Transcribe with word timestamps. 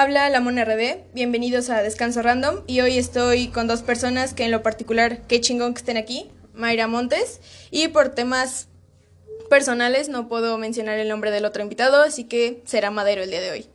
Habla 0.00 0.30
la 0.30 0.40
Mona 0.40 0.64
RD, 0.64 1.12
bienvenidos 1.12 1.68
a 1.68 1.82
Descanso 1.82 2.22
Random 2.22 2.64
y 2.66 2.80
hoy 2.80 2.96
estoy 2.96 3.48
con 3.48 3.66
dos 3.66 3.82
personas 3.82 4.32
que 4.32 4.46
en 4.46 4.50
lo 4.50 4.62
particular, 4.62 5.26
qué 5.26 5.42
chingón 5.42 5.74
que 5.74 5.80
estén 5.80 5.98
aquí, 5.98 6.30
Mayra 6.54 6.86
Montes 6.86 7.42
y 7.70 7.88
por 7.88 8.08
temas 8.14 8.68
personales 9.50 10.08
no 10.08 10.26
puedo 10.26 10.56
mencionar 10.56 10.98
el 10.98 11.10
nombre 11.10 11.30
del 11.30 11.44
otro 11.44 11.62
invitado, 11.62 12.00
así 12.00 12.24
que 12.24 12.62
será 12.64 12.90
Madero 12.90 13.22
el 13.22 13.28
día 13.28 13.42
de 13.42 13.50
hoy. 13.50 13.66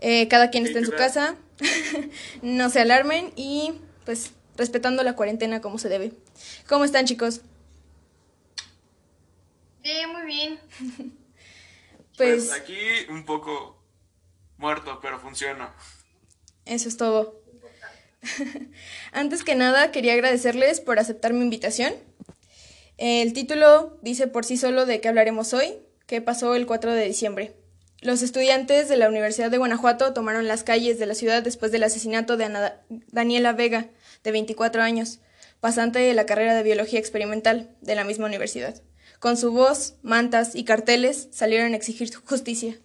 Eh, 0.00 0.26
cada 0.26 0.50
quien 0.50 0.66
está 0.66 0.80
en 0.80 0.84
su 0.84 0.96
casa, 0.96 1.36
no 2.42 2.68
se 2.68 2.80
alarmen 2.80 3.32
y 3.36 3.72
pues 4.04 4.32
respetando 4.56 5.04
la 5.04 5.14
cuarentena 5.14 5.60
como 5.60 5.78
se 5.78 5.88
debe. 5.88 6.10
¿Cómo 6.66 6.84
están 6.84 7.06
chicos? 7.06 7.42
Bien, 9.80 10.10
muy 10.10 10.26
bien. 10.26 10.58
pues, 12.16 12.48
pues 12.48 12.52
aquí 12.52 12.74
un 13.08 13.24
poco 13.24 13.81
muerto, 14.62 15.00
pero 15.02 15.18
funciona. 15.18 15.74
Eso 16.64 16.88
es 16.88 16.96
todo. 16.96 17.42
Antes 19.12 19.42
que 19.42 19.56
nada, 19.56 19.90
quería 19.90 20.14
agradecerles 20.14 20.80
por 20.80 20.98
aceptar 20.98 21.32
mi 21.32 21.42
invitación. 21.42 21.92
El 22.96 23.32
título 23.32 23.98
dice 24.00 24.28
por 24.28 24.44
sí 24.44 24.56
solo 24.56 24.86
de 24.86 25.00
qué 25.00 25.08
hablaremos 25.08 25.52
hoy, 25.52 25.74
que 26.06 26.22
pasó 26.22 26.54
el 26.54 26.66
4 26.66 26.92
de 26.92 27.06
diciembre. 27.06 27.56
Los 28.00 28.22
estudiantes 28.22 28.88
de 28.88 28.96
la 28.96 29.08
Universidad 29.08 29.50
de 29.50 29.58
Guanajuato 29.58 30.12
tomaron 30.12 30.46
las 30.46 30.62
calles 30.62 30.98
de 30.98 31.06
la 31.06 31.14
ciudad 31.14 31.42
después 31.42 31.72
del 31.72 31.82
asesinato 31.82 32.36
de 32.36 32.44
Ana 32.44 32.80
Daniela 32.88 33.52
Vega, 33.52 33.88
de 34.22 34.30
24 34.30 34.82
años, 34.82 35.18
pasante 35.60 35.98
de 35.98 36.14
la 36.14 36.26
carrera 36.26 36.54
de 36.54 36.62
Biología 36.62 37.00
Experimental 37.00 37.70
de 37.80 37.94
la 37.96 38.04
misma 38.04 38.26
universidad. 38.26 38.80
Con 39.18 39.36
su 39.36 39.52
voz, 39.52 39.94
mantas 40.02 40.54
y 40.54 40.64
carteles 40.64 41.28
salieron 41.32 41.72
a 41.72 41.76
exigir 41.76 42.12
justicia. 42.14 42.76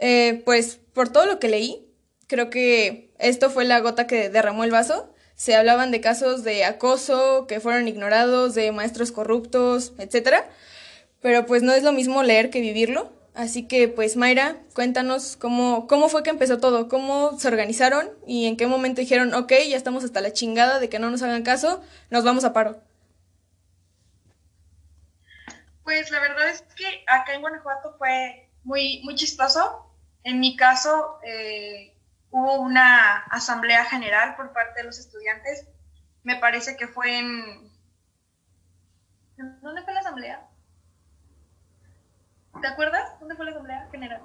Eh, 0.00 0.42
pues 0.44 0.80
por 0.94 1.10
todo 1.10 1.26
lo 1.26 1.38
que 1.38 1.48
leí, 1.48 1.86
creo 2.26 2.48
que 2.50 3.12
esto 3.18 3.50
fue 3.50 3.64
la 3.64 3.80
gota 3.80 4.06
que 4.06 4.30
derramó 4.30 4.64
el 4.64 4.70
vaso. 4.70 5.12
Se 5.34 5.54
hablaban 5.54 5.90
de 5.90 6.00
casos 6.00 6.42
de 6.42 6.64
acoso 6.64 7.46
que 7.46 7.60
fueron 7.60 7.86
ignorados, 7.86 8.54
de 8.54 8.72
maestros 8.72 9.12
corruptos, 9.12 9.92
etc. 9.98 10.44
Pero 11.20 11.46
pues 11.46 11.62
no 11.62 11.72
es 11.72 11.82
lo 11.82 11.92
mismo 11.92 12.22
leer 12.22 12.50
que 12.50 12.60
vivirlo. 12.60 13.12
Así 13.34 13.68
que 13.68 13.88
pues 13.88 14.16
Mayra, 14.16 14.56
cuéntanos 14.74 15.36
cómo, 15.36 15.86
cómo 15.86 16.08
fue 16.08 16.22
que 16.22 16.30
empezó 16.30 16.58
todo, 16.58 16.88
cómo 16.88 17.38
se 17.38 17.48
organizaron 17.48 18.10
y 18.26 18.46
en 18.46 18.56
qué 18.56 18.66
momento 18.66 19.00
dijeron, 19.00 19.34
ok, 19.34 19.52
ya 19.68 19.76
estamos 19.76 20.02
hasta 20.02 20.20
la 20.20 20.32
chingada 20.32 20.80
de 20.80 20.88
que 20.88 20.98
no 20.98 21.10
nos 21.10 21.22
hagan 21.22 21.42
caso, 21.42 21.82
nos 22.10 22.24
vamos 22.24 22.44
a 22.44 22.52
paro. 22.52 22.82
Pues 25.84 26.10
la 26.10 26.20
verdad 26.20 26.48
es 26.50 26.62
que 26.76 27.04
acá 27.06 27.34
en 27.34 27.40
Guanajuato 27.40 27.94
fue 27.98 28.50
muy, 28.64 29.00
muy 29.04 29.14
chistoso 29.14 29.89
en 30.24 30.40
mi 30.40 30.56
caso, 30.56 31.18
eh, 31.24 31.96
hubo 32.30 32.60
una 32.60 33.18
asamblea 33.30 33.84
general 33.84 34.36
por 34.36 34.52
parte 34.52 34.80
de 34.80 34.86
los 34.86 34.98
estudiantes. 34.98 35.66
Me 36.22 36.36
parece 36.36 36.76
que 36.76 36.86
fue 36.86 37.18
en... 37.18 37.70
¿Dónde 39.36 39.82
fue 39.82 39.94
la 39.94 40.00
asamblea? 40.00 40.46
¿Te 42.60 42.66
acuerdas? 42.66 43.18
¿Dónde 43.20 43.36
fue 43.36 43.46
la 43.46 43.52
asamblea 43.52 43.88
general? 43.90 44.22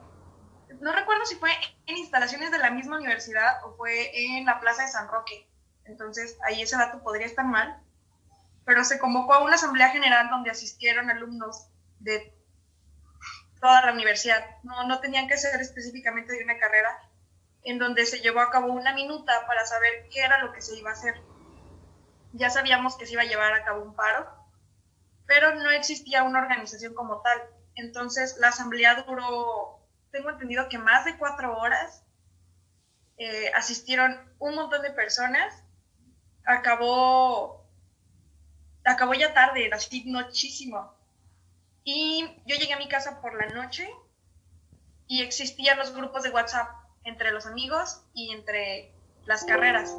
No 0.81 0.91
recuerdo 0.91 1.25
si 1.25 1.35
fue 1.35 1.51
en 1.85 1.97
instalaciones 1.97 2.51
de 2.51 2.57
la 2.57 2.69
misma 2.69 2.97
universidad 2.97 3.63
o 3.63 3.75
fue 3.77 4.11
en 4.13 4.45
la 4.45 4.59
Plaza 4.59 4.81
de 4.81 4.89
San 4.89 5.07
Roque. 5.07 5.47
Entonces, 5.85 6.38
ahí 6.45 6.61
ese 6.61 6.75
dato 6.75 7.01
podría 7.01 7.27
estar 7.27 7.45
mal. 7.45 7.81
Pero 8.66 8.83
se 8.83 8.99
convocó 8.99 9.35
a 9.35 9.43
una 9.43 9.55
asamblea 9.55 9.89
general 9.89 10.29
donde 10.29 10.49
asistieron 10.49 11.09
alumnos 11.09 11.69
de 11.99 12.34
toda 13.66 13.83
la 13.83 13.94
universidad, 13.94 14.45
no, 14.61 14.88
no 14.88 14.99
tenían 14.99 15.27
que 15.27 15.39
ser 15.39 15.59
específicamente 15.59 16.33
de 16.33 16.44
una 16.44 16.59
carrera, 16.59 17.02
en 17.63 17.80
donde 17.80 18.05
se 18.05 18.19
llevó 18.19 18.41
a 18.41 18.52
cabo 18.52 18.72
una 18.72 18.94
minuta 18.94 19.47
para 19.47 19.66
saber 19.66 20.07
qué 20.11 20.19
era 20.19 20.38
lo 20.44 20.53
que 20.53 20.61
se 20.61 20.77
iba 20.77 20.91
a 20.91 20.94
hacer. 20.94 21.16
Ya 22.33 22.52
sabíamos 22.52 22.95
que 22.95 23.07
se 23.07 23.13
iba 23.13 23.23
a 23.23 23.25
llevar 23.25 23.53
a 23.53 23.63
cabo 23.63 23.81
un 23.81 23.95
paro, 23.95 24.29
pero 25.25 25.56
no 25.56 25.72
existía 25.72 26.22
una 26.22 26.41
organización 26.41 26.94
como 26.94 27.22
tal. 27.22 27.41
Entonces 27.73 28.38
la 28.38 28.50
asamblea 28.50 29.01
duró, 29.01 29.79
tengo 30.12 30.29
entendido 30.29 30.69
que 30.69 30.78
más 30.78 31.03
de 31.06 31.18
cuatro 31.18 31.57
horas, 31.57 32.03
eh, 33.18 33.51
asistieron 33.56 34.31
un 34.38 34.53
montón 34.53 34.84
de 34.84 34.91
personas, 34.91 35.63
acabó, 36.45 37.68
acabó 38.84 39.16
ya 39.16 39.34
tarde, 39.34 39.72
así 39.73 40.03
nochísimo. 40.06 40.94
Y 41.85 42.28
yo 42.47 42.57
llegué 42.57 42.73
a 42.73 42.79
mi 42.79 42.90
casa 42.90 43.22
por 43.22 43.35
la 43.35 43.46
noche 43.53 43.88
y 45.07 45.22
existían 45.22 45.78
los 45.78 45.94
grupos 45.94 46.23
de 46.23 46.31
WhatsApp 46.31 46.68
entre 47.03 47.31
los 47.31 47.46
amigos 47.46 48.01
y 48.16 48.31
entre 48.31 48.91
las 49.25 49.46
carreras. 49.46 49.95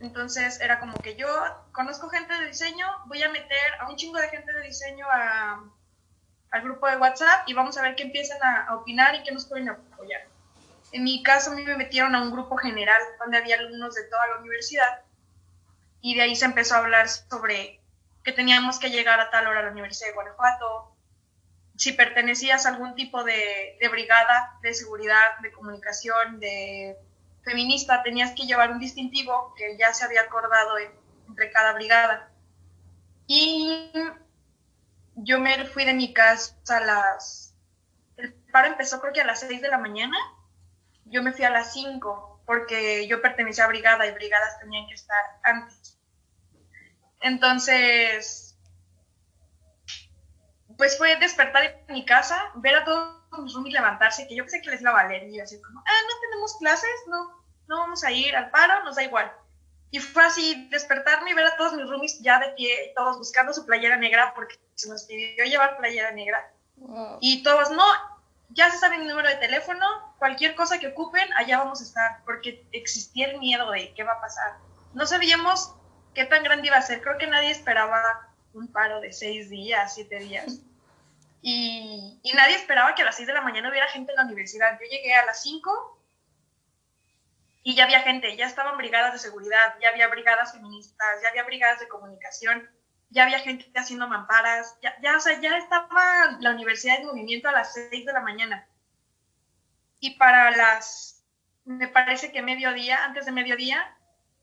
Entonces 0.00 0.58
era 0.60 0.80
como 0.80 0.98
que 1.02 1.14
yo 1.14 1.28
conozco 1.72 2.08
gente 2.08 2.32
de 2.32 2.46
diseño, 2.46 2.86
voy 3.06 3.22
a 3.22 3.30
meter 3.30 3.74
a 3.78 3.90
un 3.90 3.96
chingo 3.96 4.18
de 4.18 4.28
gente 4.30 4.50
de 4.50 4.62
diseño 4.62 5.06
al 5.10 6.62
grupo 6.62 6.88
de 6.88 6.96
WhatsApp 6.96 7.46
y 7.46 7.52
vamos 7.52 7.76
a 7.76 7.82
ver 7.82 7.94
qué 7.94 8.04
empiezan 8.04 8.42
a, 8.42 8.74
opinar 8.76 9.14
y 9.16 9.22
qué 9.22 9.32
nos 9.32 9.44
pueden 9.44 9.68
apoyar. 9.68 10.22
En 10.92 11.04
mi 11.04 11.22
caso, 11.22 11.50
a 11.50 11.54
mí 11.54 11.62
me 11.62 11.76
metieron 11.76 12.14
a 12.14 12.22
un 12.22 12.30
grupo 12.30 12.56
general 12.56 13.00
donde 13.18 13.36
había 13.36 13.56
alumnos 13.56 13.94
de 13.94 14.04
toda 14.04 14.26
la 14.28 14.38
universidad 14.38 15.02
y 16.00 16.14
de 16.14 16.22
ahí 16.22 16.36
se 16.36 16.46
empezó 16.46 16.76
a 16.76 16.78
hablar 16.78 17.08
sobre 17.10 17.82
que 18.26 18.32
teníamos 18.32 18.80
que 18.80 18.90
llegar 18.90 19.20
a 19.20 19.30
tal 19.30 19.46
hora 19.46 19.60
a 19.60 19.62
la 19.62 19.70
Universidad 19.70 20.08
de 20.08 20.14
Guanajuato, 20.14 20.92
si 21.76 21.92
pertenecías 21.92 22.66
a 22.66 22.70
algún 22.70 22.96
tipo 22.96 23.22
de, 23.22 23.78
brigada 23.88 24.58
de 24.62 24.74
seguridad, 24.74 25.38
de 25.42 25.52
comunicación, 25.52 26.40
de 26.40 26.96
feminista, 27.44 28.02
tenías 28.02 28.32
que 28.32 28.44
llevar 28.44 28.72
un 28.72 28.80
distintivo 28.80 29.54
que 29.56 29.78
ya 29.78 29.94
se 29.94 30.04
había 30.04 30.22
acordado 30.22 30.76
entre 31.28 31.52
cada 31.52 31.74
brigada. 31.74 32.28
Y 33.28 33.92
yo 35.14 35.38
me 35.38 35.64
fui 35.66 35.84
de 35.84 35.94
mi 35.94 36.12
casa 36.12 36.56
a 36.68 36.80
las... 36.80 37.54
El 38.16 38.32
paro 38.50 38.66
empezó 38.66 39.00
creo 39.00 39.12
que 39.12 39.20
a 39.20 39.26
las 39.26 39.38
6 39.38 39.62
de 39.62 39.68
la 39.68 39.78
mañana. 39.78 40.16
Yo 41.04 41.22
me 41.22 41.32
fui 41.32 41.44
a 41.44 41.50
las 41.50 41.72
5 41.74 42.42
porque 42.44 43.06
yo 43.06 43.22
pertenecía 43.22 43.66
a 43.66 43.68
brigada 43.68 44.04
y 44.04 44.10
brigadas 44.10 44.58
tenían 44.58 44.88
que 44.88 44.94
estar 44.94 45.22
antes. 45.44 45.85
Entonces, 47.20 48.46
pues 50.76 50.98
fue 50.98 51.16
despertar 51.16 51.84
en 51.88 51.94
mi 51.94 52.04
casa, 52.04 52.50
ver 52.56 52.76
a 52.76 52.84
todos 52.84 53.16
mis 53.42 53.54
roomies 53.54 53.74
levantarse, 53.74 54.26
que 54.26 54.36
yo 54.36 54.44
pensé 54.44 54.60
que 54.62 54.70
les 54.70 54.80
iba 54.80 54.90
a 54.90 55.04
valer, 55.04 55.24
y 55.28 55.36
yo 55.36 55.42
así 55.42 55.60
como, 55.60 55.80
ah, 55.80 56.02
no 56.08 56.20
tenemos 56.20 56.56
clases, 56.58 56.90
no, 57.08 57.44
no 57.68 57.78
vamos 57.78 58.04
a 58.04 58.10
ir 58.10 58.36
al 58.36 58.50
paro, 58.50 58.84
nos 58.84 58.96
da 58.96 59.02
igual. 59.02 59.32
Y 59.90 60.00
fue 60.00 60.24
así, 60.24 60.68
despertarme 60.70 61.30
y 61.30 61.34
ver 61.34 61.46
a 61.46 61.56
todos 61.56 61.74
mis 61.74 61.88
roomies 61.88 62.20
ya 62.20 62.38
de 62.38 62.48
pie, 62.50 62.92
todos 62.96 63.18
buscando 63.18 63.52
su 63.52 63.64
playera 63.64 63.96
negra, 63.96 64.34
porque 64.34 64.58
se 64.74 64.88
nos 64.88 65.04
pidió 65.04 65.44
llevar 65.44 65.76
playera 65.78 66.10
negra. 66.12 66.52
Y 67.20 67.42
todos, 67.42 67.70
no, 67.70 67.84
ya 68.50 68.70
se 68.70 68.78
sabe 68.78 68.98
mi 68.98 69.06
número 69.06 69.28
de 69.28 69.36
teléfono, 69.36 69.86
cualquier 70.18 70.54
cosa 70.54 70.78
que 70.78 70.88
ocupen, 70.88 71.32
allá 71.34 71.58
vamos 71.58 71.80
a 71.80 71.84
estar, 71.84 72.24
porque 72.24 72.66
existía 72.72 73.28
el 73.28 73.38
miedo 73.38 73.70
de 73.70 73.94
qué 73.94 74.04
va 74.04 74.12
a 74.12 74.20
pasar. 74.20 74.58
No 74.92 75.06
sabíamos 75.06 75.74
qué 76.16 76.24
tan 76.24 76.42
grande 76.42 76.66
iba 76.66 76.76
a 76.76 76.82
ser. 76.82 77.02
Creo 77.02 77.18
que 77.18 77.26
nadie 77.28 77.50
esperaba 77.50 78.02
un 78.54 78.72
paro 78.72 79.00
de 79.00 79.12
seis 79.12 79.50
días, 79.50 79.94
siete 79.94 80.18
días. 80.18 80.60
Y, 81.42 82.18
nadie 82.34 82.56
esperaba 82.56 82.94
que 82.94 83.02
a 83.02 83.04
las 83.04 83.16
seis 83.16 83.28
de 83.28 83.34
la 83.34 83.42
mañana 83.42 83.68
hubiera 83.68 83.86
gente 83.86 84.10
en 84.10 84.16
la 84.16 84.24
universidad. 84.24 84.78
Yo 84.80 84.86
llegué 84.90 85.14
a 85.14 85.26
las 85.26 85.42
cinco 85.42 86.02
y 87.62 87.76
ya 87.76 87.84
había 87.84 88.00
gente, 88.00 88.36
ya 88.36 88.46
estaban 88.46 88.76
brigadas 88.78 89.12
de 89.12 89.18
seguridad, 89.18 89.74
ya 89.80 89.90
había 89.90 90.08
brigadas 90.08 90.52
feministas, 90.52 91.22
ya 91.22 91.28
había 91.28 91.44
brigadas 91.44 91.78
de 91.80 91.88
comunicación, 91.88 92.68
ya 93.10 93.24
había 93.24 93.38
gente 93.38 93.70
haciendo 93.74 94.08
mamparas, 94.08 94.76
ya, 94.82 94.96
ya, 95.02 95.18
ya 95.40 95.56
estaba 95.56 96.38
la 96.40 96.50
universidad 96.50 96.98
en 96.98 97.06
movimiento 97.06 97.48
a 97.48 97.52
las 97.52 97.74
seis 97.74 98.04
de 98.04 98.12
la 98.12 98.20
mañana. 98.20 98.66
Y 100.00 100.16
para 100.16 100.50
las, 100.50 101.22
me 101.64 101.88
parece 101.88 102.32
que 102.32 102.42
mediodía, 102.42 103.04
antes 103.04 103.26
de 103.26 103.32
mediodía, 103.32 103.95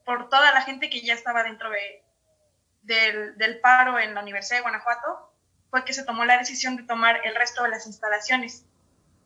por 0.05 0.29
toda 0.29 0.51
la 0.51 0.61
gente 0.61 0.89
que 0.89 1.01
ya 1.01 1.13
estaba 1.13 1.43
dentro 1.43 1.69
de, 1.69 2.03
del, 2.83 3.59
paro 3.61 3.99
en 3.99 4.13
la 4.13 4.21
Universidad 4.21 4.57
de 4.57 4.63
Guanajuato, 4.63 5.33
fue 5.69 5.85
que 5.85 5.93
se 5.93 6.03
tomó 6.03 6.25
la 6.25 6.37
decisión 6.37 6.75
de 6.75 6.83
tomar 6.83 7.25
el 7.25 7.35
resto 7.35 7.63
de 7.63 7.69
las 7.69 7.87
instalaciones, 7.87 8.65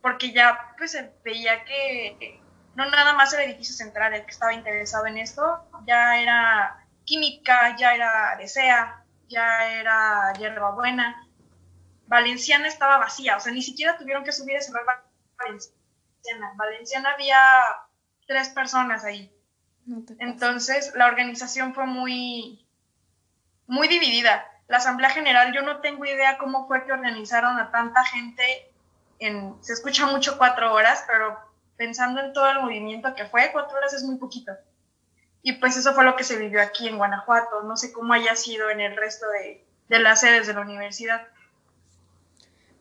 porque 0.01 0.31
ya 0.31 0.73
pues 0.77 0.91
se 0.91 1.11
veía 1.23 1.65
que 1.65 2.41
no 2.75 2.89
nada 2.89 3.13
más 3.13 3.33
el 3.33 3.41
edificio 3.41 3.75
central 3.75 4.13
el 4.13 4.23
que 4.23 4.31
estaba 4.31 4.53
interesado 4.53 5.07
en 5.07 5.17
esto, 5.17 5.67
ya 5.85 6.21
era 6.21 6.85
química, 7.05 7.75
ya 7.75 7.95
era 7.95 8.35
desea, 8.37 9.03
ya 9.27 9.73
era 9.73 10.33
hierbabuena. 10.33 11.27
Valenciana 12.05 12.67
estaba 12.67 12.99
vacía, 12.99 13.35
o 13.35 13.39
sea, 13.39 13.51
ni 13.51 13.61
siquiera 13.61 13.97
tuvieron 13.97 14.23
que 14.23 14.31
subir 14.31 14.57
a 14.57 14.61
cerrar 14.61 14.85
Valenciana. 15.37 16.53
Valenciana 16.55 17.11
había 17.11 17.39
tres 18.27 18.49
personas 18.49 19.03
ahí. 19.03 19.33
Entonces, 20.19 20.93
la 20.95 21.07
organización 21.07 21.73
fue 21.73 21.85
muy, 21.85 22.65
muy 23.67 23.87
dividida. 23.87 24.45
La 24.67 24.77
Asamblea 24.77 25.09
General, 25.09 25.53
yo 25.53 25.61
no 25.61 25.79
tengo 25.79 26.05
idea 26.05 26.37
cómo 26.37 26.67
fue 26.67 26.85
que 26.85 26.91
organizaron 26.91 27.57
a 27.57 27.71
tanta 27.71 28.03
gente 28.05 28.43
en, 29.19 29.55
se 29.61 29.73
escucha 29.73 30.05
mucho 30.07 30.37
cuatro 30.37 30.73
horas, 30.73 31.03
pero 31.07 31.37
pensando 31.77 32.21
en 32.21 32.33
todo 32.33 32.49
el 32.49 32.59
movimiento 32.59 33.15
que 33.15 33.25
fue, 33.25 33.51
cuatro 33.53 33.77
horas 33.77 33.93
es 33.93 34.03
muy 34.03 34.17
poquito. 34.17 34.51
Y 35.41 35.53
pues 35.53 35.77
eso 35.77 35.93
fue 35.93 36.03
lo 36.03 36.15
que 36.15 36.25
se 36.25 36.37
vivió 36.37 36.61
aquí 36.61 36.87
en 36.87 36.97
Guanajuato. 36.97 37.63
No 37.63 37.77
sé 37.77 37.93
cómo 37.93 38.13
haya 38.13 38.35
sido 38.35 38.69
en 38.69 38.81
el 38.81 38.97
resto 38.97 39.25
de, 39.29 39.63
de 39.87 39.99
las 39.99 40.19
sedes 40.19 40.47
de 40.47 40.53
la 40.53 40.61
universidad. 40.61 41.25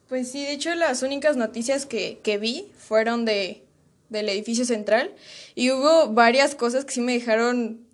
Pues 0.08 0.32
sí, 0.32 0.44
de 0.44 0.52
hecho 0.52 0.74
las 0.74 1.02
únicas 1.02 1.36
noticias 1.36 1.86
que, 1.86 2.20
que 2.20 2.38
vi 2.38 2.72
fueron 2.78 3.24
de, 3.24 3.65
del 4.08 4.28
edificio 4.28 4.64
central 4.64 5.14
y 5.54 5.70
hubo 5.70 6.12
varias 6.12 6.54
cosas 6.54 6.84
que 6.84 6.92
sí 6.92 7.00
me 7.00 7.12
dejaron 7.12 7.86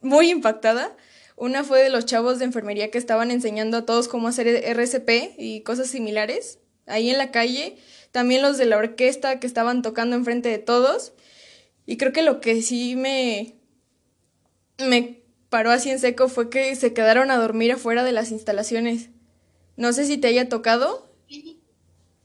muy 0.00 0.30
impactada. 0.30 0.96
Una 1.36 1.64
fue 1.64 1.82
de 1.82 1.90
los 1.90 2.06
chavos 2.06 2.38
de 2.38 2.46
enfermería 2.46 2.90
que 2.90 2.98
estaban 2.98 3.30
enseñando 3.30 3.76
a 3.76 3.86
todos 3.86 4.08
cómo 4.08 4.28
hacer 4.28 4.46
RCP 4.48 5.38
y 5.38 5.62
cosas 5.62 5.88
similares 5.88 6.58
ahí 6.86 7.10
en 7.10 7.18
la 7.18 7.30
calle. 7.30 7.76
También 8.10 8.42
los 8.42 8.56
de 8.56 8.64
la 8.64 8.78
orquesta 8.78 9.38
que 9.38 9.46
estaban 9.46 9.82
tocando 9.82 10.16
enfrente 10.16 10.48
de 10.48 10.58
todos. 10.58 11.12
Y 11.84 11.98
creo 11.98 12.12
que 12.12 12.22
lo 12.22 12.40
que 12.40 12.62
sí 12.62 12.96
me, 12.96 13.56
me 14.78 15.22
paró 15.50 15.70
así 15.70 15.90
en 15.90 15.98
seco 15.98 16.28
fue 16.28 16.50
que 16.50 16.74
se 16.74 16.92
quedaron 16.92 17.30
a 17.30 17.36
dormir 17.36 17.72
afuera 17.72 18.02
de 18.02 18.12
las 18.12 18.30
instalaciones. 18.30 19.10
No 19.76 19.92
sé 19.92 20.06
si 20.06 20.16
te 20.18 20.28
haya 20.28 20.48
tocado. 20.48 21.12
Sí. 21.28 21.62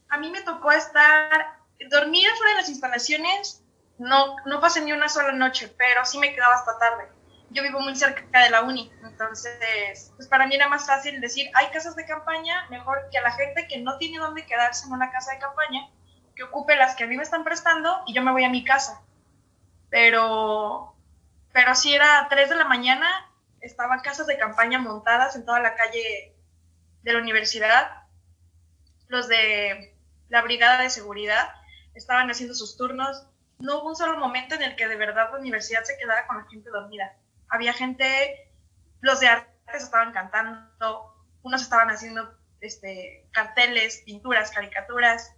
A 0.08 0.18
mí 0.18 0.30
me 0.30 0.42
tocó 0.42 0.72
estar, 0.72 1.61
dormir 1.88 2.28
afuera 2.28 2.52
de 2.52 2.60
las 2.60 2.68
instalaciones, 2.68 3.62
no, 3.98 4.36
no 4.46 4.60
pasé 4.60 4.80
ni 4.80 4.92
una 4.92 5.08
sola 5.08 5.32
noche, 5.32 5.72
pero 5.76 6.04
sí 6.04 6.18
me 6.18 6.34
quedaba 6.34 6.54
hasta 6.54 6.78
tarde. 6.78 7.08
Yo 7.50 7.62
vivo 7.62 7.80
muy 7.80 7.94
cerca 7.94 8.40
de 8.40 8.50
la 8.50 8.62
uni, 8.62 8.90
entonces, 9.04 10.12
pues 10.16 10.26
para 10.26 10.46
mí 10.46 10.54
era 10.54 10.68
más 10.68 10.86
fácil 10.86 11.20
decir, 11.20 11.50
hay 11.54 11.68
casas 11.68 11.94
de 11.94 12.06
campaña, 12.06 12.66
mejor 12.70 13.08
que 13.10 13.18
a 13.18 13.22
la 13.22 13.32
gente 13.32 13.68
que 13.68 13.78
no 13.78 13.98
tiene 13.98 14.18
dónde 14.18 14.46
quedarse 14.46 14.86
en 14.86 14.92
una 14.92 15.10
casa 15.10 15.32
de 15.32 15.38
campaña, 15.38 15.88
que 16.34 16.44
ocupe 16.44 16.76
las 16.76 16.96
que 16.96 17.04
a 17.04 17.06
mí 17.06 17.16
me 17.16 17.22
están 17.22 17.44
prestando 17.44 18.02
y 18.06 18.14
yo 18.14 18.22
me 18.22 18.32
voy 18.32 18.44
a 18.44 18.48
mi 18.48 18.64
casa. 18.64 19.02
Pero, 19.90 20.96
pero 21.52 21.74
si 21.74 21.94
era 21.94 22.26
3 22.30 22.48
de 22.48 22.56
la 22.56 22.64
mañana, 22.64 23.30
estaban 23.60 24.00
casas 24.00 24.26
de 24.26 24.38
campaña 24.38 24.78
montadas 24.78 25.36
en 25.36 25.44
toda 25.44 25.60
la 25.60 25.74
calle 25.74 26.34
de 27.02 27.12
la 27.12 27.18
universidad, 27.18 28.02
los 29.08 29.28
de 29.28 29.94
la 30.30 30.40
brigada 30.40 30.80
de 30.80 30.88
seguridad 30.88 31.52
estaban 31.94 32.30
haciendo 32.30 32.54
sus 32.54 32.76
turnos. 32.76 33.26
No 33.58 33.78
hubo 33.78 33.90
un 33.90 33.96
solo 33.96 34.18
momento 34.18 34.54
en 34.54 34.62
el 34.62 34.76
que 34.76 34.88
de 34.88 34.96
verdad 34.96 35.30
la 35.32 35.38
universidad 35.38 35.84
se 35.84 35.96
quedara 35.98 36.26
con 36.26 36.38
la 36.38 36.44
gente 36.48 36.70
dormida. 36.70 37.16
Había 37.48 37.72
gente, 37.72 38.50
los 39.00 39.20
de 39.20 39.28
artes 39.28 39.82
estaban 39.82 40.12
cantando, 40.12 41.14
unos 41.42 41.62
estaban 41.62 41.90
haciendo 41.90 42.36
este, 42.60 43.28
carteles, 43.32 44.02
pinturas, 44.04 44.50
caricaturas. 44.50 45.34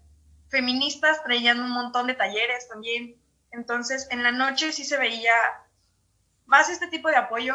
Feministas 0.48 1.22
traían 1.24 1.60
un 1.60 1.70
montón 1.70 2.06
de 2.06 2.14
talleres 2.14 2.68
también. 2.68 3.20
Entonces, 3.50 4.08
en 4.10 4.22
la 4.22 4.32
noche 4.32 4.72
sí 4.72 4.84
se 4.84 4.98
veía 4.98 5.34
más 6.46 6.68
este 6.68 6.88
tipo 6.88 7.08
de 7.08 7.16
apoyo. 7.16 7.54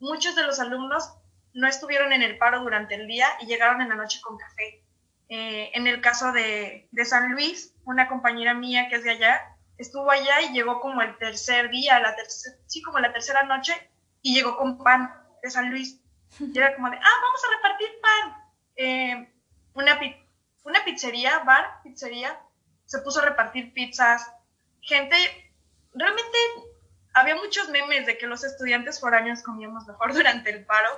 Muchos 0.00 0.34
de 0.36 0.44
los 0.44 0.60
alumnos 0.60 1.14
no 1.52 1.68
estuvieron 1.68 2.12
en 2.12 2.22
el 2.22 2.36
paro 2.38 2.60
durante 2.62 2.94
el 2.94 3.06
día 3.06 3.28
y 3.40 3.46
llegaron 3.46 3.80
en 3.80 3.88
la 3.88 3.94
noche 3.94 4.20
con 4.20 4.36
café. 4.36 4.83
Eh, 5.28 5.70
en 5.74 5.86
el 5.86 6.00
caso 6.00 6.32
de, 6.32 6.88
de, 6.90 7.04
San 7.04 7.32
Luis, 7.32 7.74
una 7.84 8.08
compañera 8.08 8.54
mía 8.54 8.88
que 8.88 8.96
es 8.96 9.04
de 9.04 9.10
allá, 9.10 9.40
estuvo 9.78 10.10
allá 10.10 10.42
y 10.42 10.52
llegó 10.52 10.80
como 10.80 11.02
el 11.02 11.16
tercer 11.18 11.70
día, 11.70 11.98
la 11.98 12.14
tercer, 12.14 12.58
sí, 12.66 12.82
como 12.82 12.98
la 12.98 13.12
tercera 13.12 13.42
noche, 13.44 13.72
y 14.22 14.34
llegó 14.34 14.56
con 14.56 14.78
pan 14.78 15.12
de 15.42 15.50
San 15.50 15.70
Luis. 15.70 16.00
Y 16.38 16.56
era 16.56 16.74
como 16.74 16.90
de, 16.90 16.96
ah, 16.96 17.20
vamos 17.22 17.40
a 17.44 17.56
repartir 17.56 17.88
pan. 18.02 18.50
Eh, 18.76 19.32
una, 19.74 20.00
una 20.64 20.84
pizzería, 20.84 21.38
bar, 21.40 21.82
pizzería, 21.82 22.40
se 22.84 22.98
puso 23.00 23.20
a 23.20 23.24
repartir 23.24 23.72
pizzas. 23.72 24.30
Gente, 24.80 25.16
realmente 25.94 26.38
había 27.14 27.36
muchos 27.36 27.68
memes 27.68 28.06
de 28.06 28.18
que 28.18 28.26
los 28.26 28.42
estudiantes 28.42 29.00
foráneos 29.00 29.42
comíamos 29.42 29.86
mejor 29.86 30.12
durante 30.12 30.50
el 30.50 30.66
paro 30.66 30.90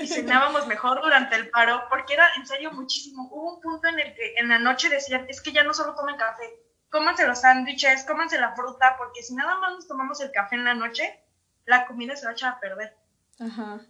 y 0.00 0.06
cenábamos 0.06 0.68
mejor 0.68 1.02
durante 1.02 1.34
el 1.34 1.50
paro, 1.50 1.82
porque 1.90 2.14
era 2.14 2.28
en 2.36 2.46
serio 2.46 2.70
muchísimo. 2.70 3.28
Hubo 3.32 3.56
un 3.56 3.60
punto 3.60 3.88
en 3.88 3.98
el 3.98 4.14
que 4.14 4.34
en 4.36 4.48
la 4.48 4.60
noche 4.60 4.88
decían, 4.88 5.26
es 5.28 5.40
que 5.40 5.52
ya 5.52 5.64
no 5.64 5.74
solo 5.74 5.96
comen 5.96 6.16
café, 6.16 6.44
cómanse 6.90 7.26
los 7.26 7.40
sándwiches, 7.40 8.04
cómanse 8.04 8.38
la 8.38 8.54
fruta, 8.54 8.94
porque 8.96 9.22
si 9.22 9.34
nada 9.34 9.58
más 9.58 9.72
nos 9.72 9.88
tomamos 9.88 10.20
el 10.20 10.30
café 10.30 10.54
en 10.54 10.64
la 10.64 10.74
noche, 10.74 11.20
la 11.64 11.86
comida 11.86 12.14
se 12.14 12.26
va 12.26 12.30
a 12.30 12.34
echar 12.34 12.52
a 12.54 12.60
perder. 12.60 12.96
Ajá. 13.40 13.80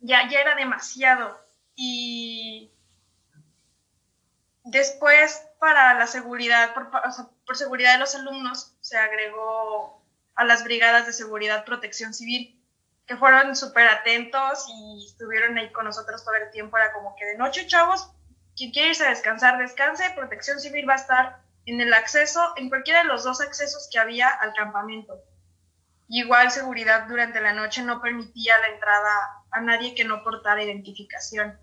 Ya, 0.00 0.28
ya 0.28 0.40
era 0.40 0.54
demasiado. 0.54 1.38
Y 1.76 2.72
después, 4.64 5.46
para 5.58 5.92
la 5.94 6.06
seguridad, 6.06 6.72
por, 6.72 6.90
por 7.46 7.56
seguridad 7.56 7.92
de 7.92 7.98
los 7.98 8.14
alumnos, 8.14 8.74
se 8.80 8.96
agregó 8.96 10.03
a 10.36 10.44
las 10.44 10.64
brigadas 10.64 11.06
de 11.06 11.12
seguridad 11.12 11.64
protección 11.64 12.14
civil, 12.14 12.60
que 13.06 13.16
fueron 13.16 13.54
súper 13.54 13.88
atentos 13.88 14.66
y 14.68 15.06
estuvieron 15.06 15.58
ahí 15.58 15.70
con 15.72 15.84
nosotros 15.84 16.24
todo 16.24 16.34
el 16.34 16.50
tiempo. 16.50 16.76
Era 16.76 16.92
como 16.92 17.14
que 17.16 17.26
de 17.26 17.36
noche, 17.36 17.66
chavos, 17.66 18.10
quien 18.56 18.70
quiere 18.70 18.90
irse 18.90 19.04
a 19.04 19.10
descansar, 19.10 19.58
descanse. 19.58 20.10
Protección 20.16 20.60
civil 20.60 20.88
va 20.88 20.94
a 20.94 20.96
estar 20.96 21.44
en 21.66 21.80
el 21.80 21.92
acceso, 21.92 22.52
en 22.56 22.68
cualquiera 22.68 23.02
de 23.02 23.08
los 23.08 23.24
dos 23.24 23.40
accesos 23.40 23.88
que 23.90 23.98
había 23.98 24.28
al 24.28 24.52
campamento. 24.54 25.18
igual 26.08 26.50
seguridad 26.50 27.06
durante 27.08 27.40
la 27.40 27.54
noche 27.54 27.82
no 27.82 28.02
permitía 28.02 28.58
la 28.58 28.68
entrada 28.68 29.42
a 29.50 29.60
nadie 29.60 29.94
que 29.94 30.04
no 30.04 30.22
portara 30.22 30.62
identificación, 30.62 31.58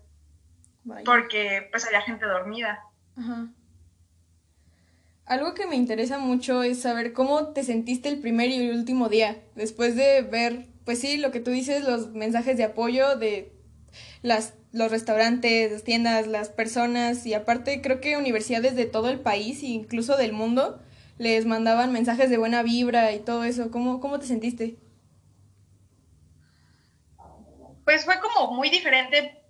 porque 1.04 1.68
pues 1.70 1.86
había 1.86 2.02
gente 2.02 2.26
dormida. 2.26 2.84
Ajá. 3.16 3.46
Algo 5.24 5.54
que 5.54 5.66
me 5.66 5.76
interesa 5.76 6.18
mucho 6.18 6.62
es 6.62 6.82
saber 6.82 7.12
cómo 7.12 7.48
te 7.48 7.62
sentiste 7.62 8.08
el 8.08 8.20
primer 8.20 8.50
y 8.50 8.56
el 8.56 8.76
último 8.76 9.08
día, 9.08 9.36
después 9.54 9.94
de 9.94 10.22
ver, 10.22 10.66
pues 10.84 11.00
sí, 11.00 11.16
lo 11.16 11.30
que 11.30 11.40
tú 11.40 11.50
dices, 11.52 11.84
los 11.84 12.08
mensajes 12.12 12.56
de 12.56 12.64
apoyo 12.64 13.16
de 13.16 13.52
las, 14.22 14.54
los 14.72 14.90
restaurantes, 14.90 15.70
las 15.70 15.84
tiendas, 15.84 16.26
las 16.26 16.48
personas 16.48 17.24
y 17.24 17.34
aparte 17.34 17.80
creo 17.82 18.00
que 18.00 18.16
universidades 18.16 18.74
de 18.74 18.86
todo 18.86 19.10
el 19.10 19.20
país 19.20 19.62
e 19.62 19.66
incluso 19.66 20.16
del 20.16 20.32
mundo 20.32 20.82
les 21.18 21.46
mandaban 21.46 21.92
mensajes 21.92 22.28
de 22.28 22.38
buena 22.38 22.62
vibra 22.62 23.12
y 23.12 23.20
todo 23.20 23.44
eso. 23.44 23.70
¿Cómo, 23.70 24.00
cómo 24.00 24.18
te 24.18 24.26
sentiste? 24.26 24.76
Pues 27.84 28.04
fue 28.04 28.18
como 28.20 28.52
muy 28.52 28.70
diferente 28.70 29.40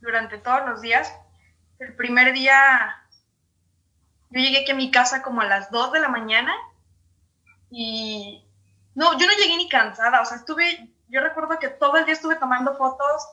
durante 0.00 0.38
todos 0.38 0.68
los 0.68 0.82
días. 0.82 1.12
El 1.78 1.94
primer 1.94 2.32
día 2.34 3.01
yo 4.32 4.40
llegué 4.40 4.62
aquí 4.62 4.72
a 4.72 4.76
mi 4.76 4.90
casa 4.90 5.22
como 5.22 5.42
a 5.42 5.46
las 5.46 5.70
2 5.70 5.92
de 5.92 6.00
la 6.00 6.08
mañana 6.08 6.52
y 7.70 8.44
no, 8.94 9.18
yo 9.18 9.26
no 9.26 9.32
llegué 9.34 9.56
ni 9.56 9.68
cansada, 9.68 10.20
o 10.20 10.24
sea, 10.24 10.38
estuve, 10.38 10.88
yo 11.08 11.20
recuerdo 11.20 11.58
que 11.58 11.68
todo 11.68 11.96
el 11.98 12.06
día 12.06 12.14
estuve 12.14 12.36
tomando 12.36 12.76
fotos, 12.76 13.28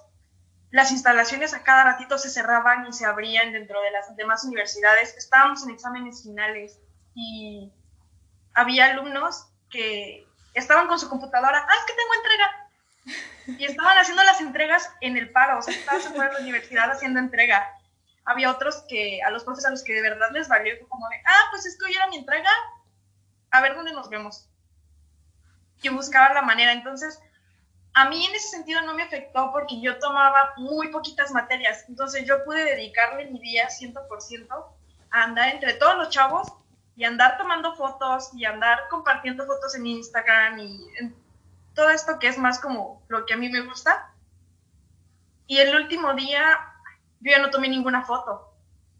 las 0.71 0.91
instalaciones 0.91 1.53
a 1.53 1.63
cada 1.63 1.85
ratito 1.85 2.17
se 2.17 2.29
cerraban 2.29 2.85
y 2.87 2.93
se 2.93 3.05
abrían 3.05 3.53
dentro 3.53 3.81
de 3.81 3.91
las 3.91 4.15
demás 4.15 4.43
universidades, 4.43 5.15
estábamos 5.17 5.63
en 5.63 5.71
exámenes 5.71 6.21
finales 6.21 6.79
y 7.15 7.71
había 8.53 8.87
alumnos 8.87 9.47
que 9.69 10.27
estaban 10.53 10.87
con 10.87 10.99
su 10.99 11.09
computadora, 11.09 11.65
ah, 11.67 11.73
es 11.79 11.85
que 11.85 11.93
tengo 11.93 12.13
entrega. 12.15 12.65
Y 13.57 13.65
estaban 13.65 13.97
haciendo 13.97 14.23
las 14.23 14.41
entregas 14.41 14.93
en 15.01 15.17
el 15.17 15.31
paro, 15.31 15.59
o 15.59 15.61
sea, 15.61 15.73
estaban 15.73 16.01
fuera 16.01 16.27
de 16.27 16.33
la 16.35 16.41
universidad 16.41 16.91
haciendo 16.91 17.19
entrega 17.19 17.78
había 18.29 18.51
otros 18.51 18.83
que, 18.87 19.23
a 19.23 19.31
los 19.31 19.43
profes 19.43 19.65
a 19.65 19.71
los 19.71 19.83
que 19.83 19.93
de 19.93 20.03
verdad 20.03 20.29
les 20.31 20.47
valió 20.47 20.75
como 20.87 21.09
de, 21.09 21.15
ah, 21.25 21.47
pues 21.49 21.65
es 21.65 21.75
que 21.77 21.85
hoy 21.85 21.95
era 21.95 22.07
mi 22.09 22.17
entrega, 22.17 22.51
a 23.49 23.59
ver 23.59 23.73
dónde 23.75 23.91
nos 23.91 24.07
vemos. 24.07 24.47
Y 25.81 25.89
buscaba 25.89 26.35
la 26.35 26.43
manera. 26.43 26.73
Entonces, 26.73 27.19
a 27.95 28.07
mí 28.07 28.23
en 28.23 28.35
ese 28.35 28.49
sentido 28.49 28.81
no 28.83 28.93
me 28.93 29.01
afectó 29.01 29.51
porque 29.51 29.81
yo 29.81 29.97
tomaba 29.97 30.53
muy 30.57 30.89
poquitas 30.89 31.31
materias. 31.31 31.85
Entonces, 31.89 32.23
yo 32.27 32.45
pude 32.45 32.63
dedicarle 32.65 33.31
mi 33.31 33.39
día 33.39 33.67
100% 33.67 34.65
a 35.09 35.23
andar 35.23 35.49
entre 35.49 35.73
todos 35.73 35.95
los 35.95 36.09
chavos 36.09 36.53
y 36.95 37.05
andar 37.05 37.35
tomando 37.39 37.73
fotos 37.73 38.29
y 38.35 38.45
andar 38.45 38.89
compartiendo 38.91 39.47
fotos 39.47 39.73
en 39.73 39.87
Instagram 39.87 40.59
y 40.59 40.87
en 40.99 41.15
todo 41.73 41.89
esto 41.89 42.19
que 42.19 42.27
es 42.27 42.37
más 42.37 42.59
como 42.59 43.01
lo 43.07 43.25
que 43.25 43.33
a 43.33 43.37
mí 43.37 43.49
me 43.49 43.61
gusta. 43.61 44.13
Y 45.47 45.57
el 45.57 45.75
último 45.75 46.13
día 46.13 46.68
yo 47.19 47.31
ya 47.31 47.39
no 47.39 47.49
tomé 47.49 47.69
ninguna 47.69 48.03
foto. 48.03 48.53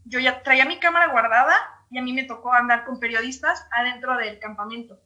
Yo 0.06 0.20
ya 0.20 0.44
traía 0.44 0.66
mi 0.66 0.80
cámara 0.80 1.12
guardada 1.12 1.56
y 1.90 1.98
a 1.98 2.02
mí 2.02 2.14
me 2.14 2.24
tocó 2.24 2.54
andar 2.54 2.86
con 2.86 3.00
periodistas 3.00 3.66
adentro 3.72 4.16
del 4.18 4.40
campamento. 4.40 5.00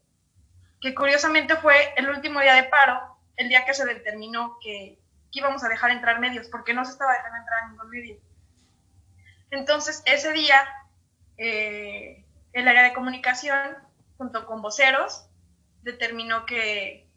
Que 0.82 0.94
curiosamente 0.94 1.56
fue 1.56 1.94
el 1.96 2.10
último 2.10 2.42
día 2.42 2.56
de 2.56 2.64
paro, 2.64 3.00
el 3.38 3.50
día 3.50 3.66
que 3.66 3.74
se 3.74 3.86
determinó 3.86 4.58
que, 4.62 5.00
íbamos 5.36 5.64
a 5.64 5.70
dejar 5.70 5.90
entrar 5.90 6.20
medios, 6.20 6.48
porque 6.48 6.76
no 6.76 6.86
se 6.86 6.92
estaba 6.92 7.14
dejando 7.14 7.40
entrar 7.40 7.70
ningún 7.70 7.90
medio. 7.90 8.18
Entonces, 9.50 10.04
ese 10.06 10.32
día, 10.32 10.64
eh, 11.38 12.24
el 12.52 12.68
área 12.68 12.84
de 12.84 12.94
comunicación, 12.94 13.76
junto 14.18 14.46
con 14.46 14.62
voceros, 14.62 15.26
determinó 15.82 16.46
que, 16.46 17.10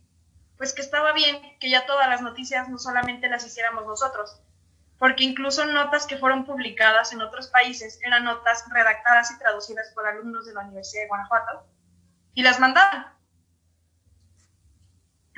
pues 0.57 0.73
que 0.73 0.81
estaba 0.81 1.13
bien 1.13 1.59
que 1.59 1.69
ya 1.69 1.85
todas 1.85 2.09
las 2.09 2.23
noticias 2.23 2.71
no 2.71 2.79
solamente 2.79 3.29
las 3.29 3.45
hiciéramos 3.45 3.85
nosotros, 3.85 4.41
porque 4.99 5.25
incluso 5.25 5.65
notas 5.67 6.07
que 6.07 6.17
fueron 6.17 6.45
publicadas 6.45 7.13
en 7.13 7.21
otros 7.21 7.49
países 7.49 7.99
eran 8.03 8.25
notas 8.25 8.65
redactadas 8.71 9.31
y 9.31 9.39
traducidas 9.39 9.91
por 9.95 10.07
alumnos 10.07 10.47
de 10.47 10.55
la 10.55 10.61
Universidad 10.61 11.03
de 11.03 11.09
Guanajuato 11.09 11.67
y 12.35 12.43
las 12.43 12.61
mandaban. 12.61 13.07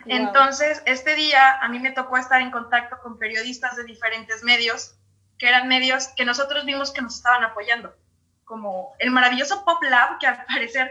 Entonces, 0.06 0.82
este 0.86 1.14
día 1.16 1.58
a 1.60 1.68
mí 1.68 1.80
me 1.80 1.90
tocó 1.90 2.16
estar 2.16 2.40
en 2.40 2.50
contacto 2.50 2.98
con 3.02 3.18
periodistas 3.18 3.76
de 3.76 3.84
diferentes 3.84 4.42
medios, 4.42 4.96
que 5.38 5.48
eran 5.48 5.68
medios 5.68 6.08
que 6.16 6.24
nosotros 6.24 6.64
vimos 6.64 6.92
que 6.92 7.02
nos 7.02 7.16
estaban 7.16 7.44
apoyando, 7.44 7.94
como 8.44 8.94
el 9.00 9.10
maravilloso 9.10 9.64
Pop 9.64 9.82
Lab, 9.82 10.18
que 10.18 10.26
al 10.26 10.44
parecer 10.46 10.90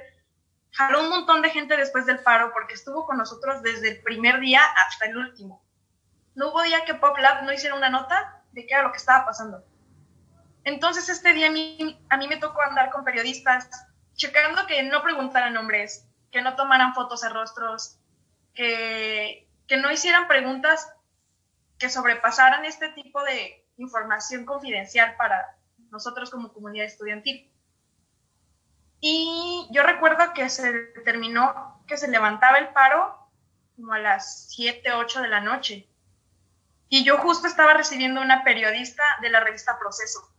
jaló 0.71 1.01
un 1.01 1.09
montón 1.09 1.41
de 1.41 1.49
gente 1.49 1.75
después 1.77 2.05
del 2.05 2.19
paro 2.19 2.51
porque 2.53 2.75
estuvo 2.75 3.05
con 3.05 3.17
nosotros 3.17 3.63
desde 3.63 3.91
el 3.91 4.03
primer 4.03 4.39
día 4.39 4.61
hasta 4.75 5.05
el 5.05 5.17
último. 5.17 5.63
No 6.35 6.49
hubo 6.49 6.61
día 6.61 6.85
que 6.85 6.93
Pop 6.93 7.17
Lab 7.17 7.43
no 7.43 7.53
hiciera 7.53 7.75
una 7.75 7.89
nota 7.89 8.36
de 8.57 8.65
qué 8.65 8.73
era 8.73 8.83
lo 8.83 8.91
que 8.91 8.97
estaba 8.97 9.23
pasando. 9.23 9.63
Entonces 10.63 11.09
este 11.09 11.31
día 11.33 11.49
a 11.49 11.51
mí, 11.51 12.03
a 12.09 12.17
mí 12.17 12.27
me 12.27 12.37
tocó 12.37 12.63
andar 12.63 12.89
con 12.89 13.03
periodistas, 13.03 13.69
checando 14.15 14.65
que 14.65 14.81
no 14.81 15.03
preguntaran 15.03 15.53
nombres, 15.53 16.07
que 16.31 16.41
no 16.41 16.55
tomaran 16.55 16.95
fotos 16.95 17.21
de 17.21 17.29
rostros, 17.29 17.99
que, 18.55 19.47
que 19.67 19.77
no 19.77 19.91
hicieran 19.91 20.27
preguntas 20.27 20.91
que 21.77 21.87
sobrepasaran 21.87 22.65
este 22.65 22.89
tipo 22.89 23.23
de 23.23 23.63
información 23.77 24.43
confidencial 24.43 25.15
para 25.17 25.55
nosotros 25.91 26.31
como 26.31 26.51
comunidad 26.51 26.87
estudiantil. 26.87 27.51
Y 28.99 29.67
yo 29.71 29.83
recuerdo 29.83 30.33
que 30.33 30.49
se 30.49 30.73
terminó, 31.05 31.83
que 31.85 31.97
se 31.97 32.07
levantaba 32.07 32.57
el 32.57 32.69
paro 32.69 33.29
como 33.75 33.93
a 33.93 33.99
las 33.99 34.47
7, 34.49 34.93
8 34.93 35.21
de 35.21 35.27
la 35.27 35.41
noche. 35.41 35.87
Y 36.89 37.03
yo 37.03 37.17
justo 37.17 37.47
estaba 37.47 37.73
recibiendo 37.73 38.21
una 38.21 38.43
periodista 38.43 39.03
de 39.21 39.29
la 39.29 39.39
revista 39.39 39.77
Proceso. 39.77 40.31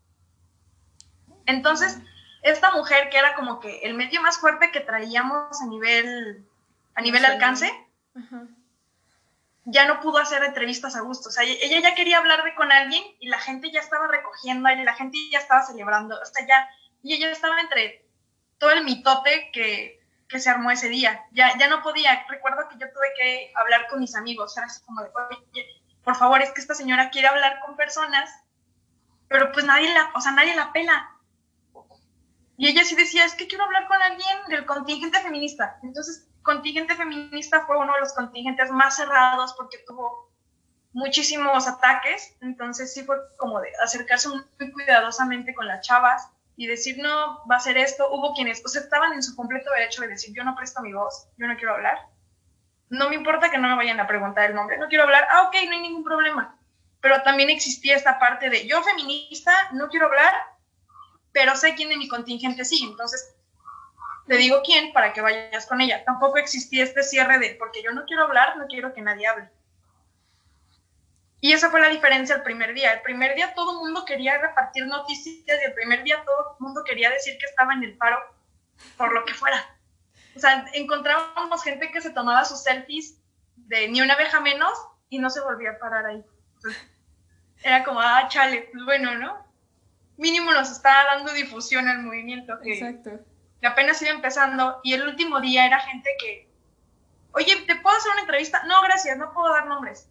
Entonces, 1.46 1.98
esta 2.42 2.70
mujer 2.70 3.10
que 3.10 3.18
era 3.18 3.34
como 3.34 3.60
que 3.60 3.80
el 3.80 3.94
medio 3.94 4.22
más 4.22 4.38
fuerte 4.38 4.70
que 4.70 4.80
traíamos 4.80 5.60
a 5.60 5.66
nivel, 5.66 6.46
a 6.94 7.02
nivel 7.02 7.24
alcance, 7.24 7.70
ya 9.64 9.86
no 9.86 10.00
pudo 10.00 10.18
hacer 10.18 10.42
entrevistas 10.44 10.96
a 10.96 11.00
gusto. 11.00 11.28
O 11.28 11.32
sea, 11.32 11.44
ella 11.44 11.80
ya 11.80 11.94
quería 11.94 12.18
hablar 12.18 12.44
de 12.44 12.54
con 12.54 12.72
alguien 12.72 13.02
y 13.20 13.28
la 13.28 13.38
gente 13.38 13.70
ya 13.70 13.80
estaba 13.80 14.08
recogiendo 14.08 14.68
y 14.70 14.84
la 14.84 14.94
gente 14.94 15.18
ya 15.30 15.38
estaba 15.38 15.62
celebrando. 15.62 16.18
O 16.20 16.26
sea, 16.26 16.46
ya, 16.46 16.68
y 17.02 17.14
ella 17.14 17.30
estaba 17.30 17.60
entre 17.60 18.06
todo 18.58 18.70
el 18.70 18.84
mitote 18.84 19.50
que, 19.52 20.00
que 20.28 20.40
se 20.40 20.50
armó 20.50 20.70
ese 20.70 20.88
día. 20.88 21.24
Ya, 21.32 21.56
ya 21.58 21.68
no 21.68 21.82
podía. 21.82 22.24
Recuerdo 22.28 22.68
que 22.68 22.78
yo 22.78 22.90
tuve 22.92 23.06
que 23.16 23.52
hablar 23.56 23.88
con 23.88 24.00
mis 24.00 24.14
amigos. 24.14 24.56
Era 24.56 24.66
así 24.66 24.82
como 24.84 25.02
de, 25.02 25.10
oye, 25.30 25.77
por 26.08 26.16
favor, 26.16 26.40
es 26.40 26.52
que 26.52 26.62
esta 26.62 26.74
señora 26.74 27.10
quiere 27.10 27.28
hablar 27.28 27.60
con 27.60 27.76
personas, 27.76 28.30
pero 29.28 29.52
pues 29.52 29.66
nadie 29.66 29.92
la, 29.92 30.10
o 30.14 30.22
sea, 30.22 30.32
nadie 30.32 30.56
la 30.56 30.72
pela. 30.72 31.10
Y 32.56 32.66
ella 32.66 32.82
sí 32.82 32.96
decía, 32.96 33.26
es 33.26 33.34
que 33.34 33.46
quiero 33.46 33.64
hablar 33.64 33.86
con 33.86 34.00
alguien 34.00 34.38
del 34.48 34.64
contingente 34.64 35.20
feminista. 35.20 35.78
Entonces, 35.82 36.26
contingente 36.40 36.96
feminista 36.96 37.66
fue 37.66 37.76
uno 37.76 37.92
de 37.92 38.00
los 38.00 38.14
contingentes 38.14 38.70
más 38.70 38.96
cerrados 38.96 39.52
porque 39.52 39.84
tuvo 39.86 40.32
muchísimos 40.94 41.68
ataques. 41.68 42.34
Entonces, 42.40 42.94
sí 42.94 43.02
fue 43.02 43.18
como 43.36 43.60
de 43.60 43.70
acercarse 43.84 44.30
muy 44.30 44.72
cuidadosamente 44.72 45.54
con 45.54 45.66
las 45.66 45.86
chavas 45.86 46.26
y 46.56 46.68
decir, 46.68 46.96
no, 47.02 47.46
va 47.46 47.56
a 47.56 47.60
ser 47.60 47.76
esto. 47.76 48.10
Hubo 48.10 48.32
quienes, 48.32 48.64
o 48.64 48.68
sea, 48.68 48.80
estaban 48.80 49.12
en 49.12 49.22
su 49.22 49.36
completo 49.36 49.70
derecho 49.72 50.00
de 50.00 50.08
decir, 50.08 50.34
yo 50.34 50.42
no 50.42 50.56
presto 50.56 50.80
mi 50.80 50.94
voz, 50.94 51.28
yo 51.36 51.46
no 51.46 51.56
quiero 51.56 51.74
hablar 51.74 51.98
no 52.90 53.08
me 53.08 53.16
importa 53.16 53.50
que 53.50 53.58
no 53.58 53.68
me 53.68 53.76
vayan 53.76 54.00
a 54.00 54.06
preguntar 54.06 54.48
el 54.48 54.54
nombre, 54.54 54.78
no 54.78 54.88
quiero 54.88 55.04
hablar, 55.04 55.26
ah, 55.30 55.42
ok, 55.42 55.54
no 55.66 55.72
hay 55.72 55.80
ningún 55.80 56.04
problema. 56.04 56.56
Pero 57.00 57.22
también 57.22 57.50
existía 57.50 57.96
esta 57.96 58.18
parte 58.18 58.50
de 58.50 58.66
yo 58.66 58.82
feminista, 58.82 59.52
no 59.72 59.88
quiero 59.88 60.06
hablar, 60.06 60.34
pero 61.32 61.54
sé 61.56 61.74
quién 61.74 61.90
de 61.90 61.96
mi 61.96 62.08
contingente 62.08 62.64
sí, 62.64 62.84
entonces 62.88 63.34
te 64.26 64.36
digo 64.36 64.62
quién 64.64 64.92
para 64.92 65.12
que 65.12 65.20
vayas 65.20 65.66
con 65.66 65.80
ella. 65.80 66.04
Tampoco 66.04 66.38
existía 66.38 66.84
este 66.84 67.02
cierre 67.02 67.38
de 67.38 67.56
porque 67.58 67.82
yo 67.82 67.92
no 67.92 68.04
quiero 68.04 68.24
hablar, 68.24 68.56
no 68.56 68.66
quiero 68.66 68.92
que 68.92 69.00
nadie 69.00 69.26
hable. 69.26 69.48
Y 71.40 71.52
esa 71.52 71.70
fue 71.70 71.80
la 71.80 71.88
diferencia 71.88 72.34
el 72.34 72.42
primer 72.42 72.74
día. 72.74 72.92
El 72.92 73.02
primer 73.02 73.36
día 73.36 73.54
todo 73.54 73.72
el 73.72 73.78
mundo 73.78 74.04
quería 74.04 74.38
repartir 74.38 74.86
noticias 74.86 75.60
y 75.62 75.64
el 75.64 75.72
primer 75.72 76.02
día 76.02 76.22
todo 76.24 76.56
el 76.58 76.64
mundo 76.64 76.82
quería 76.84 77.10
decir 77.10 77.38
que 77.38 77.46
estaba 77.46 77.72
en 77.74 77.84
el 77.84 77.96
paro 77.96 78.18
por 78.96 79.12
lo 79.12 79.24
que 79.24 79.34
fuera 79.34 79.77
o 80.38 80.40
sea, 80.40 80.66
encontrábamos 80.72 81.64
gente 81.64 81.90
que 81.90 82.00
se 82.00 82.10
tomaba 82.10 82.44
sus 82.44 82.62
selfies 82.62 83.18
de 83.56 83.88
ni 83.88 84.00
una 84.00 84.14
abeja 84.14 84.38
menos 84.38 84.72
y 85.08 85.18
no 85.18 85.30
se 85.30 85.40
volvía 85.40 85.72
a 85.72 85.78
parar 85.78 86.06
ahí. 86.06 86.24
era 87.62 87.82
como, 87.82 88.00
ah, 88.00 88.28
chale, 88.28 88.68
pues 88.72 88.84
bueno, 88.84 89.16
¿no? 89.16 89.36
Mínimo 90.16 90.52
nos 90.52 90.70
está 90.70 91.04
dando 91.04 91.32
difusión 91.32 91.88
al 91.88 92.02
movimiento 92.02 92.58
que, 92.60 92.74
Exacto. 92.74 93.24
que 93.60 93.66
apenas 93.66 94.00
iba 94.00 94.12
empezando 94.12 94.80
y 94.84 94.94
el 94.94 95.06
último 95.06 95.40
día 95.40 95.66
era 95.66 95.80
gente 95.80 96.08
que, 96.20 96.48
oye, 97.32 97.56
¿te 97.66 97.74
puedo 97.76 97.96
hacer 97.96 98.12
una 98.12 98.20
entrevista? 98.20 98.62
No, 98.66 98.80
gracias, 98.82 99.18
no 99.18 99.32
puedo 99.32 99.52
dar 99.52 99.66
nombres. 99.66 100.08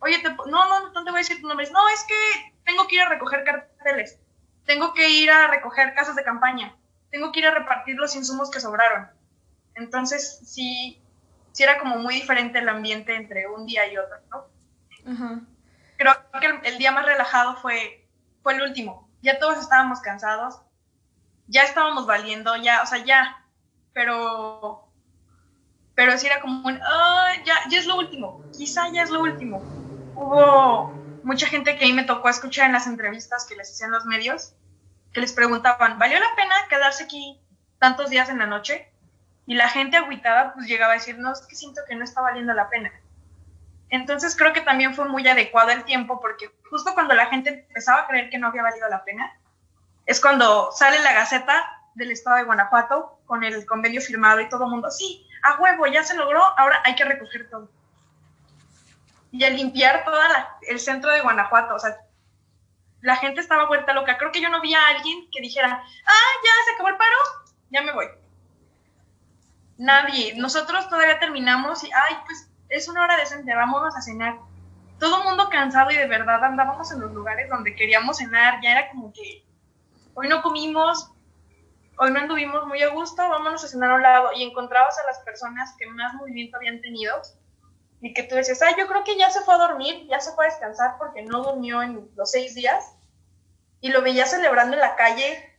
Oye, 0.00 0.22
no, 0.22 0.46
no, 0.46 0.90
no 0.90 1.04
te 1.04 1.10
voy 1.10 1.18
a 1.18 1.22
decir 1.22 1.40
tus 1.40 1.48
nombres. 1.48 1.72
No, 1.72 1.86
es 1.90 2.04
que 2.04 2.54
tengo 2.64 2.86
que 2.86 2.94
ir 2.96 3.02
a 3.02 3.08
recoger 3.10 3.44
carteles, 3.44 4.18
tengo 4.64 4.94
que 4.94 5.10
ir 5.10 5.30
a 5.30 5.48
recoger 5.48 5.92
casas 5.94 6.16
de 6.16 6.24
campaña, 6.24 6.74
tengo 7.10 7.32
que 7.32 7.40
ir 7.40 7.46
a 7.46 7.54
repartir 7.54 7.96
los 7.96 8.16
insumos 8.16 8.50
que 8.50 8.60
sobraron. 8.60 9.17
Entonces, 9.78 10.40
sí, 10.44 11.00
sí 11.52 11.62
era 11.62 11.78
como 11.78 11.96
muy 11.96 12.14
diferente 12.14 12.58
el 12.58 12.68
ambiente 12.68 13.14
entre 13.14 13.48
un 13.48 13.66
día 13.66 13.90
y 13.90 13.96
otro, 13.96 14.16
¿no? 14.30 14.46
Creo 15.96 16.14
que 16.40 16.68
el, 16.68 16.78
día 16.78 16.92
más 16.92 17.06
relajado 17.06 17.56
fue, 17.56 18.06
fue 18.42 18.54
el 18.54 18.62
último. 18.62 19.08
Ya 19.22 19.38
todos 19.38 19.58
estábamos 19.58 20.00
cansados, 20.00 20.60
ya 21.46 21.62
estábamos 21.62 22.06
valiendo, 22.06 22.54
ya, 22.56 22.82
o 22.82 22.86
sea, 22.86 23.04
ya, 23.04 23.44
pero, 23.92 24.88
pero 25.94 26.16
sí 26.18 26.26
era 26.26 26.40
como 26.40 26.68
un, 26.68 26.78
ya, 27.44 27.56
ya 27.68 27.78
es 27.78 27.86
lo 27.86 27.96
último, 27.96 28.40
quizá 28.56 28.88
ya 28.92 29.02
es 29.02 29.10
lo 29.10 29.20
último. 29.20 29.60
Hubo 30.14 30.92
mucha 31.24 31.46
gente 31.46 31.76
que 31.76 31.84
ahí 31.84 31.92
me 31.92 32.04
tocó 32.04 32.28
escuchar 32.28 32.66
en 32.66 32.72
las 32.72 32.86
entrevistas 32.86 33.46
que 33.46 33.56
les 33.56 33.70
hacían 33.70 33.90
los 33.90 34.04
medios, 34.04 34.54
que 35.12 35.20
les 35.20 35.32
preguntaban, 35.32 35.98
¿valió 35.98 36.20
la 36.20 36.36
pena 36.36 36.54
quedarse 36.68 37.04
aquí 37.04 37.40
tantos 37.78 38.10
días 38.10 38.28
en 38.28 38.38
la 38.38 38.46
noche? 38.46 38.92
Y 39.48 39.54
la 39.54 39.70
gente 39.70 39.96
agüitada 39.96 40.52
pues 40.52 40.66
llegaba 40.66 40.92
a 40.92 40.96
decir, 40.96 41.18
no, 41.18 41.32
es 41.32 41.40
que 41.40 41.56
siento 41.56 41.80
que 41.88 41.94
no 41.94 42.04
está 42.04 42.20
valiendo 42.20 42.52
la 42.52 42.68
pena. 42.68 42.92
Entonces 43.88 44.36
creo 44.36 44.52
que 44.52 44.60
también 44.60 44.94
fue 44.94 45.08
muy 45.08 45.26
adecuado 45.26 45.70
el 45.70 45.84
tiempo 45.84 46.20
porque 46.20 46.50
justo 46.68 46.92
cuando 46.92 47.14
la 47.14 47.26
gente 47.26 47.66
empezaba 47.66 48.00
a 48.00 48.06
creer 48.06 48.28
que 48.28 48.36
no 48.36 48.48
había 48.48 48.62
valido 48.62 48.86
la 48.90 49.02
pena, 49.04 49.40
es 50.04 50.20
cuando 50.20 50.70
sale 50.72 50.98
la 50.98 51.14
Gaceta 51.14 51.64
del 51.94 52.10
Estado 52.10 52.36
de 52.36 52.42
Guanajuato 52.42 53.20
con 53.24 53.42
el 53.42 53.64
convenio 53.64 54.02
firmado 54.02 54.42
y 54.42 54.50
todo 54.50 54.64
el 54.64 54.70
mundo, 54.70 54.90
sí, 54.90 55.26
a 55.42 55.58
huevo, 55.58 55.86
ya 55.86 56.04
se 56.04 56.14
logró, 56.14 56.42
ahora 56.58 56.82
hay 56.84 56.94
que 56.94 57.06
recoger 57.06 57.48
todo. 57.48 57.70
Y 59.32 59.44
a 59.44 59.50
limpiar 59.50 60.04
todo 60.04 60.20
el 60.68 60.78
centro 60.78 61.10
de 61.10 61.22
Guanajuato, 61.22 61.74
o 61.74 61.78
sea, 61.78 61.96
la 63.00 63.16
gente 63.16 63.40
estaba 63.40 63.66
vuelta 63.66 63.94
loca. 63.94 64.18
Creo 64.18 64.30
que 64.30 64.42
yo 64.42 64.50
no 64.50 64.60
vi 64.60 64.74
a 64.74 64.88
alguien 64.88 65.26
que 65.32 65.40
dijera, 65.40 65.82
ah, 66.06 66.30
ya 66.44 66.50
se 66.66 66.74
acabó 66.74 66.90
el 66.90 66.98
paro, 66.98 67.16
ya 67.70 67.80
me 67.80 67.92
voy. 67.92 68.08
Nadie. 69.78 70.34
Nosotros 70.36 70.88
todavía 70.88 71.20
terminamos 71.20 71.84
y, 71.84 71.86
ay, 71.86 72.16
pues 72.26 72.50
es 72.68 72.88
una 72.88 73.04
hora 73.04 73.16
decente, 73.16 73.54
vámonos 73.54 73.96
a 73.96 74.02
cenar. 74.02 74.38
Todo 74.98 75.22
mundo 75.22 75.48
cansado 75.48 75.92
y 75.92 75.96
de 75.96 76.08
verdad 76.08 76.42
andábamos 76.42 76.90
en 76.90 77.00
los 77.00 77.12
lugares 77.12 77.48
donde 77.48 77.76
queríamos 77.76 78.18
cenar. 78.18 78.60
Ya 78.60 78.72
era 78.72 78.90
como 78.90 79.12
que 79.12 79.44
hoy 80.14 80.28
no 80.28 80.42
comimos, 80.42 81.12
hoy 81.96 82.10
no 82.10 82.18
anduvimos 82.18 82.66
muy 82.66 82.82
a 82.82 82.88
gusto, 82.88 83.26
vámonos 83.28 83.64
a 83.64 83.68
cenar 83.68 83.92
a 83.92 83.94
un 83.94 84.02
lado. 84.02 84.30
Y 84.34 84.42
encontrabas 84.42 84.98
a 84.98 85.06
las 85.06 85.20
personas 85.20 85.72
que 85.78 85.86
más 85.86 86.12
movimiento 86.14 86.56
habían 86.56 86.80
tenido 86.80 87.14
y 88.00 88.12
que 88.14 88.24
tú 88.24 88.34
decías, 88.34 88.60
ay, 88.62 88.74
yo 88.76 88.88
creo 88.88 89.04
que 89.04 89.16
ya 89.16 89.30
se 89.30 89.42
fue 89.42 89.54
a 89.54 89.58
dormir, 89.58 90.08
ya 90.08 90.18
se 90.18 90.32
fue 90.32 90.46
a 90.46 90.50
descansar 90.50 90.96
porque 90.98 91.22
no 91.22 91.42
durmió 91.44 91.82
en 91.82 92.10
los 92.16 92.32
seis 92.32 92.56
días. 92.56 92.96
Y 93.80 93.90
lo 93.90 94.02
veía 94.02 94.26
celebrando 94.26 94.74
en 94.74 94.80
la 94.80 94.96
calle, 94.96 95.56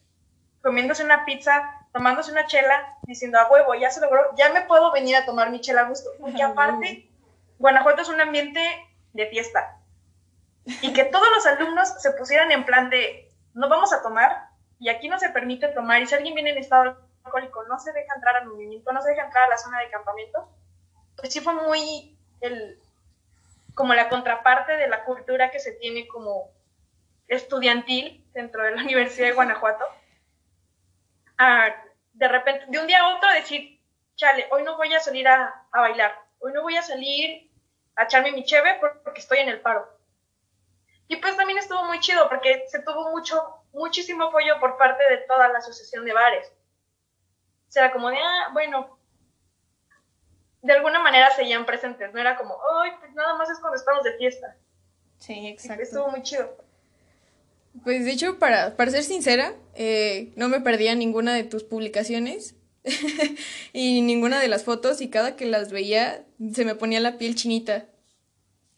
comiéndose 0.62 1.06
una 1.06 1.24
pizza 1.24 1.79
tomándose 1.92 2.32
una 2.32 2.46
chela, 2.46 2.98
diciendo, 3.04 3.40
a 3.40 3.50
huevo, 3.50 3.76
ya 3.76 3.90
se 3.90 4.02
logró, 4.02 4.22
ya 4.36 4.50
me 4.50 4.62
puedo 4.62 4.92
venir 4.92 5.16
a 5.16 5.26
tomar 5.26 5.50
mi 5.50 5.62
chela 5.62 5.82
a 5.82 5.90
gusto. 5.90 6.10
Porque 6.20 6.42
aparte, 6.42 7.10
Guanajuato 7.58 8.02
es 8.02 8.10
un 8.10 8.22
ambiente 8.22 8.62
de 9.14 9.28
fiesta. 9.28 9.78
Y 10.82 10.94
que 10.94 11.06
todos 11.06 11.28
los 11.32 11.46
alumnos 11.48 12.02
se 12.02 12.12
pusieran 12.12 12.52
en 12.52 12.66
plan 12.66 12.90
de, 12.90 13.32
no 13.54 13.70
vamos 13.70 13.92
a 13.94 14.02
tomar, 14.02 14.50
y 14.80 14.90
aquí 14.90 15.10
no 15.10 15.20
se 15.20 15.30
permite 15.30 15.68
tomar, 15.70 16.02
y 16.02 16.08
si 16.08 16.16
alguien 16.16 16.36
viene 16.36 16.52
en 16.52 16.58
estado 16.60 16.98
alcohólico, 17.24 17.64
no 17.64 17.80
se 17.80 17.92
deja 17.92 18.14
entrar 18.16 18.36
al 18.38 18.48
movimiento, 18.48 18.92
no 18.94 19.02
se 19.02 19.10
deja 19.10 19.26
entrar 19.26 19.46
a 19.46 19.50
la 19.50 19.58
zona 19.58 19.80
de 19.80 19.90
campamento, 19.90 20.50
pues 21.18 21.34
sí 21.34 21.42
fue 21.42 21.54
muy 21.54 22.18
el, 22.42 22.80
como 23.74 23.94
la 23.94 24.10
contraparte 24.10 24.78
de 24.78 24.88
la 24.88 25.04
cultura 25.04 25.52
que 25.52 25.60
se 25.60 25.74
tiene 25.74 26.08
como 26.08 26.50
estudiantil 27.28 28.26
dentro 28.34 28.64
de 28.64 28.72
la 28.72 28.84
Universidad 28.84 29.28
de 29.28 29.34
Guanajuato 29.34 29.86
de 32.14 32.28
repente, 32.28 32.66
de 32.68 32.80
un 32.80 32.88
día 32.88 33.02
a 33.02 33.16
otro 33.16 33.32
decir, 33.32 33.80
chale, 34.16 34.48
hoy 34.52 34.64
no 34.64 34.76
voy 34.76 34.94
a 34.94 35.00
salir 35.00 35.28
a, 35.28 35.68
bailar, 35.72 36.14
hoy 36.40 36.52
no 36.52 36.62
voy 36.62 36.76
a 36.76 36.82
salir 36.82 37.50
a 37.96 38.04
echarme 38.04 38.32
mi 38.32 38.44
cheve 38.44 38.80
porque 39.04 39.22
estoy 39.22 39.40
en 39.40 39.50
el 39.50 39.62
paro. 39.62 39.88
Y 41.08 41.16
pues 41.16 41.36
también 41.38 41.58
estuvo 41.58 41.84
muy 41.86 42.00
chido 42.00 42.28
porque 42.30 42.66
se 42.68 42.84
tuvo 42.84 43.10
mucho, 43.12 43.42
muchísimo 43.72 44.26
apoyo 44.26 44.60
por 44.60 44.78
parte 44.78 45.04
de 45.10 45.18
toda 45.20 45.48
la 45.48 45.58
asociación 45.58 46.06
de 46.06 46.14
bares. 46.14 46.52
O 47.68 47.72
sea, 47.72 47.92
como 47.92 48.10
de, 48.10 48.18
ah, 48.18 48.50
bueno, 48.54 49.00
de 50.62 50.74
alguna 50.74 51.00
manera 51.00 51.32
seguían 51.32 51.66
presentes, 51.66 52.14
no 52.14 52.20
era 52.20 52.38
como, 52.38 52.58
ay, 52.82 52.92
pues 53.00 53.14
nada 53.14 53.36
más 53.36 53.50
es 53.50 53.60
cuando 53.60 53.78
estamos 53.78 54.04
de 54.04 54.18
fiesta. 54.18 54.56
Sí, 55.18 55.48
exacto. 55.48 55.84
estuvo 55.84 56.10
muy 56.10 56.22
chido. 56.22 56.56
Pues 57.84 58.06
de 58.06 58.12
hecho, 58.12 58.40
para, 58.40 58.76
para 58.76 58.92
ser 58.92 59.04
sincera, 59.04 59.56
eh, 59.76 60.32
no 60.36 60.50
me 60.50 60.60
perdía 60.60 60.96
ninguna 60.96 61.34
de 61.34 61.44
tus 61.44 61.64
publicaciones 61.64 62.56
y 63.74 64.02
ninguna 64.02 64.40
de 64.40 64.48
las 64.48 64.64
fotos 64.64 65.02
y 65.02 65.10
cada 65.10 65.36
que 65.36 65.46
las 65.46 65.72
veía 65.72 66.26
se 66.54 66.66
me 66.66 66.76
ponía 66.76 67.00
la 67.00 67.18
piel 67.18 67.36
chinita. 67.36 67.88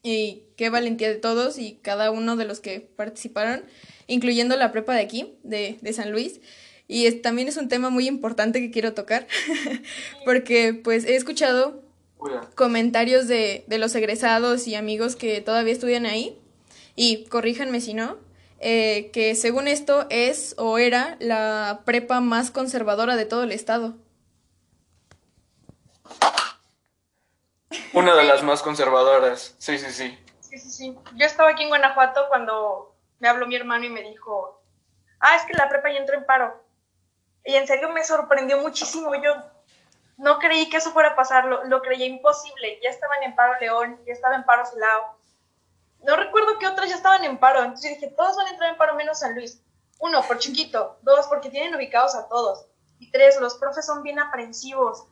Y 0.03 0.43
qué 0.57 0.69
valentía 0.69 1.10
de 1.10 1.15
todos 1.15 1.60
y 1.60 1.79
cada 1.81 2.10
uno 2.12 2.36
de 2.36 2.45
los 2.45 2.60
que 2.60 2.79
participaron, 2.79 3.63
incluyendo 4.07 4.57
la 4.57 4.71
prepa 4.71 4.95
de 4.95 5.01
aquí, 5.01 5.36
de, 5.43 5.77
de 5.81 5.93
San 5.93 6.12
Luis. 6.12 6.41
Y 6.88 7.10
también 7.21 7.48
es 7.48 7.57
un 7.57 7.69
tema 7.69 7.89
muy 7.89 8.07
importante 8.07 8.60
que 8.60 8.71
quiero 8.71 8.93
tocar, 8.93 9.27
porque 10.25 10.74
pues 10.74 11.05
he 11.05 11.15
escuchado 11.15 11.83
comentarios 12.55 13.27
de, 13.27 13.63
de, 13.67 13.77
los 13.77 13.95
egresados 13.95 14.67
y 14.67 14.75
amigos 14.75 15.15
que 15.15 15.39
todavía 15.41 15.74
estudian 15.74 16.05
ahí, 16.05 16.38
y 16.95 17.24
corríjanme 17.25 17.79
si 17.79 17.93
no, 17.93 18.17
eh, 18.61 19.09
que 19.11 19.35
según 19.35 19.67
esto 19.67 20.05
es 20.09 20.55
o 20.57 20.77
era 20.77 21.17
la 21.19 21.81
prepa 21.83 22.21
más 22.21 22.51
conservadora 22.51 23.15
de 23.15 23.25
todo 23.25 23.43
el 23.43 23.51
estado. 23.51 23.95
Una 27.93 28.15
de 28.15 28.23
las 28.23 28.43
más 28.43 28.61
conservadoras, 28.61 29.55
sí, 29.57 29.77
sí, 29.77 29.91
sí. 29.91 30.17
Sí, 30.39 30.57
sí, 30.59 30.69
sí. 30.69 30.99
Yo 31.15 31.25
estaba 31.25 31.49
aquí 31.49 31.63
en 31.63 31.69
Guanajuato 31.69 32.25
cuando 32.29 32.93
me 33.19 33.27
habló 33.27 33.47
mi 33.47 33.55
hermano 33.55 33.85
y 33.85 33.89
me 33.89 34.01
dijo, 34.03 34.61
ah, 35.19 35.35
es 35.35 35.43
que 35.43 35.53
la 35.53 35.67
prepa 35.67 35.91
ya 35.91 35.99
entró 35.99 36.15
en 36.15 36.25
paro. 36.25 36.63
Y 37.45 37.55
en 37.55 37.67
serio 37.67 37.89
me 37.89 38.03
sorprendió 38.03 38.59
muchísimo. 38.59 39.15
Yo 39.15 39.35
no 40.17 40.37
creí 40.39 40.69
que 40.69 40.77
eso 40.77 40.91
fuera 40.91 41.09
a 41.09 41.15
pasar, 41.15 41.45
lo, 41.45 41.81
creía 41.81 42.05
imposible. 42.05 42.79
Ya 42.83 42.89
estaban 42.89 43.23
en 43.23 43.35
paro 43.35 43.59
León, 43.59 43.99
ya 44.05 44.13
estaba 44.13 44.35
en 44.35 44.43
paro 44.43 44.65
Silao. 44.65 45.17
No 46.03 46.15
recuerdo 46.15 46.58
que 46.60 46.67
otras 46.67 46.89
ya 46.89 46.96
estaban 46.96 47.24
en 47.24 47.38
paro. 47.38 47.63
Entonces 47.63 47.91
dije, 47.91 48.13
todos 48.15 48.36
van 48.36 48.48
a 48.48 48.50
entrar 48.51 48.72
en 48.72 48.77
paro 48.77 48.96
menos 48.96 49.20
San 49.20 49.36
Luis. 49.36 49.62
Uno, 50.00 50.24
por 50.24 50.39
chiquito. 50.39 50.98
Dos, 51.01 51.27
porque 51.27 51.50
tienen 51.50 51.75
ubicados 51.75 52.15
a 52.15 52.27
todos. 52.27 52.65
Y 53.00 53.12
tres, 53.12 53.39
los 53.39 53.55
profes 53.55 53.86
son 53.86 54.03
bien 54.03 54.20
aprensivos. 54.20 55.05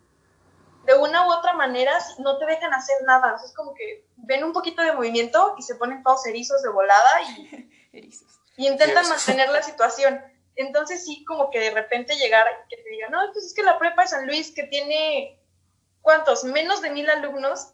De 0.86 0.96
una 0.96 1.28
u 1.28 1.32
otra 1.32 1.54
manera 1.54 1.94
no 2.20 2.38
te 2.38 2.46
dejan 2.46 2.74
hacer 2.74 2.96
nada. 3.06 3.40
es 3.44 3.54
como 3.54 3.74
que 3.74 4.08
ven 4.16 4.44
un 4.44 4.54
poquito 4.54 4.82
de 4.82 4.94
movimiento 4.94 5.56
y 5.58 5.62
se 5.62 5.76
ponen 5.76 6.02
todos 6.04 6.26
erizos 6.26 6.62
de 6.64 6.70
volada 6.70 7.22
y, 7.22 7.70
y 8.58 8.68
intentan 8.68 9.08
mantener 9.08 9.50
la 9.50 9.62
situación. 9.62 10.20
Entonces 10.56 11.06
sí, 11.06 11.24
como 11.24 11.50
que 11.50 11.60
de 11.60 11.72
repente 11.72 12.16
llegar 12.16 12.46
y 12.66 12.76
que 12.76 12.84
te 12.84 12.90
digan, 12.90 13.12
no, 13.12 13.20
pues 13.32 13.46
es 13.46 13.54
que 13.54 13.64
la 13.64 13.80
prepa 13.80 14.02
de 14.02 14.08
San 14.10 14.28
Luis, 14.28 14.52
que 14.54 14.64
tiene, 14.64 15.40
¿cuántos? 16.02 16.44
Menos 16.44 16.82
de 16.82 16.90
mil 16.90 17.10
alumnos, 17.10 17.74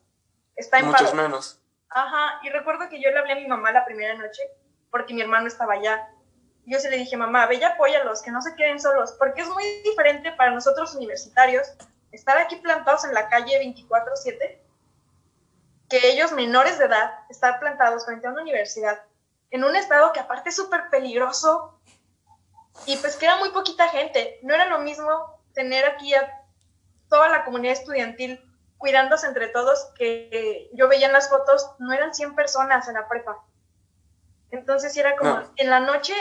está 0.55 0.79
en 0.79 0.87
Muchos 0.87 1.13
menos. 1.15 1.59
Ajá, 1.95 2.41
y 2.43 2.49
recuerdo 2.49 2.89
que 2.89 3.01
yo 3.01 3.09
le 3.09 3.19
hablé 3.19 3.31
a 3.31 3.35
mi 3.37 3.47
mamá 3.47 3.71
la 3.71 3.85
primera 3.85 4.15
noche, 4.15 4.41
porque 4.91 5.13
mi 5.13 5.21
hermano 5.21 5.47
estaba 5.47 5.75
allá. 5.75 6.09
Yo 6.65 6.77
se 6.77 6.89
le 6.89 6.97
dije, 6.97 7.15
mamá, 7.15 7.45
ve 7.45 7.55
y 7.55 7.63
apóyalos, 7.63 8.21
que 8.21 8.31
no 8.31 8.41
se 8.41 8.53
queden 8.55 8.81
solos, 8.81 9.15
porque 9.17 9.43
es 9.43 9.47
muy 9.47 9.63
diferente 9.85 10.33
para 10.33 10.51
nosotros 10.51 10.93
universitarios 10.93 11.65
estar 12.11 12.37
aquí 12.37 12.57
plantados 12.57 13.05
en 13.05 13.13
la 13.13 13.29
calle 13.29 13.61
24-7, 13.61 14.59
que 15.89 16.11
ellos 16.11 16.33
menores 16.33 16.77
de 16.79 16.85
edad, 16.85 17.11
estar 17.29 17.61
plantados 17.61 18.05
frente 18.05 18.27
a 18.27 18.31
una 18.31 18.41
universidad, 18.41 19.01
en 19.51 19.63
un 19.63 19.77
estado 19.77 20.11
que 20.11 20.19
aparte 20.19 20.49
es 20.49 20.55
súper 20.57 20.89
peligroso, 20.89 21.79
y 22.85 22.97
pues 22.97 23.15
que 23.15 23.23
era 23.23 23.37
muy 23.37 23.51
poquita 23.51 23.87
gente. 23.87 24.37
No 24.43 24.53
era 24.53 24.65
lo 24.65 24.79
mismo 24.79 25.39
tener 25.53 25.85
aquí 25.85 26.13
a 26.13 26.43
toda 27.07 27.29
la 27.29 27.45
comunidad 27.45 27.71
estudiantil 27.71 28.44
cuidándose 28.77 29.27
entre 29.27 29.47
todos 29.47 29.87
que 29.97 30.69
yo 30.73 30.87
veía 30.87 31.07
en 31.07 31.13
las 31.13 31.29
fotos, 31.29 31.71
no 31.79 31.93
eran 31.93 32.13
100 32.13 32.35
personas 32.35 32.87
en 32.87 32.95
la 32.95 33.07
prepa. 33.07 33.43
Entonces 34.51 34.95
era 34.95 35.15
como, 35.15 35.41
en 35.57 35.69
la 35.69 35.79
noche, 35.79 36.13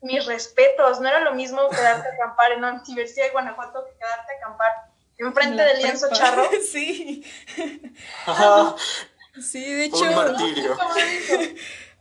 mis 0.00 0.24
respetos, 0.26 1.00
no 1.00 1.08
era 1.08 1.20
lo 1.20 1.34
mismo 1.34 1.68
quedarte 1.70 2.08
a 2.08 2.14
acampar 2.14 2.52
en 2.52 2.62
la 2.62 2.72
Universidad 2.86 3.26
de 3.26 3.32
Guanajuato 3.32 3.84
que 3.84 3.92
quedarte 3.98 4.32
a 4.32 4.36
acampar 4.36 4.72
enfrente 5.18 5.62
del 5.62 5.78
lienzo 5.78 6.08
charro. 6.12 6.44
Sí. 6.62 7.24
sí, 9.42 9.74
de 9.74 9.84
hecho. 9.84 10.02
Un 10.02 10.14
martirio. 10.14 10.76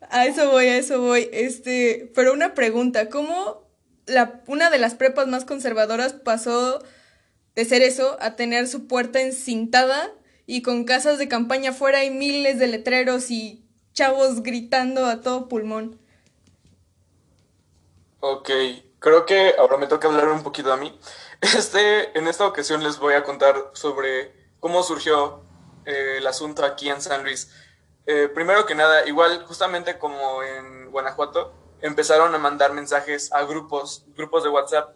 A 0.10 0.26
eso 0.26 0.52
voy, 0.52 0.68
a 0.68 0.78
eso 0.78 1.00
voy. 1.02 1.30
Este, 1.32 2.12
pero 2.14 2.34
una 2.34 2.54
pregunta, 2.54 3.10
¿cómo 3.10 3.64
la, 4.06 4.42
una 4.48 4.70
de 4.70 4.78
las 4.78 4.96
prepas 4.96 5.28
más 5.28 5.46
conservadoras 5.46 6.14
pasó 6.14 6.84
de 7.56 7.66
ser 7.66 7.82
eso 7.82 8.18
a 8.20 8.36
tener 8.36 8.68
su 8.68 8.88
puerta 8.88 9.22
encintada 9.22 10.12
y 10.46 10.62
con 10.62 10.84
casas 10.84 11.18
de 11.18 11.28
campaña 11.28 11.72
afuera 11.72 12.04
y 12.04 12.10
miles 12.10 12.60
de 12.60 12.68
letreros 12.68 13.32
y 13.32 13.66
chavos 13.94 14.44
gritando 14.44 15.06
a 15.06 15.22
todo 15.22 15.48
pulmón? 15.48 16.00
Ok, 18.20 18.50
creo 19.00 19.26
que 19.26 19.56
ahora 19.58 19.78
me 19.78 19.88
toca 19.88 20.08
hablar 20.08 20.30
un 20.30 20.44
poquito 20.44 20.72
a 20.72 20.78
mí. 20.78 20.98
Este, 21.42 22.18
en 22.18 22.30
esta 22.30 22.48
ocasión 22.48 22.82
les 22.86 23.00
voy 23.00 23.16
a 23.16 23.24
contar 23.24 23.72
sobre 23.74 24.32
cómo 24.62 24.82
surgió 24.82 25.44
eh, 25.86 26.16
el 26.20 26.28
asunto 26.28 26.64
aquí 26.64 26.90
en 26.90 27.02
San 27.02 27.24
Luis. 27.24 27.52
Eh, 28.06 28.30
primero 28.34 28.66
que 28.66 28.76
nada, 28.76 29.06
igual 29.06 29.44
justamente 29.46 29.98
como 29.98 30.42
en 30.42 30.90
Guanajuato, 30.90 31.54
empezaron 31.82 32.34
a 32.34 32.38
mandar 32.38 32.72
mensajes 32.72 33.32
a 33.34 33.44
grupos, 33.44 34.06
grupos 34.16 34.44
de 34.44 34.50
WhatsApp. 34.50 34.96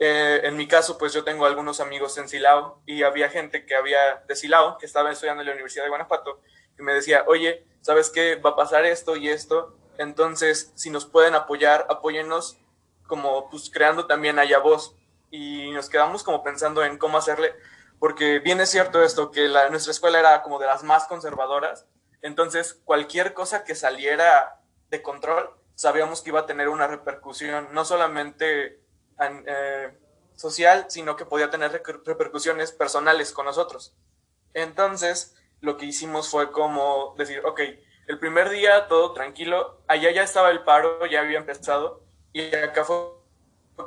Eh, 0.00 0.40
en 0.44 0.56
mi 0.56 0.68
caso, 0.68 0.96
pues 0.98 1.12
yo 1.12 1.24
tengo 1.24 1.46
algunos 1.46 1.80
amigos 1.80 2.16
en 2.18 2.28
Silao 2.28 2.80
y 2.86 3.02
había 3.02 3.28
gente 3.28 3.66
que 3.66 3.74
había 3.74 4.22
de 4.26 4.36
Silao, 4.36 4.78
que 4.78 4.86
estaba 4.86 5.10
estudiando 5.10 5.42
en 5.42 5.48
la 5.48 5.52
Universidad 5.54 5.84
de 5.84 5.90
Guanajuato, 5.90 6.40
y 6.78 6.82
me 6.82 6.94
decía, 6.94 7.24
oye, 7.26 7.66
¿sabes 7.80 8.10
qué? 8.10 8.36
Va 8.36 8.50
a 8.50 8.56
pasar 8.56 8.84
esto 8.84 9.16
y 9.16 9.28
esto. 9.28 9.76
Entonces, 9.98 10.72
si 10.76 10.90
nos 10.90 11.06
pueden 11.06 11.34
apoyar, 11.34 11.86
apóyennos 11.88 12.58
como 13.06 13.50
pues 13.50 13.70
creando 13.70 14.06
también 14.06 14.38
allá 14.38 14.58
voz. 14.58 14.94
Y 15.30 15.70
nos 15.72 15.88
quedamos 15.88 16.22
como 16.22 16.42
pensando 16.44 16.84
en 16.84 16.98
cómo 16.98 17.18
hacerle, 17.18 17.54
porque 17.98 18.38
bien 18.38 18.60
es 18.60 18.70
cierto 18.70 19.02
esto, 19.02 19.30
que 19.30 19.48
la, 19.48 19.68
nuestra 19.68 19.90
escuela 19.90 20.20
era 20.20 20.42
como 20.42 20.58
de 20.58 20.66
las 20.66 20.82
más 20.84 21.06
conservadoras, 21.06 21.86
entonces, 22.22 22.80
cualquier 22.84 23.34
cosa 23.34 23.64
que 23.64 23.74
saliera 23.74 24.60
de 24.90 25.02
control, 25.02 25.50
sabíamos 25.74 26.22
que 26.22 26.30
iba 26.30 26.40
a 26.40 26.46
tener 26.46 26.68
una 26.68 26.86
repercusión, 26.86 27.68
no 27.72 27.84
solamente 27.84 28.80
eh, 29.20 29.96
social, 30.34 30.86
sino 30.88 31.16
que 31.16 31.24
podía 31.24 31.50
tener 31.50 31.82
repercusiones 32.04 32.72
personales 32.72 33.32
con 33.32 33.46
nosotros. 33.46 33.96
Entonces, 34.54 35.34
lo 35.60 35.76
que 35.76 35.86
hicimos 35.86 36.28
fue 36.28 36.52
como 36.52 37.14
decir, 37.18 37.44
ok, 37.44 37.60
el 38.06 38.18
primer 38.18 38.48
día 38.50 38.88
todo 38.88 39.12
tranquilo, 39.12 39.82
allá 39.86 40.10
ya 40.10 40.22
estaba 40.22 40.50
el 40.50 40.64
paro, 40.64 41.04
ya 41.06 41.20
había 41.20 41.38
empezado, 41.38 42.02
y 42.32 42.54
acá 42.54 42.84
fue 42.84 42.96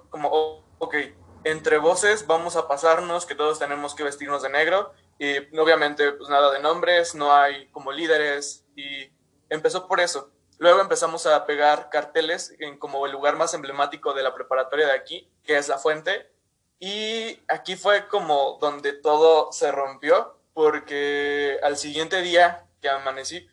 como, 0.09 0.29
oh, 0.31 0.63
ok, 0.79 0.95
entre 1.43 1.77
voces 1.77 2.27
vamos 2.27 2.55
a 2.55 2.67
pasarnos 2.67 3.25
que 3.25 3.35
todos 3.35 3.59
tenemos 3.59 3.95
que 3.95 4.03
vestirnos 4.03 4.43
de 4.43 4.49
negro 4.49 4.93
y 5.17 5.37
obviamente, 5.57 6.11
pues 6.13 6.29
nada 6.29 6.51
de 6.51 6.59
nombres, 6.59 7.15
no 7.15 7.31
hay 7.33 7.67
como 7.67 7.91
líderes 7.91 8.65
y 8.75 9.11
empezó 9.49 9.87
por 9.87 9.99
eso. 9.99 10.31
Luego 10.61 10.79
empezamos 10.79 11.25
a 11.25 11.47
pegar 11.47 11.89
carteles 11.89 12.53
en 12.59 12.77
como 12.77 13.07
el 13.07 13.11
lugar 13.11 13.35
más 13.35 13.55
emblemático 13.55 14.13
de 14.13 14.21
la 14.21 14.35
preparatoria 14.35 14.85
de 14.85 14.91
aquí, 14.91 15.27
que 15.43 15.57
es 15.57 15.67
la 15.67 15.79
fuente. 15.79 16.31
Y 16.77 17.41
aquí 17.47 17.75
fue 17.75 18.07
como 18.07 18.59
donde 18.61 18.93
todo 18.93 19.51
se 19.51 19.71
rompió, 19.71 20.37
porque 20.53 21.59
al 21.63 21.77
siguiente 21.77 22.21
día 22.21 22.67
que 22.79 22.89
amanecí, 22.89 23.49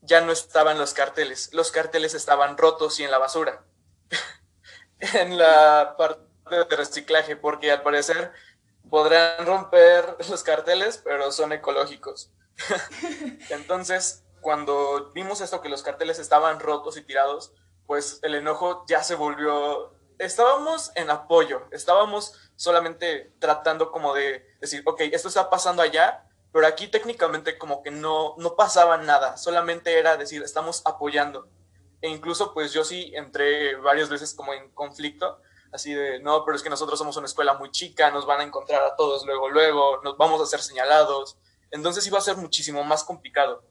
ya 0.00 0.20
no 0.20 0.32
estaban 0.32 0.78
los 0.78 0.94
carteles. 0.94 1.50
Los 1.52 1.70
carteles 1.70 2.14
estaban 2.14 2.58
rotos 2.58 2.98
y 2.98 3.04
en 3.04 3.12
la 3.12 3.18
basura. 3.18 3.62
en 4.98 5.38
la 5.38 5.94
parte 5.96 6.24
de 6.50 6.76
reciclaje, 6.76 7.36
porque 7.36 7.70
al 7.70 7.82
parecer 7.82 8.32
podrán 8.90 9.46
romper 9.46 10.16
los 10.28 10.42
carteles, 10.42 10.98
pero 10.98 11.30
son 11.30 11.52
ecológicos. 11.52 12.32
Entonces, 13.50 14.24
cuando 14.42 15.12
vimos 15.14 15.40
esto, 15.40 15.62
que 15.62 15.70
los 15.70 15.82
carteles 15.82 16.18
estaban 16.18 16.60
rotos 16.60 16.98
y 16.98 17.02
tirados, 17.02 17.52
pues 17.86 18.18
el 18.22 18.34
enojo 18.34 18.84
ya 18.86 19.02
se 19.02 19.14
volvió... 19.14 19.94
Estábamos 20.18 20.92
en 20.94 21.10
apoyo, 21.10 21.62
estábamos 21.70 22.50
solamente 22.54 23.32
tratando 23.38 23.90
como 23.90 24.14
de 24.14 24.46
decir, 24.60 24.82
ok, 24.84 25.00
esto 25.12 25.28
está 25.28 25.48
pasando 25.48 25.80
allá, 25.82 26.26
pero 26.52 26.66
aquí 26.66 26.86
técnicamente 26.86 27.56
como 27.56 27.82
que 27.82 27.90
no, 27.90 28.34
no 28.36 28.54
pasaba 28.54 28.98
nada, 28.98 29.36
solamente 29.36 29.98
era 29.98 30.16
decir, 30.16 30.42
estamos 30.42 30.82
apoyando. 30.84 31.48
E 32.02 32.08
incluso 32.08 32.52
pues 32.52 32.72
yo 32.72 32.84
sí 32.84 33.12
entré 33.14 33.76
varias 33.76 34.10
veces 34.10 34.34
como 34.34 34.52
en 34.52 34.70
conflicto, 34.72 35.40
así 35.72 35.94
de, 35.94 36.20
no, 36.20 36.44
pero 36.44 36.56
es 36.56 36.62
que 36.62 36.70
nosotros 36.70 36.98
somos 36.98 37.16
una 37.16 37.26
escuela 37.26 37.54
muy 37.54 37.70
chica, 37.70 38.10
nos 38.10 38.26
van 38.26 38.40
a 38.40 38.44
encontrar 38.44 38.82
a 38.82 38.94
todos 38.96 39.24
luego, 39.24 39.48
luego, 39.48 40.00
nos 40.02 40.16
vamos 40.16 40.40
a 40.40 40.46
ser 40.46 40.60
señalados. 40.60 41.38
Entonces 41.70 42.06
iba 42.06 42.18
a 42.18 42.22
ser 42.22 42.36
muchísimo 42.36 42.84
más 42.84 43.02
complicado. 43.02 43.64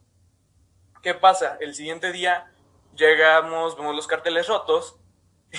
¿Qué 1.02 1.16
pasa? 1.16 1.58
El 1.60 1.74
siguiente 1.74 2.12
día 2.12 2.52
llegamos, 2.96 3.76
vemos 3.76 3.96
los 3.96 4.08
carteles 4.08 4.48
rotos 4.48 4.98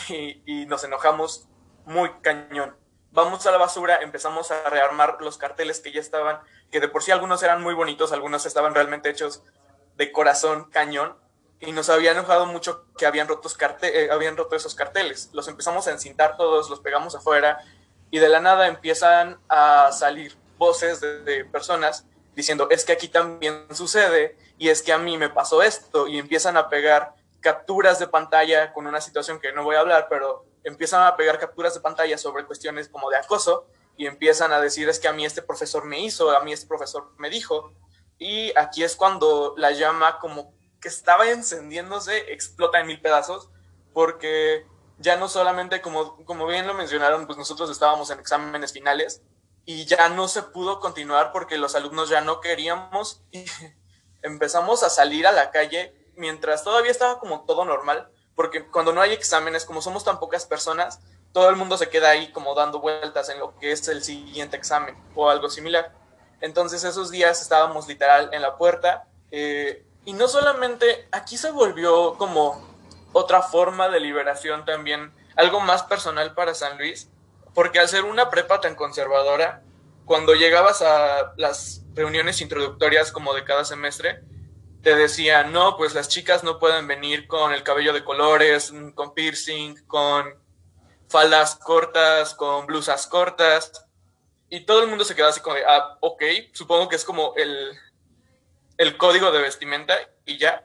y, 0.08 0.66
nos 0.66 0.84
enojamos 0.84 1.48
muy 1.84 2.10
cañón. 2.20 2.76
Vamos 3.10 3.44
a 3.46 3.50
la 3.50 3.58
basura, 3.58 3.98
empezamos 4.02 4.50
a 4.50 4.68
rearmar 4.70 5.18
los 5.20 5.38
carteles 5.38 5.80
que 5.80 5.92
ya 5.92 6.00
estaban, 6.00 6.38
que 6.70 6.80
de 6.80 6.88
por 6.88 7.02
sí 7.02 7.10
algunos 7.10 7.42
eran 7.42 7.60
muy 7.62 7.74
bonitos, 7.74 8.12
algunos 8.12 8.46
estaban 8.46 8.74
realmente 8.74 9.10
hechos 9.10 9.42
de 9.96 10.12
corazón 10.12 10.70
cañón 10.70 11.16
y 11.60 11.72
nos 11.72 11.90
había 11.90 12.12
enojado 12.12 12.46
mucho 12.46 12.86
que 12.96 13.06
habían, 13.06 13.28
rotos 13.28 13.54
carte 13.54 14.04
eh, 14.04 14.10
habían 14.10 14.36
roto 14.36 14.56
esos 14.56 14.74
carteles. 14.74 15.28
Los 15.32 15.48
empezamos 15.48 15.88
a 15.88 15.90
encintar 15.90 16.36
todos, 16.36 16.70
los 16.70 16.80
pegamos 16.80 17.14
afuera 17.14 17.58
y 18.10 18.18
de 18.18 18.28
la 18.28 18.40
nada 18.40 18.68
empiezan 18.68 19.40
a 19.48 19.90
salir 19.92 20.36
voces 20.56 21.00
de, 21.00 21.44
personas 21.46 22.06
diciendo, 22.34 22.68
es 22.70 22.84
que 22.84 22.92
aquí 22.92 23.08
también 23.08 23.66
sucede 23.72 24.36
y 24.58 24.68
es 24.68 24.82
que 24.82 24.92
a 24.92 24.98
mí 24.98 25.18
me 25.18 25.28
pasó 25.28 25.62
esto 25.62 26.06
y 26.06 26.18
empiezan 26.18 26.56
a 26.56 26.68
pegar 26.68 27.14
capturas 27.40 27.98
de 27.98 28.06
pantalla 28.06 28.72
con 28.72 28.86
una 28.86 29.00
situación 29.00 29.40
que 29.40 29.52
no 29.52 29.64
voy 29.64 29.76
a 29.76 29.80
hablar, 29.80 30.06
pero 30.08 30.44
empiezan 30.64 31.02
a 31.06 31.16
pegar 31.16 31.38
capturas 31.38 31.74
de 31.74 31.80
pantalla 31.80 32.16
sobre 32.16 32.46
cuestiones 32.46 32.88
como 32.88 33.10
de 33.10 33.16
acoso 33.16 33.66
y 33.96 34.06
empiezan 34.06 34.52
a 34.52 34.60
decir 34.60 34.88
es 34.88 34.98
que 34.98 35.08
a 35.08 35.12
mí 35.12 35.24
este 35.24 35.42
profesor 35.42 35.84
me 35.84 36.00
hizo, 36.00 36.30
a 36.30 36.42
mí 36.42 36.52
este 36.52 36.66
profesor 36.66 37.12
me 37.18 37.28
dijo. 37.28 37.72
Y 38.18 38.56
aquí 38.56 38.84
es 38.84 38.96
cuando 38.96 39.54
la 39.56 39.72
llama 39.72 40.18
como 40.18 40.54
que 40.80 40.88
estaba 40.88 41.28
encendiéndose 41.28 42.32
explota 42.32 42.80
en 42.80 42.86
mil 42.86 43.00
pedazos 43.00 43.50
porque 43.92 44.66
ya 44.98 45.16
no 45.16 45.28
solamente, 45.28 45.80
como, 45.80 46.24
como 46.24 46.46
bien 46.46 46.66
lo 46.66 46.74
mencionaron, 46.74 47.26
pues 47.26 47.36
nosotros 47.36 47.70
estábamos 47.70 48.10
en 48.10 48.20
exámenes 48.20 48.72
finales 48.72 49.22
y 49.64 49.84
ya 49.84 50.08
no 50.08 50.28
se 50.28 50.42
pudo 50.42 50.80
continuar 50.80 51.32
porque 51.32 51.58
los 51.58 51.74
alumnos 51.74 52.08
ya 52.08 52.20
no 52.20 52.40
queríamos 52.40 53.22
y 53.30 53.44
empezamos 54.22 54.82
a 54.82 54.90
salir 54.90 55.26
a 55.26 55.32
la 55.32 55.50
calle 55.50 55.94
mientras 56.16 56.64
todavía 56.64 56.90
estaba 56.90 57.18
como 57.18 57.44
todo 57.44 57.64
normal, 57.64 58.08
porque 58.34 58.66
cuando 58.66 58.92
no 58.92 59.00
hay 59.00 59.12
exámenes, 59.12 59.64
como 59.64 59.82
somos 59.82 60.04
tan 60.04 60.18
pocas 60.18 60.46
personas, 60.46 61.00
todo 61.32 61.48
el 61.48 61.56
mundo 61.56 61.78
se 61.78 61.88
queda 61.88 62.10
ahí 62.10 62.30
como 62.32 62.54
dando 62.54 62.80
vueltas 62.80 63.28
en 63.30 63.38
lo 63.38 63.56
que 63.58 63.72
es 63.72 63.88
el 63.88 64.02
siguiente 64.02 64.56
examen 64.56 64.96
o 65.14 65.28
algo 65.30 65.48
similar. 65.48 65.92
Entonces 66.40 66.84
esos 66.84 67.10
días 67.10 67.40
estábamos 67.40 67.88
literal 67.88 68.30
en 68.32 68.42
la 68.42 68.56
puerta 68.56 69.08
eh, 69.30 69.86
y 70.04 70.12
no 70.12 70.28
solamente 70.28 71.08
aquí 71.12 71.38
se 71.38 71.50
volvió 71.50 72.16
como 72.18 72.68
otra 73.12 73.42
forma 73.42 73.88
de 73.88 74.00
liberación 74.00 74.64
también, 74.64 75.12
algo 75.36 75.60
más 75.60 75.82
personal 75.84 76.34
para 76.34 76.54
San 76.54 76.78
Luis, 76.78 77.08
porque 77.54 77.78
al 77.78 77.88
ser 77.88 78.04
una 78.04 78.30
prepa 78.30 78.60
tan 78.60 78.74
conservadora, 78.74 79.62
cuando 80.04 80.34
llegabas 80.34 80.82
a 80.82 81.32
las 81.36 81.82
reuniones 81.94 82.40
introductorias 82.40 83.12
como 83.12 83.34
de 83.34 83.44
cada 83.44 83.64
semestre, 83.64 84.22
te 84.82 84.96
decían, 84.96 85.52
no, 85.52 85.76
pues 85.76 85.94
las 85.94 86.08
chicas 86.08 86.42
no 86.42 86.58
pueden 86.58 86.88
venir 86.88 87.28
con 87.28 87.52
el 87.52 87.62
cabello 87.62 87.92
de 87.92 88.04
colores, 88.04 88.72
con 88.94 89.14
piercing, 89.14 89.76
con 89.86 90.42
faldas 91.08 91.56
cortas, 91.56 92.34
con 92.34 92.66
blusas 92.66 93.06
cortas. 93.06 93.86
Y 94.48 94.66
todo 94.66 94.82
el 94.82 94.88
mundo 94.88 95.04
se 95.04 95.14
quedaba 95.14 95.30
así 95.30 95.40
como 95.40 95.56
de, 95.56 95.64
ah, 95.64 95.96
ok, 96.00 96.22
supongo 96.52 96.88
que 96.88 96.96
es 96.96 97.04
como 97.04 97.32
el, 97.36 97.78
el 98.76 98.96
código 98.96 99.30
de 99.30 99.40
vestimenta 99.40 99.94
y 100.24 100.38
ya. 100.38 100.62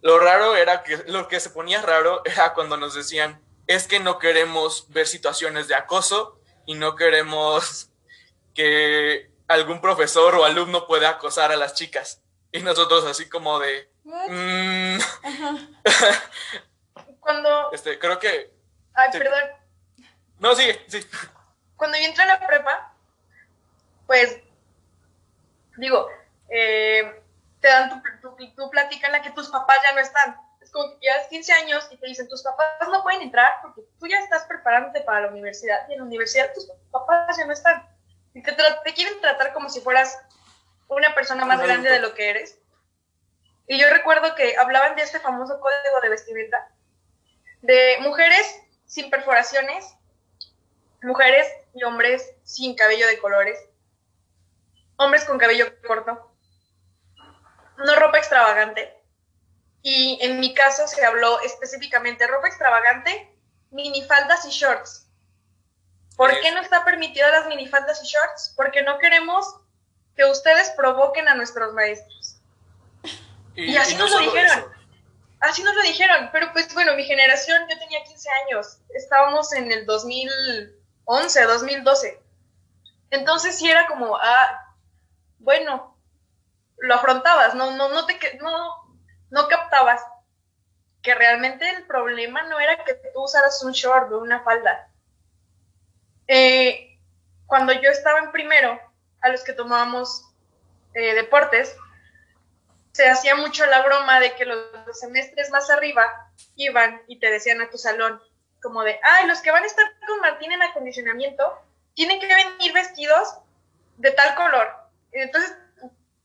Lo 0.00 0.18
raro 0.18 0.56
era 0.56 0.82
que 0.82 0.98
lo 1.06 1.28
que 1.28 1.40
se 1.40 1.50
ponía 1.50 1.82
raro 1.82 2.22
era 2.24 2.54
cuando 2.54 2.76
nos 2.76 2.94
decían, 2.94 3.42
es 3.66 3.86
que 3.86 4.00
no 4.00 4.18
queremos 4.18 4.90
ver 4.90 5.06
situaciones 5.06 5.68
de 5.68 5.74
acoso 5.74 6.40
y 6.66 6.74
no 6.74 6.96
queremos 6.96 7.90
que 8.54 9.30
algún 9.48 9.80
profesor 9.80 10.34
o 10.34 10.44
alumno 10.44 10.86
pueda 10.86 11.10
acosar 11.10 11.52
a 11.52 11.56
las 11.56 11.74
chicas. 11.74 12.22
Y 12.50 12.60
nosotros 12.60 13.04
así 13.06 13.28
como 13.28 13.58
de... 13.58 13.90
Mm". 14.04 14.98
cuando... 17.20 17.72
Este, 17.72 17.98
creo 17.98 18.18
que... 18.18 18.52
Ay, 18.94 19.10
perdón. 19.12 19.42
No, 20.38 20.54
sigue, 20.54 20.84
sí. 20.88 21.00
Cuando 21.76 21.98
yo 21.98 22.04
entré 22.04 22.24
a 22.24 22.26
la 22.26 22.46
prepa, 22.46 22.94
pues, 24.06 24.38
digo, 25.76 26.08
eh, 26.48 27.22
te 27.60 27.68
dan 27.68 28.02
tu, 28.20 28.36
tu, 28.36 28.54
tu, 28.54 28.70
plática 28.70 29.06
en 29.06 29.12
la 29.12 29.22
que 29.22 29.30
tus 29.30 29.48
papás 29.48 29.78
ya 29.82 29.92
no 29.92 30.00
están. 30.00 30.36
Que 30.72 30.98
llevas 31.00 31.28
15 31.28 31.52
años 31.52 31.88
y 31.90 31.96
te 31.98 32.06
dicen, 32.06 32.28
tus 32.28 32.42
papás 32.42 32.66
no 32.90 33.02
pueden 33.02 33.22
entrar 33.22 33.60
porque 33.62 33.82
tú 33.98 34.06
ya 34.06 34.18
estás 34.18 34.44
preparándote 34.44 35.02
para 35.02 35.22
la 35.22 35.28
universidad 35.28 35.88
y 35.88 35.92
en 35.92 35.98
la 35.98 36.04
universidad 36.04 36.52
tus 36.54 36.66
papás 36.90 37.36
ya 37.36 37.44
no 37.44 37.52
están. 37.52 37.86
Y 38.34 38.42
te, 38.42 38.52
te 38.52 38.94
quieren 38.94 39.20
tratar 39.20 39.52
como 39.52 39.68
si 39.68 39.80
fueras 39.80 40.18
una 40.88 41.14
persona 41.14 41.44
más 41.44 41.60
grande 41.60 41.90
de 41.90 42.00
lo 42.00 42.14
que 42.14 42.30
eres. 42.30 42.58
Y 43.66 43.78
yo 43.78 43.88
recuerdo 43.90 44.34
que 44.34 44.56
hablaban 44.56 44.96
de 44.96 45.02
este 45.02 45.20
famoso 45.20 45.60
código 45.60 46.00
de 46.02 46.08
vestimenta, 46.08 46.70
de 47.60 47.98
mujeres 48.00 48.60
sin 48.86 49.08
perforaciones, 49.08 49.94
mujeres 51.02 51.46
y 51.74 51.82
hombres 51.84 52.34
sin 52.44 52.74
cabello 52.74 53.06
de 53.06 53.18
colores, 53.18 53.58
hombres 54.96 55.24
con 55.24 55.38
cabello 55.38 55.66
corto, 55.86 56.30
no 57.78 57.94
ropa 57.96 58.18
extravagante. 58.18 59.01
Y 59.82 60.18
en 60.22 60.38
mi 60.40 60.54
caso 60.54 60.86
se 60.86 61.04
habló 61.04 61.40
específicamente 61.40 62.26
ropa 62.26 62.46
extravagante, 62.46 63.36
minifaldas 63.70 64.44
y 64.46 64.50
shorts. 64.50 65.08
¿Por 66.16 66.30
qué 66.40 66.52
no 66.52 66.60
está 66.60 66.84
permitida 66.84 67.30
las 67.30 67.48
minifaldas 67.48 68.02
y 68.02 68.06
shorts? 68.06 68.54
Porque 68.56 68.82
no 68.82 68.98
queremos 68.98 69.56
que 70.16 70.24
ustedes 70.24 70.70
provoquen 70.70 71.26
a 71.28 71.34
nuestros 71.34 71.72
maestros. 71.72 72.36
Y, 73.54 73.76
así 73.76 73.94
nos 73.96 74.10
lo 74.10 74.18
dijeron. 74.18 74.64
Así 75.40 75.62
nos 75.62 75.74
lo 75.74 75.82
dijeron. 75.82 76.30
Pero 76.32 76.52
pues 76.52 76.72
bueno, 76.74 76.94
mi 76.94 77.04
generación, 77.04 77.62
yo 77.68 77.78
tenía 77.78 78.04
15 78.04 78.28
años. 78.44 78.78
Estábamos 78.94 79.52
en 79.52 79.72
el 79.72 79.84
2011, 79.86 81.42
2012. 81.42 82.22
Entonces 83.10 83.58
sí 83.58 83.70
era 83.70 83.86
como, 83.88 84.16
ah, 84.16 84.74
bueno, 85.38 85.96
lo 86.78 86.94
afrontabas, 86.94 87.54
no, 87.54 87.72
no, 87.72 87.88
no, 87.90 88.06
te, 88.06 88.18
no, 88.40 88.81
no 89.32 89.48
captabas 89.48 90.04
que 91.02 91.14
realmente 91.14 91.68
el 91.68 91.86
problema 91.86 92.42
no 92.42 92.60
era 92.60 92.84
que 92.84 92.94
tú 92.94 93.24
usaras 93.24 93.64
un 93.64 93.72
short 93.72 94.12
o 94.12 94.18
una 94.18 94.44
falda. 94.44 94.88
Eh, 96.28 96.98
cuando 97.46 97.72
yo 97.72 97.90
estaba 97.90 98.20
en 98.20 98.30
primero, 98.30 98.78
a 99.22 99.30
los 99.30 99.42
que 99.42 99.54
tomábamos 99.54 100.30
eh, 100.94 101.14
deportes, 101.14 101.74
se 102.92 103.08
hacía 103.08 103.34
mucho 103.34 103.64
la 103.66 103.82
broma 103.82 104.20
de 104.20 104.34
que 104.34 104.44
los, 104.44 104.66
semestres 104.92 105.50
más 105.50 105.70
arriba 105.70 106.04
iban 106.56 107.00
y 107.08 107.18
te 107.18 107.30
decían 107.30 107.62
a 107.62 107.70
tu 107.70 107.78
salón, 107.78 108.22
como 108.60 108.82
de, 108.82 109.00
ay, 109.02 109.26
los 109.26 109.40
que 109.40 109.50
van 109.50 109.64
a 109.64 109.66
estar 109.66 109.86
con 110.06 110.20
Martín 110.20 110.52
en 110.52 110.62
acondicionamiento, 110.62 111.58
tienen 111.94 112.20
que 112.20 112.26
venir 112.26 112.72
vestidos 112.74 113.38
de 113.96 114.10
tal 114.10 114.34
color. 114.34 114.70
Entonces 115.10 115.56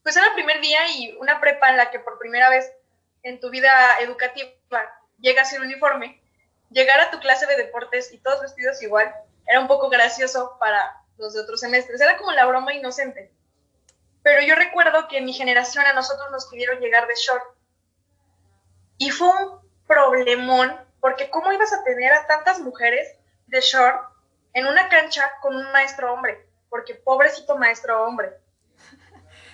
pues 0.08 0.16
era 0.16 0.28
el 0.28 0.34
primer 0.36 0.62
día 0.62 0.80
y 0.96 1.18
una 1.20 1.42
prepa 1.42 1.70
en 1.70 1.76
la 1.76 1.92
que 1.92 2.00
por 2.00 2.18
primera 2.18 2.50
vez 2.50 2.72
en 3.28 3.40
tu 3.42 3.50
vida 3.50 4.00
educativa 4.00 4.50
llegas 5.20 5.50
sin 5.50 5.62
uniforme, 5.62 6.22
llegar 6.70 7.00
a 7.02 7.12
tu 7.12 7.20
clase 7.20 7.46
de 7.46 7.58
deportes 7.58 8.14
y 8.14 8.20
todos 8.20 8.42
vestidos 8.42 8.82
igual, 8.82 9.14
era 9.46 9.60
un 9.60 9.68
poco 9.68 9.90
gracioso 9.90 10.58
para 10.60 11.02
los 11.18 11.34
de 11.34 11.42
otros 11.42 11.60
semestres. 11.60 12.00
Era 12.00 12.18
como 12.18 12.32
la 12.32 12.46
broma 12.46 12.74
inocente. 12.74 13.32
Pero 14.24 14.42
yo 14.42 14.56
recuerdo 14.56 15.08
que 15.08 15.18
en 15.18 15.26
mi 15.26 15.34
generación 15.34 15.86
a 15.86 15.94
nosotros 15.94 16.32
nos 16.32 16.48
pidieron 16.48 16.80
llegar 16.80 17.08
de 17.08 17.16
short. 17.16 17.44
Y 18.98 19.12
fue 19.12 19.30
un 19.30 19.60
problemón, 19.88 20.78
porque 21.00 21.30
¿cómo 21.30 21.52
ibas 21.52 21.72
a 21.74 21.84
tener 21.84 22.12
a 22.14 22.28
tantas 22.28 22.60
mujeres 22.60 23.16
de 23.48 23.62
short 23.62 24.10
en 24.54 24.68
una 24.68 24.90
cancha 24.90 25.32
con 25.42 25.56
un 25.56 25.72
maestro 25.72 26.14
hombre? 26.14 26.46
Porque 26.70 26.96
pobrecito 26.96 27.58
maestro 27.58 28.06
hombre. 28.06 28.32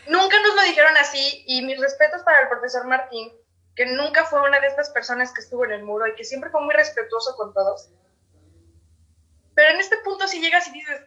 Nunca 0.07 0.39
nos 0.41 0.55
lo 0.55 0.61
dijeron 0.63 0.95
así 0.97 1.43
y 1.47 1.63
mis 1.63 1.79
respetos 1.79 2.21
para 2.23 2.41
el 2.41 2.49
profesor 2.49 2.85
Martín, 2.85 3.31
que 3.75 3.85
nunca 3.87 4.25
fue 4.25 4.41
una 4.41 4.59
de 4.59 4.67
estas 4.67 4.89
personas 4.91 5.33
que 5.33 5.41
estuvo 5.41 5.65
en 5.65 5.71
el 5.71 5.83
muro 5.83 6.07
y 6.07 6.15
que 6.15 6.23
siempre 6.23 6.49
fue 6.49 6.61
muy 6.61 6.73
respetuoso 6.73 7.35
con 7.35 7.53
todos. 7.53 7.89
Pero 9.55 9.69
en 9.73 9.79
este 9.79 9.97
punto 9.97 10.27
si 10.27 10.41
llegas 10.41 10.67
y 10.67 10.71
dices, 10.71 11.01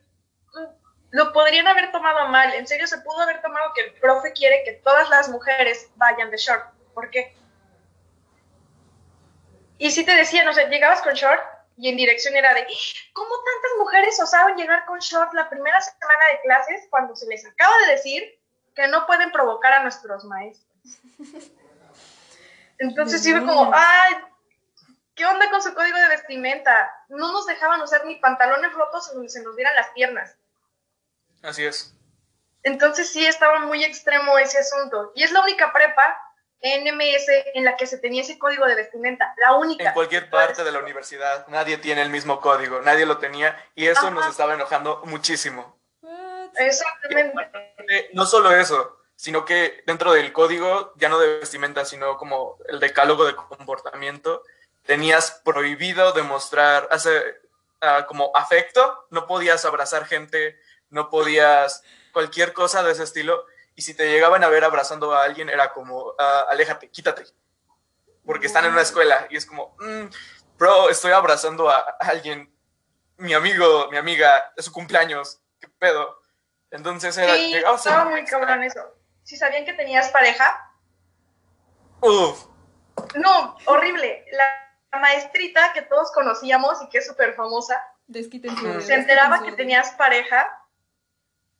mm, 0.54 0.64
lo 1.10 1.32
podrían 1.32 1.66
haber 1.66 1.92
tomado 1.92 2.28
mal, 2.28 2.52
en 2.54 2.66
serio 2.66 2.86
se 2.86 2.98
pudo 2.98 3.20
haber 3.20 3.40
tomado 3.42 3.72
que 3.74 3.82
el 3.82 3.92
profe 3.94 4.32
quiere 4.32 4.62
que 4.64 4.72
todas 4.72 5.08
las 5.10 5.28
mujeres 5.28 5.88
vayan 5.96 6.30
de 6.30 6.36
short. 6.36 6.64
¿Por 6.94 7.10
qué? 7.10 7.36
Y 9.78 9.90
si 9.90 10.04
te 10.04 10.14
decían, 10.16 10.48
o 10.48 10.52
sea, 10.52 10.68
llegabas 10.68 11.02
con 11.02 11.14
short 11.14 11.42
y 11.76 11.90
en 11.90 11.96
dirección 11.96 12.34
era 12.34 12.54
de, 12.54 12.66
¿cómo 13.12 13.28
tantas 13.28 13.70
mujeres 13.78 14.20
osaban 14.20 14.56
llegar 14.56 14.86
con 14.86 14.98
short 14.98 15.32
la 15.34 15.48
primera 15.48 15.80
semana 15.80 16.24
de 16.32 16.40
clases 16.42 16.86
cuando 16.90 17.14
se 17.14 17.26
les 17.26 17.44
acaba 17.44 17.76
de 17.86 17.92
decir 17.92 18.40
que 18.76 18.86
no 18.88 19.06
pueden 19.06 19.32
provocar 19.32 19.72
a 19.72 19.82
nuestros 19.82 20.24
maestros. 20.24 20.66
Entonces 22.78 23.22
sí 23.22 23.32
fue 23.32 23.44
como, 23.44 23.70
ay, 23.74 24.16
¿qué 25.14 25.26
onda 25.26 25.50
con 25.50 25.62
su 25.62 25.74
código 25.74 25.98
de 25.98 26.08
vestimenta? 26.08 26.90
No 27.08 27.32
nos 27.32 27.46
dejaban 27.46 27.80
usar 27.80 28.04
ni 28.04 28.16
pantalones 28.16 28.72
rotos 28.72 29.08
en 29.08 29.14
donde 29.16 29.30
se 29.30 29.42
nos 29.42 29.56
dieran 29.56 29.74
las 29.74 29.88
piernas. 29.90 30.36
Así 31.42 31.64
es. 31.64 31.94
Entonces 32.62 33.12
sí 33.12 33.24
estaba 33.24 33.60
muy 33.60 33.84
extremo 33.84 34.38
ese 34.38 34.58
asunto. 34.58 35.12
Y 35.14 35.22
es 35.22 35.30
la 35.30 35.40
única 35.42 35.72
prepa 35.72 36.20
NMS 36.62 37.28
en 37.54 37.64
la 37.64 37.76
que 37.76 37.86
se 37.86 37.98
tenía 37.98 38.22
ese 38.22 38.38
código 38.38 38.66
de 38.66 38.74
vestimenta, 38.74 39.34
la 39.38 39.54
única. 39.54 39.88
En 39.88 39.94
cualquier 39.94 40.30
parte 40.30 40.64
de 40.64 40.72
la 40.72 40.80
universidad, 40.80 41.46
nadie 41.48 41.78
tiene 41.78 42.02
el 42.02 42.10
mismo 42.10 42.40
código, 42.40 42.80
nadie 42.80 43.06
lo 43.06 43.18
tenía 43.18 43.56
y 43.74 43.86
eso 43.86 44.10
nos 44.10 44.26
estaba 44.26 44.54
enojando 44.54 45.02
muchísimo. 45.04 45.78
Exactamente. 46.58 48.10
No 48.14 48.24
solo 48.26 48.50
eso, 48.50 48.95
sino 49.16 49.46
que 49.46 49.82
dentro 49.86 50.12
del 50.12 50.32
código, 50.32 50.92
ya 50.96 51.08
no 51.08 51.18
de 51.18 51.38
vestimenta, 51.38 51.84
sino 51.84 52.18
como 52.18 52.58
el 52.68 52.78
decálogo 52.78 53.24
de 53.24 53.34
comportamiento, 53.34 54.42
tenías 54.84 55.42
prohibido 55.44 56.12
demostrar 56.12 56.86
hacer, 56.90 57.42
uh, 57.82 58.06
como 58.06 58.30
afecto, 58.36 59.06
no 59.10 59.26
podías 59.26 59.64
abrazar 59.64 60.06
gente, 60.06 60.60
no 60.90 61.10
podías 61.10 61.82
cualquier 62.12 62.52
cosa 62.52 62.82
de 62.82 62.92
ese 62.92 63.02
estilo, 63.02 63.46
y 63.74 63.82
si 63.82 63.94
te 63.94 64.08
llegaban 64.08 64.44
a 64.44 64.48
ver 64.48 64.64
abrazando 64.64 65.14
a 65.14 65.24
alguien 65.24 65.48
era 65.48 65.72
como, 65.72 66.08
uh, 66.10 66.48
aléjate, 66.48 66.90
quítate, 66.90 67.24
porque 68.24 68.46
están 68.46 68.66
en 68.66 68.72
una 68.72 68.82
escuela, 68.82 69.26
y 69.30 69.36
es 69.36 69.46
como, 69.46 69.74
mm, 69.80 70.06
bro, 70.58 70.90
estoy 70.90 71.12
abrazando 71.12 71.70
a 71.70 71.78
alguien, 72.00 72.52
mi 73.16 73.32
amigo, 73.32 73.88
mi 73.90 73.96
amiga, 73.96 74.52
es 74.56 74.66
su 74.66 74.72
cumpleaños, 74.72 75.40
qué 75.58 75.68
pedo. 75.68 76.20
Entonces 76.70 77.16
era, 77.16 77.34
sí, 77.34 77.54
estaba 77.54 78.04
muy 78.04 78.24
cabrón 78.24 78.62
eso. 78.62 78.80
Si 79.26 79.36
sabían 79.36 79.64
que 79.64 79.72
tenías 79.72 80.08
pareja. 80.10 80.72
Uf. 82.00 82.46
No, 83.16 83.56
horrible. 83.64 84.24
La 84.30 85.00
maestrita 85.00 85.72
que 85.72 85.82
todos 85.82 86.12
conocíamos 86.12 86.80
y 86.82 86.88
que 86.90 86.98
es 86.98 87.06
súper 87.08 87.34
famosa. 87.34 87.82
Se 88.12 88.94
enteraba 88.94 89.42
que 89.42 89.50
tenías 89.50 89.90
pareja. 89.96 90.64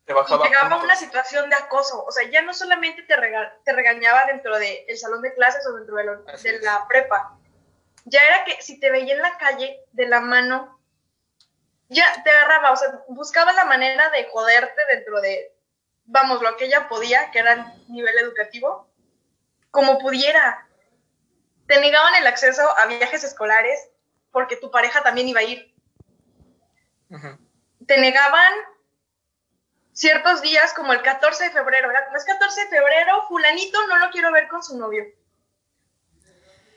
Te 0.04 0.12
bajaba. 0.12 0.46
Y 0.46 0.48
llegaba 0.48 0.76
una 0.76 0.94
situación 0.94 1.50
de 1.50 1.56
acoso. 1.56 2.04
O 2.04 2.12
sea, 2.12 2.30
ya 2.30 2.40
no 2.42 2.54
solamente 2.54 3.02
te, 3.02 3.16
te 3.64 3.72
regañaba 3.72 4.26
dentro 4.26 4.56
del 4.60 4.96
salón 4.96 5.22
de 5.22 5.34
clases 5.34 5.66
o 5.66 5.72
dentro 5.74 5.96
de, 5.96 6.04
de 6.04 6.60
la 6.60 6.86
prepa. 6.86 7.36
Ya 8.04 8.20
era 8.20 8.44
que 8.44 8.62
si 8.62 8.78
te 8.78 8.92
veía 8.92 9.14
en 9.14 9.22
la 9.22 9.36
calle 9.38 9.80
de 9.90 10.06
la 10.06 10.20
mano 10.20 10.78
ya 11.88 12.04
te 12.22 12.30
agarraba, 12.30 12.70
o 12.70 12.76
sea, 12.76 13.02
buscaba 13.08 13.52
la 13.52 13.64
manera 13.64 14.08
de 14.10 14.28
joderte 14.30 14.82
dentro 14.92 15.20
de, 15.20 15.55
vamos, 16.06 16.42
lo 16.42 16.56
que 16.56 16.66
ella 16.66 16.88
podía, 16.88 17.30
que 17.30 17.40
era 17.40 17.52
el 17.52 17.92
nivel 17.92 18.16
educativo, 18.18 18.88
como 19.70 19.98
pudiera. 19.98 20.66
Te 21.66 21.80
negaban 21.80 22.14
el 22.16 22.26
acceso 22.26 22.62
a 22.78 22.86
viajes 22.86 23.24
escolares 23.24 23.88
porque 24.30 24.56
tu 24.56 24.70
pareja 24.70 25.02
también 25.02 25.28
iba 25.28 25.40
a 25.40 25.44
ir. 25.44 25.74
Te 27.86 27.98
negaban 27.98 28.52
ciertos 29.92 30.42
días 30.42 30.72
como 30.74 30.92
el 30.92 31.02
14 31.02 31.44
de 31.44 31.50
febrero, 31.50 31.88
¿verdad? 31.88 32.04
Como 32.06 32.16
es 32.16 32.24
14 32.24 32.60
de 32.60 32.68
febrero, 32.68 33.26
fulanito 33.28 33.86
no 33.86 33.98
lo 33.98 34.10
quiero 34.10 34.30
ver 34.32 34.48
con 34.48 34.62
su 34.62 34.78
novio. 34.78 35.04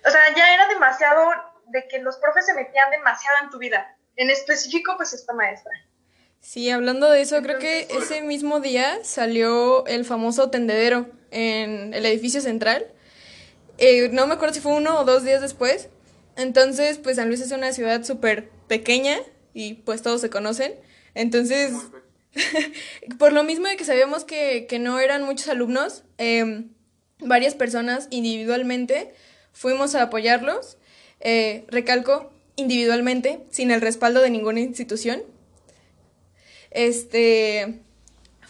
O 0.06 0.10
sea, 0.10 0.34
ya 0.36 0.54
era 0.54 0.68
demasiado 0.68 1.32
de 1.66 1.88
que 1.88 2.00
los 2.00 2.18
profes 2.18 2.46
se 2.46 2.54
metían 2.54 2.90
demasiado 2.92 3.38
en 3.44 3.50
tu 3.50 3.58
vida 3.58 3.96
en 4.16 4.30
específico, 4.30 4.96
pues 4.98 5.14
esta 5.14 5.34
maestra. 5.34 5.72
Sí, 6.42 6.70
hablando 6.70 7.10
de 7.10 7.22
eso, 7.22 7.42
creo 7.42 7.60
que 7.60 7.88
ese 7.90 8.22
mismo 8.22 8.60
día 8.60 9.00
salió 9.04 9.86
el 9.86 10.06
famoso 10.06 10.50
tendedero 10.50 11.10
en 11.32 11.94
el 11.94 12.06
edificio 12.06 12.42
central. 12.42 12.88
Eh, 13.78 14.10
no 14.12 14.28
me 14.28 14.34
acuerdo 14.34 14.56
si 14.56 14.62
fue 14.62 14.74
uno 14.74 15.00
o 15.00 15.06
dos 15.06 15.24
días 15.24 15.42
después. 15.42 15.90
Entonces, 16.36 16.98
pues 16.98 17.18
San 17.18 17.28
Luis 17.28 17.42
es 17.42 17.52
una 17.52 17.72
ciudad 17.74 18.04
súper 18.04 18.50
pequeña 18.68 19.18
y 19.54 19.76
pues 19.76 20.02
todos 20.02 20.22
se 20.22 20.30
conocen. 20.30 20.74
Entonces, 21.14 21.74
por 23.20 23.34
lo 23.34 23.44
mismo 23.44 23.68
de 23.68 23.76
que 23.76 23.86
sabíamos 23.86 24.24
que, 24.24 24.66
que 24.68 24.80
no 24.80 25.00
eran 25.00 25.24
muchos 25.24 25.50
alumnos, 25.50 26.04
em, 26.18 26.70
varias 27.20 27.56
personas 27.56 28.08
individualmente 28.10 29.14
fuimos 29.52 29.96
a 29.96 30.04
apoyarlos. 30.04 30.78
Eh, 31.20 31.66
recalco, 31.68 32.32
individualmente, 32.56 33.42
sin 33.50 33.72
el 33.72 33.82
respaldo 33.82 34.22
de 34.22 34.30
ninguna 34.30 34.62
institución. 34.62 35.22
Este 36.72 37.82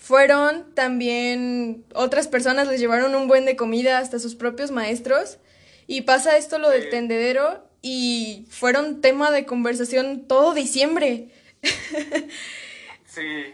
fueron 0.10 0.74
también 0.74 1.86
otras 1.94 2.28
personas 2.28 2.68
les 2.68 2.80
llevaron 2.80 3.14
un 3.14 3.28
buen 3.28 3.46
de 3.46 3.56
comida 3.56 4.00
hasta 4.00 4.18
sus 4.18 4.34
propios 4.34 4.72
maestros 4.72 5.38
y 5.86 6.02
pasa 6.02 6.38
esto 6.38 6.58
lo 6.58 6.70
del 6.70 6.90
tendedero 6.90 7.64
y 7.82 8.48
fueron 8.50 9.02
tema 9.02 9.32
de 9.32 9.46
conversación 9.46 10.28
todo 10.28 10.54
diciembre. 10.54 11.30
sí. 13.06 13.54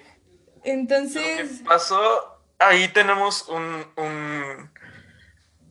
Entonces. 0.64 1.62
pasó, 1.66 2.40
ahí 2.60 2.88
tenemos 2.90 3.48
un, 3.50 3.86
un. 3.98 4.72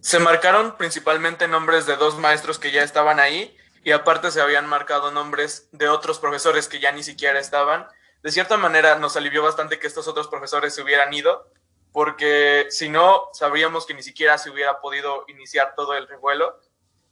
Se 0.01 0.19
marcaron 0.19 0.77
principalmente 0.77 1.49
nombres 1.49 1.87
de 1.87 1.97
dos 1.97 2.19
maestros 2.19 2.59
que 2.59 2.71
ya 2.71 2.83
estaban 2.83 3.21
ahí 3.21 3.57
y 3.85 3.93
aparte 3.93 4.31
se 4.31 4.41
habían 4.41 4.67
marcado 4.67 5.11
nombres 5.11 5.69
de 5.73 5.89
otros 5.89 6.19
profesores 6.19 6.69
que 6.69 6.81
ya 6.81 6.93
ni 6.93 7.03
siquiera 7.03 7.41
estaban. 7.41 7.87
De 8.25 8.33
cierta 8.33 8.57
manera 8.57 8.99
nos 8.99 9.19
alivió 9.19 9.43
bastante 9.43 9.79
que 9.79 9.87
estos 9.87 10.09
otros 10.09 10.29
profesores 10.29 10.75
se 10.75 10.81
hubieran 10.81 11.13
ido, 11.13 11.47
porque 11.93 12.69
si 12.71 12.89
no, 12.89 13.29
sabríamos 13.35 13.85
que 13.85 13.93
ni 13.93 14.03
siquiera 14.03 14.39
se 14.39 14.49
hubiera 14.49 14.81
podido 14.81 15.27
iniciar 15.29 15.75
todo 15.77 15.93
el 15.93 16.09
revuelo. 16.09 16.59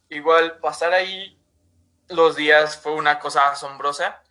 Igual 0.09 0.57
pasar 0.57 0.91
ahí 0.91 1.37
los 2.09 2.35
días 2.35 2.81
fue 2.81 2.93
una 2.93 3.19
cosa 3.19 3.51
asombrosa. 3.51 4.23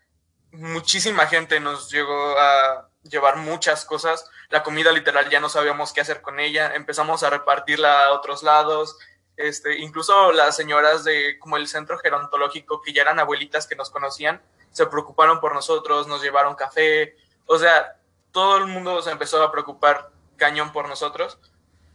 Muchísima 0.51 1.29
gente 1.29 1.61
nos 1.61 1.89
llegó 1.89 2.37
a 2.37 2.89
llevar 3.05 3.37
muchas 3.37 3.85
cosas. 3.85 4.29
La 4.49 4.65
comida 4.65 4.91
literal 4.91 5.31
ya 5.31 5.39
no 5.39 5.49
sabíamos 5.49 5.93
qué 5.93 6.01
hacer 6.01 6.21
con 6.21 6.41
ella. 6.41 6.75
Empezamos 6.75 7.23
a 7.23 7.31
repartirla 7.31 8.07
a 8.07 8.13
otros 8.13 8.43
lados. 8.43 8.99
Este, 9.37 9.79
incluso 9.79 10.33
las 10.33 10.57
señoras 10.57 11.05
de 11.05 11.39
como 11.39 11.59
el 11.59 11.69
centro 11.69 11.97
gerontológico, 11.99 12.83
que 12.83 12.93
ya 12.93 13.03
eran 13.03 13.21
abuelitas 13.21 13.69
que 13.69 13.77
nos 13.77 13.89
conocían, 13.89 14.43
se 14.73 14.87
preocuparon 14.87 15.41
por 15.41 15.55
nosotros, 15.55 16.09
nos 16.09 16.23
llevaron 16.23 16.55
café, 16.55 17.17
o 17.47 17.59
sea, 17.59 17.97
todo 18.33 18.57
el 18.57 18.67
mundo 18.67 19.01
se 19.03 19.11
empezó 19.11 19.43
a 19.43 19.53
preocupar 19.53 20.11
cañón 20.37 20.73
por 20.73 20.89
nosotros. 20.89 21.39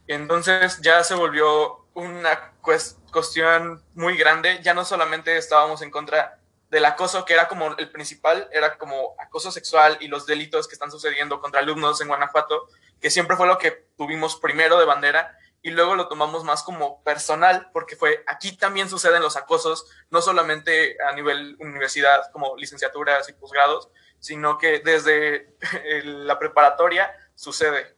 Entonces 0.08 0.80
ya 0.82 1.04
se 1.04 1.16
volvió 1.16 1.86
una 1.94 2.54
cuestión 2.62 3.84
muy 3.96 4.16
grande, 4.18 4.62
ya 4.64 4.74
no 4.74 4.86
solamente 4.86 5.36
estábamos 5.38 5.82
en 5.82 5.92
contra 5.92 6.40
del 6.70 6.86
acoso, 6.86 7.26
que 7.26 7.34
era 7.34 7.48
como 7.48 7.76
el 7.78 7.90
principal, 7.92 8.50
era 8.52 8.78
como 8.78 9.16
acoso 9.20 9.52
sexual 9.52 9.98
y 10.00 10.08
los 10.08 10.26
delitos 10.26 10.68
que 10.68 10.76
están 10.76 10.92
sucediendo 10.92 11.42
contra 11.42 11.62
alumnos 11.62 12.00
en 12.02 12.08
Guanajuato, 12.08 12.68
que 13.02 13.10
siempre 13.10 13.36
fue 13.36 13.48
lo 13.48 13.58
que 13.58 13.72
tuvimos 13.98 14.38
primero 14.38 14.78
de 14.78 14.86
bandera, 14.86 15.38
y 15.68 15.72
luego 15.72 15.96
lo 15.96 16.08
tomamos 16.08 16.46
más 16.46 16.64
como 16.64 17.04
personal, 17.04 17.70
porque 17.74 17.98
fue 17.98 18.24
aquí 18.26 18.56
también 18.56 18.90
suceden 18.90 19.22
los 19.22 19.36
acosos, 19.36 19.86
no 20.10 20.22
solamente 20.22 20.96
a 21.04 21.12
nivel 21.12 21.58
universidad 21.60 22.32
como 22.32 22.56
licenciaturas 22.56 23.28
y 23.28 23.34
posgrados, 23.34 23.90
sino 24.18 24.58
que 24.58 24.80
desde 24.80 25.58
la 26.06 26.40
preparatoria 26.40 27.14
sucede. 27.36 27.94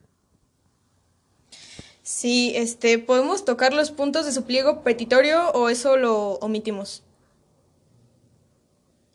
Sí, 2.01 2.53
este, 2.55 2.97
¿podemos 2.97 3.45
tocar 3.45 3.71
los 3.71 3.91
puntos 3.91 4.25
de 4.25 4.32
su 4.32 4.47
pliego 4.47 4.82
petitorio 4.82 5.51
o 5.51 5.69
eso 5.69 5.95
lo 5.95 6.39
omitimos? 6.41 7.03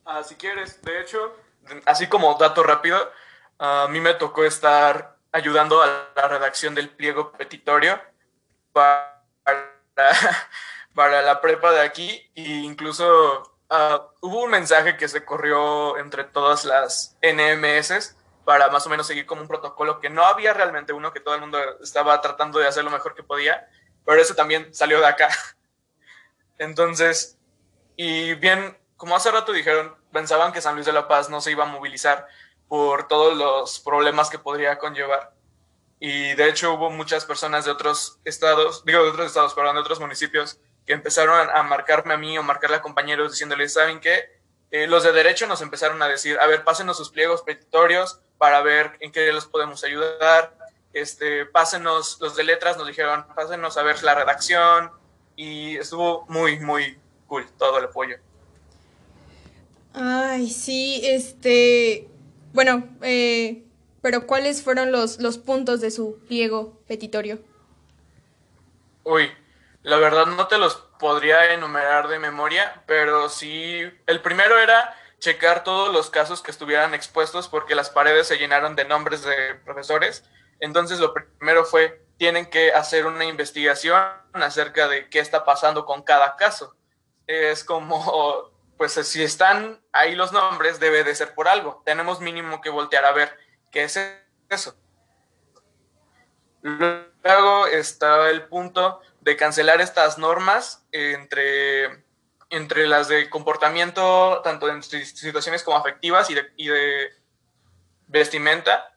Ah, 0.04 0.22
si 0.22 0.36
quieres, 0.36 0.80
de 0.82 1.00
hecho, 1.00 1.34
así 1.86 2.06
como 2.06 2.32
dato 2.34 2.62
rápido, 2.62 2.98
a 3.58 3.88
mí 3.90 3.98
me 3.98 4.14
tocó 4.14 4.44
estar 4.44 5.16
ayudando 5.32 5.82
a 5.82 6.08
la 6.14 6.28
redacción 6.28 6.76
del 6.76 6.90
pliego 6.90 7.32
petitorio 7.32 8.00
para, 8.74 9.22
para 10.94 11.22
la 11.22 11.40
prepa 11.40 11.72
de 11.72 11.80
aquí 11.80 12.30
e 12.34 12.42
incluso 12.42 13.56
ah, 13.70 14.08
hubo 14.20 14.42
un 14.42 14.50
mensaje 14.50 14.98
que 14.98 15.08
se 15.08 15.24
corrió 15.24 15.96
entre 15.96 16.24
todas 16.24 16.64
las 16.66 17.16
NMS 17.22 18.16
para 18.44 18.68
más 18.68 18.86
o 18.86 18.90
menos 18.90 19.06
seguir 19.06 19.24
como 19.24 19.40
un 19.40 19.48
protocolo 19.48 20.00
que 20.00 20.10
no 20.10 20.26
había 20.26 20.52
realmente 20.52 20.92
uno, 20.92 21.12
que 21.12 21.20
todo 21.20 21.34
el 21.34 21.40
mundo 21.40 21.58
estaba 21.80 22.20
tratando 22.20 22.58
de 22.58 22.66
hacer 22.66 22.84
lo 22.84 22.90
mejor 22.90 23.14
que 23.14 23.22
podía, 23.22 23.66
pero 24.04 24.20
eso 24.20 24.34
también 24.34 24.74
salió 24.74 25.00
de 25.00 25.06
acá. 25.06 25.30
Entonces, 26.58 27.38
y 27.96 28.34
bien, 28.34 28.76
como 28.96 29.16
hace 29.16 29.30
rato 29.30 29.52
dijeron, 29.52 29.94
pensaban 30.12 30.52
que 30.52 30.60
San 30.60 30.74
Luis 30.74 30.84
de 30.84 30.92
la 30.92 31.08
Paz 31.08 31.30
no 31.30 31.40
se 31.40 31.52
iba 31.52 31.64
a 31.64 31.68
movilizar 31.68 32.26
por 32.68 33.08
todos 33.08 33.36
los 33.36 33.80
problemas 33.80 34.28
que 34.28 34.38
podría 34.38 34.78
conllevar 34.78 35.33
y 36.06 36.34
de 36.34 36.50
hecho 36.50 36.74
hubo 36.74 36.90
muchas 36.90 37.24
personas 37.24 37.64
de 37.64 37.70
otros 37.70 38.18
estados, 38.26 38.84
digo 38.84 39.02
de 39.02 39.08
otros 39.08 39.28
estados, 39.28 39.54
perdón, 39.54 39.76
de 39.76 39.80
otros 39.80 40.00
municipios, 40.00 40.60
que 40.84 40.92
empezaron 40.92 41.48
a, 41.48 41.62
marcarme 41.62 42.12
a 42.12 42.18
mí 42.18 42.36
o 42.36 42.42
marcarle 42.42 42.76
a 42.76 42.82
compañeros 42.82 43.32
diciéndoles, 43.32 43.72
¿saben 43.72 44.00
qué? 44.00 44.28
Eh, 44.70 44.86
los 44.86 45.02
de 45.02 45.12
derecho 45.12 45.46
nos 45.46 45.62
empezaron 45.62 46.02
a 46.02 46.06
decir, 46.06 46.38
a 46.38 46.46
ver, 46.46 46.62
pásenos 46.62 46.98
sus 46.98 47.08
pliegos 47.08 47.40
petitorios 47.40 48.20
para 48.36 48.60
ver 48.60 48.98
en 49.00 49.12
qué 49.12 49.32
los 49.32 49.46
podemos 49.46 49.82
ayudar, 49.82 50.54
este, 50.92 51.46
pásenos, 51.46 52.18
los 52.20 52.36
de 52.36 52.44
letras 52.44 52.76
nos 52.76 52.86
dijeron, 52.86 53.24
pásenos 53.34 53.78
a 53.78 53.82
ver 53.82 54.02
la 54.02 54.14
redacción, 54.14 54.90
y 55.36 55.78
estuvo 55.78 56.26
muy, 56.28 56.60
muy 56.60 56.98
cool 57.26 57.46
todo 57.56 57.78
el 57.78 57.86
apoyo. 57.86 58.18
Ay, 59.94 60.50
sí, 60.50 61.00
este, 61.02 62.08
bueno, 62.52 62.90
eh, 63.00 63.64
pero 64.04 64.26
¿cuáles 64.26 64.62
fueron 64.62 64.92
los, 64.92 65.18
los 65.18 65.38
puntos 65.38 65.80
de 65.80 65.90
su 65.90 66.18
pliego 66.28 66.78
petitorio? 66.86 67.38
Uy, 69.02 69.32
La 69.82 69.96
verdad 69.96 70.26
no 70.26 70.46
te 70.46 70.58
los 70.58 70.76
podría 70.98 71.54
enumerar 71.54 72.08
de 72.08 72.18
memoria, 72.18 72.82
pero 72.86 73.30
sí, 73.30 73.80
el 74.06 74.20
primero 74.20 74.58
era 74.58 74.94
checar 75.20 75.64
todos 75.64 75.90
los 75.90 76.10
casos 76.10 76.42
que 76.42 76.50
estuvieran 76.50 76.92
expuestos 76.92 77.48
porque 77.48 77.74
las 77.74 77.88
paredes 77.88 78.26
se 78.26 78.36
llenaron 78.36 78.76
de 78.76 78.84
nombres 78.84 79.24
de 79.24 79.54
profesores. 79.64 80.22
Entonces 80.60 81.00
lo 81.00 81.14
primero 81.14 81.64
fue, 81.64 82.04
tienen 82.18 82.44
que 82.50 82.72
hacer 82.72 83.06
una 83.06 83.24
investigación 83.24 84.02
acerca 84.34 84.86
de 84.86 85.08
qué 85.08 85.20
está 85.20 85.46
pasando 85.46 85.86
con 85.86 86.02
cada 86.02 86.36
caso. 86.36 86.76
Es 87.26 87.64
como, 87.64 88.52
pues 88.76 88.92
si 88.92 89.22
están 89.22 89.82
ahí 89.92 90.14
los 90.14 90.30
nombres, 90.30 90.78
debe 90.78 91.04
de 91.04 91.14
ser 91.14 91.34
por 91.34 91.48
algo. 91.48 91.80
Tenemos 91.86 92.20
mínimo 92.20 92.60
que 92.60 92.68
voltear 92.68 93.06
a 93.06 93.12
ver 93.12 93.44
qué 93.74 93.82
es 93.82 94.00
eso. 94.48 94.76
Luego 96.62 97.66
está 97.66 98.30
el 98.30 98.44
punto 98.44 99.00
de 99.20 99.36
cancelar 99.36 99.80
estas 99.80 100.16
normas 100.16 100.86
entre, 100.92 102.04
entre 102.50 102.86
las 102.86 103.08
de 103.08 103.28
comportamiento, 103.28 104.40
tanto 104.42 104.68
en 104.68 104.82
situaciones 104.82 105.64
como 105.64 105.76
afectivas 105.76 106.30
y 106.30 106.34
de, 106.34 106.52
y 106.56 106.68
de 106.68 107.08
vestimenta, 108.06 108.96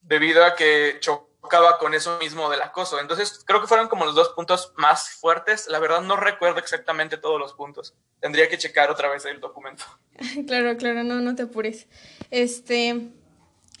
debido 0.00 0.44
a 0.44 0.54
que 0.54 0.98
chocaba 1.00 1.76
con 1.78 1.92
eso 1.92 2.16
mismo 2.18 2.48
del 2.48 2.62
acoso. 2.62 3.00
Entonces, 3.00 3.42
creo 3.44 3.60
que 3.60 3.66
fueron 3.66 3.88
como 3.88 4.04
los 4.04 4.14
dos 4.14 4.28
puntos 4.30 4.72
más 4.76 5.10
fuertes. 5.10 5.66
La 5.68 5.80
verdad, 5.80 6.00
no 6.00 6.16
recuerdo 6.16 6.60
exactamente 6.60 7.16
todos 7.16 7.40
los 7.40 7.54
puntos. 7.54 7.94
Tendría 8.20 8.48
que 8.48 8.56
checar 8.56 8.90
otra 8.90 9.08
vez 9.08 9.24
el 9.24 9.40
documento. 9.40 9.84
claro, 10.46 10.76
claro, 10.76 11.02
no, 11.02 11.16
no 11.16 11.34
te 11.34 11.42
apures. 11.42 11.88
Este, 12.30 13.10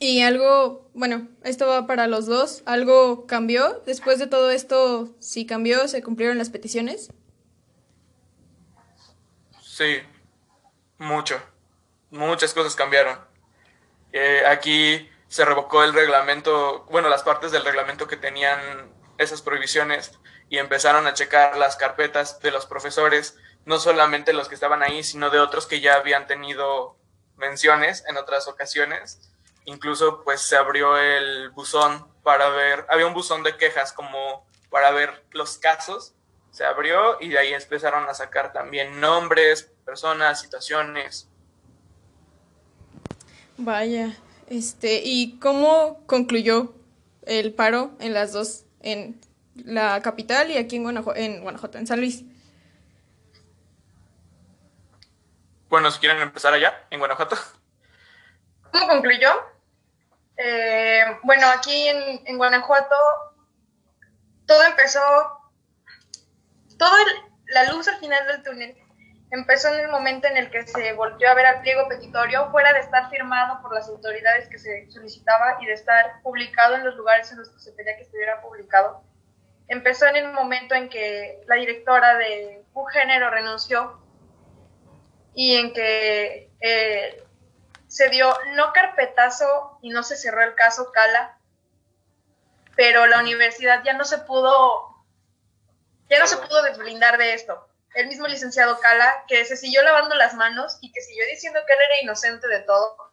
y 0.02 0.22
algo, 0.22 0.90
bueno, 0.94 1.28
esto 1.44 1.66
va 1.66 1.86
para 1.86 2.06
los 2.06 2.24
dos. 2.24 2.62
¿Algo 2.64 3.26
cambió? 3.26 3.82
Después 3.84 4.18
de 4.18 4.26
todo 4.26 4.50
esto, 4.50 5.14
¿sí 5.20 5.46
cambió? 5.46 5.86
¿Se 5.88 6.02
cumplieron 6.02 6.38
las 6.38 6.48
peticiones? 6.48 7.12
Sí, 9.62 9.98
mucho. 10.96 11.38
Muchas 12.10 12.54
cosas 12.54 12.74
cambiaron. 12.76 13.20
Eh, 14.12 14.42
aquí 14.46 15.06
se 15.28 15.44
revocó 15.44 15.84
el 15.84 15.92
reglamento, 15.92 16.86
bueno, 16.90 17.10
las 17.10 17.22
partes 17.22 17.52
del 17.52 17.64
reglamento 17.64 18.08
que 18.08 18.16
tenían 18.16 18.90
esas 19.18 19.42
prohibiciones 19.42 20.12
y 20.48 20.56
empezaron 20.56 21.06
a 21.06 21.12
checar 21.12 21.58
las 21.58 21.76
carpetas 21.76 22.40
de 22.40 22.50
los 22.50 22.64
profesores, 22.64 23.36
no 23.66 23.78
solamente 23.78 24.32
los 24.32 24.48
que 24.48 24.54
estaban 24.54 24.82
ahí, 24.82 25.04
sino 25.04 25.28
de 25.28 25.40
otros 25.40 25.66
que 25.66 25.80
ya 25.80 25.96
habían 25.96 26.26
tenido 26.26 26.96
menciones 27.36 28.02
en 28.08 28.16
otras 28.16 28.48
ocasiones 28.48 29.29
incluso 29.64 30.22
pues 30.24 30.40
se 30.40 30.56
abrió 30.56 30.96
el 30.96 31.50
buzón 31.50 32.06
para 32.22 32.48
ver, 32.50 32.86
había 32.88 33.06
un 33.06 33.14
buzón 33.14 33.42
de 33.42 33.56
quejas 33.56 33.92
como 33.92 34.46
para 34.70 34.90
ver 34.90 35.24
los 35.32 35.58
casos, 35.58 36.14
se 36.50 36.64
abrió 36.64 37.20
y 37.20 37.28
de 37.28 37.38
ahí 37.38 37.54
empezaron 37.54 38.08
a 38.08 38.14
sacar 38.14 38.52
también 38.52 39.00
nombres, 39.00 39.70
personas, 39.84 40.40
situaciones. 40.40 41.28
Vaya, 43.56 44.16
este, 44.48 45.02
¿y 45.04 45.38
cómo 45.38 46.02
concluyó 46.06 46.74
el 47.22 47.52
paro 47.52 47.92
en 48.00 48.14
las 48.14 48.32
dos, 48.32 48.64
en 48.80 49.20
la 49.54 50.00
capital 50.02 50.50
y 50.50 50.56
aquí 50.56 50.76
en 50.76 50.84
Guanajuato, 50.84 51.20
en, 51.20 51.42
Guanajuato, 51.42 51.78
en 51.78 51.86
San 51.86 52.00
Luis? 52.00 52.24
Bueno, 55.68 55.90
si 55.90 56.00
quieren 56.00 56.20
empezar 56.20 56.52
allá, 56.52 56.86
en 56.90 56.98
Guanajuato. 56.98 57.36
¿Cómo 58.72 58.88
concluyó? 58.88 59.30
Eh, 60.36 61.04
bueno, 61.22 61.46
aquí 61.48 61.88
en, 61.88 62.36
Guanajuato 62.36 62.96
todo 64.46 64.62
empezó, 64.64 65.00
toda 66.78 66.98
la 67.46 67.64
luz 67.72 67.88
al 67.88 67.98
final 67.98 68.26
del 68.26 68.42
túnel 68.42 68.76
empezó 69.30 69.68
en 69.68 69.80
el 69.80 69.88
momento 69.88 70.26
en 70.26 70.36
el 70.36 70.50
que 70.50 70.66
se 70.66 70.92
volvió 70.94 71.30
a 71.30 71.34
ver 71.34 71.46
al 71.46 71.60
pliego 71.60 71.88
petitorio, 71.88 72.50
fuera 72.50 72.72
de 72.72 72.80
estar 72.80 73.10
firmado 73.10 73.62
por 73.62 73.74
las 73.74 73.88
autoridades 73.88 74.48
que 74.48 74.58
se 74.58 74.90
solicitaba 74.90 75.58
y 75.60 75.66
de 75.66 75.74
estar 75.74 76.20
publicado 76.22 76.74
en 76.74 76.84
los 76.84 76.96
lugares 76.96 77.30
en 77.30 77.38
los 77.38 77.48
que 77.50 77.60
se 77.60 77.72
pedía 77.72 77.96
que 77.96 78.02
estuviera 78.02 78.40
publicado. 78.40 79.04
Empezó 79.68 80.06
en 80.06 80.16
el 80.16 80.32
momento 80.32 80.74
en 80.74 80.88
que 80.88 81.42
la 81.46 81.56
directora 81.56 82.16
de 82.16 82.64
un 82.74 82.86
género 82.88 83.30
renunció 83.30 84.00
y 85.32 85.54
en 85.56 85.72
que 85.72 86.50
eh, 86.60 87.22
se 87.90 88.08
dio 88.08 88.32
no 88.54 88.72
carpetazo 88.72 89.80
y 89.82 89.90
no 89.90 90.04
se 90.04 90.16
cerró 90.16 90.44
el 90.44 90.54
caso 90.54 90.92
Cala, 90.92 91.36
pero 92.76 93.08
la 93.08 93.18
universidad 93.18 93.82
ya 93.82 93.94
no 93.94 94.04
se 94.04 94.18
pudo, 94.18 95.04
ya 96.08 96.20
no 96.20 96.28
se 96.28 96.36
pudo 96.36 96.62
desblindar 96.62 97.18
de 97.18 97.34
esto. 97.34 97.68
El 97.96 98.06
mismo 98.06 98.28
licenciado 98.28 98.78
Cala, 98.78 99.24
que 99.26 99.44
se 99.44 99.56
siguió 99.56 99.82
lavando 99.82 100.14
las 100.14 100.34
manos 100.34 100.78
y 100.80 100.92
que 100.92 101.00
siguió 101.00 101.26
diciendo 101.26 101.58
que 101.66 101.72
él 101.72 101.78
era 101.90 102.02
inocente 102.04 102.46
de 102.46 102.60
todo, 102.60 103.12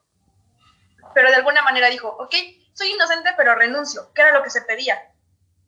pero 1.16 1.32
de 1.32 1.38
alguna 1.38 1.64
manera 1.64 1.90
dijo, 1.90 2.10
ok, 2.10 2.36
soy 2.74 2.92
inocente, 2.92 3.32
pero 3.36 3.56
renuncio, 3.56 4.14
que 4.14 4.22
era 4.22 4.32
lo 4.32 4.44
que 4.44 4.52
se 4.52 4.62
pedía, 4.62 5.12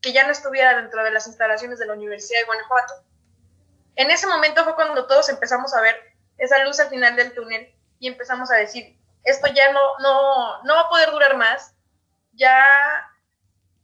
que 0.04 0.14
ya 0.14 0.24
no 0.24 0.32
estuviera 0.32 0.80
dentro 0.80 1.04
de 1.04 1.10
las 1.10 1.26
instalaciones 1.26 1.80
de 1.80 1.88
la 1.88 1.94
Universidad 1.94 2.42
de 2.42 2.46
Guanajuato. 2.46 2.94
En 3.96 4.12
ese 4.12 4.28
momento 4.28 4.64
fue 4.66 4.76
cuando 4.76 5.08
todos 5.08 5.30
empezamos 5.30 5.74
a 5.74 5.82
ver 5.82 6.00
esa 6.38 6.64
luz 6.64 6.80
al 6.80 6.90
final 6.90 7.16
del 7.16 7.34
túnel 7.34 7.76
y 7.98 8.08
empezamos 8.08 8.52
a 8.52 8.56
decir, 8.56 8.99
esto 9.30 9.48
ya 9.48 9.72
no, 9.72 9.80
no, 10.00 10.64
no 10.64 10.76
va 10.76 10.82
a 10.82 10.90
poder 10.90 11.12
durar 11.12 11.38
más, 11.38 11.76
ya, 12.34 12.64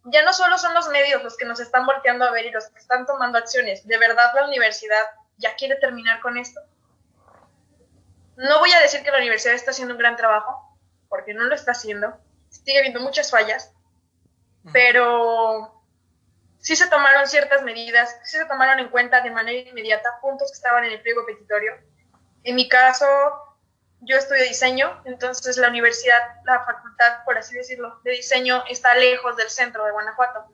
ya 0.06 0.24
no 0.24 0.34
solo 0.34 0.58
son 0.58 0.74
los 0.74 0.88
medios 0.90 1.24
los 1.24 1.38
que 1.38 1.46
nos 1.46 1.60
están 1.60 1.86
volteando 1.86 2.26
a 2.26 2.32
ver 2.32 2.46
y 2.46 2.52
los 2.52 2.68
que 2.68 2.80
están 2.80 3.06
tomando 3.06 3.38
acciones, 3.38 3.86
de 3.88 3.98
verdad 3.98 4.32
la 4.36 4.46
universidad 4.46 5.04
ya 5.38 5.56
quiere 5.56 5.76
terminar 5.76 6.22
con 6.22 6.38
esto. 6.38 6.62
No 8.38 8.60
voy 8.60 8.72
a 8.72 8.82
decir 8.82 9.04
que 9.04 9.12
la 9.12 9.18
universidad 9.18 9.56
está 9.56 9.72
haciendo 9.72 9.94
un 9.94 10.00
gran 10.00 10.16
trabajo, 10.16 10.78
porque 11.10 11.34
no 11.34 11.44
lo 11.44 11.56
está 11.56 11.72
haciendo, 11.72 12.18
sigue 12.50 12.80
habiendo 12.80 13.00
muchas 13.00 13.32
fallas, 13.32 13.74
pero 14.74 15.84
sí 16.60 16.76
se 16.76 16.88
tomaron 16.88 17.28
ciertas 17.28 17.62
medidas, 17.64 18.18
sí 18.24 18.38
se 18.38 18.46
tomaron 18.46 18.80
en 18.80 18.90
cuenta 18.90 19.22
de 19.22 19.32
manera 19.32 19.70
inmediata 19.70 20.20
puntos 20.22 20.50
que 20.50 20.56
estaban 20.56 20.84
en 20.86 20.94
el 20.94 21.02
pliego 21.02 21.26
petitorio. 21.26 21.74
En 22.44 22.56
mi 22.56 22.68
caso, 22.68 23.06
yo 24.06 24.18
estudio 24.18 24.44
diseño, 24.44 25.02
entonces 25.06 25.58
la 25.58 25.70
universidad, 25.70 26.20
la 26.44 26.64
facultad, 26.64 27.24
por 27.26 27.38
así 27.38 27.56
decirlo, 27.56 28.00
de 28.04 28.12
diseño 28.12 28.64
está 28.70 28.94
lejos 28.96 29.36
del 29.36 29.50
centro 29.50 29.84
de 29.84 29.92
Guanajuato. 29.92 30.46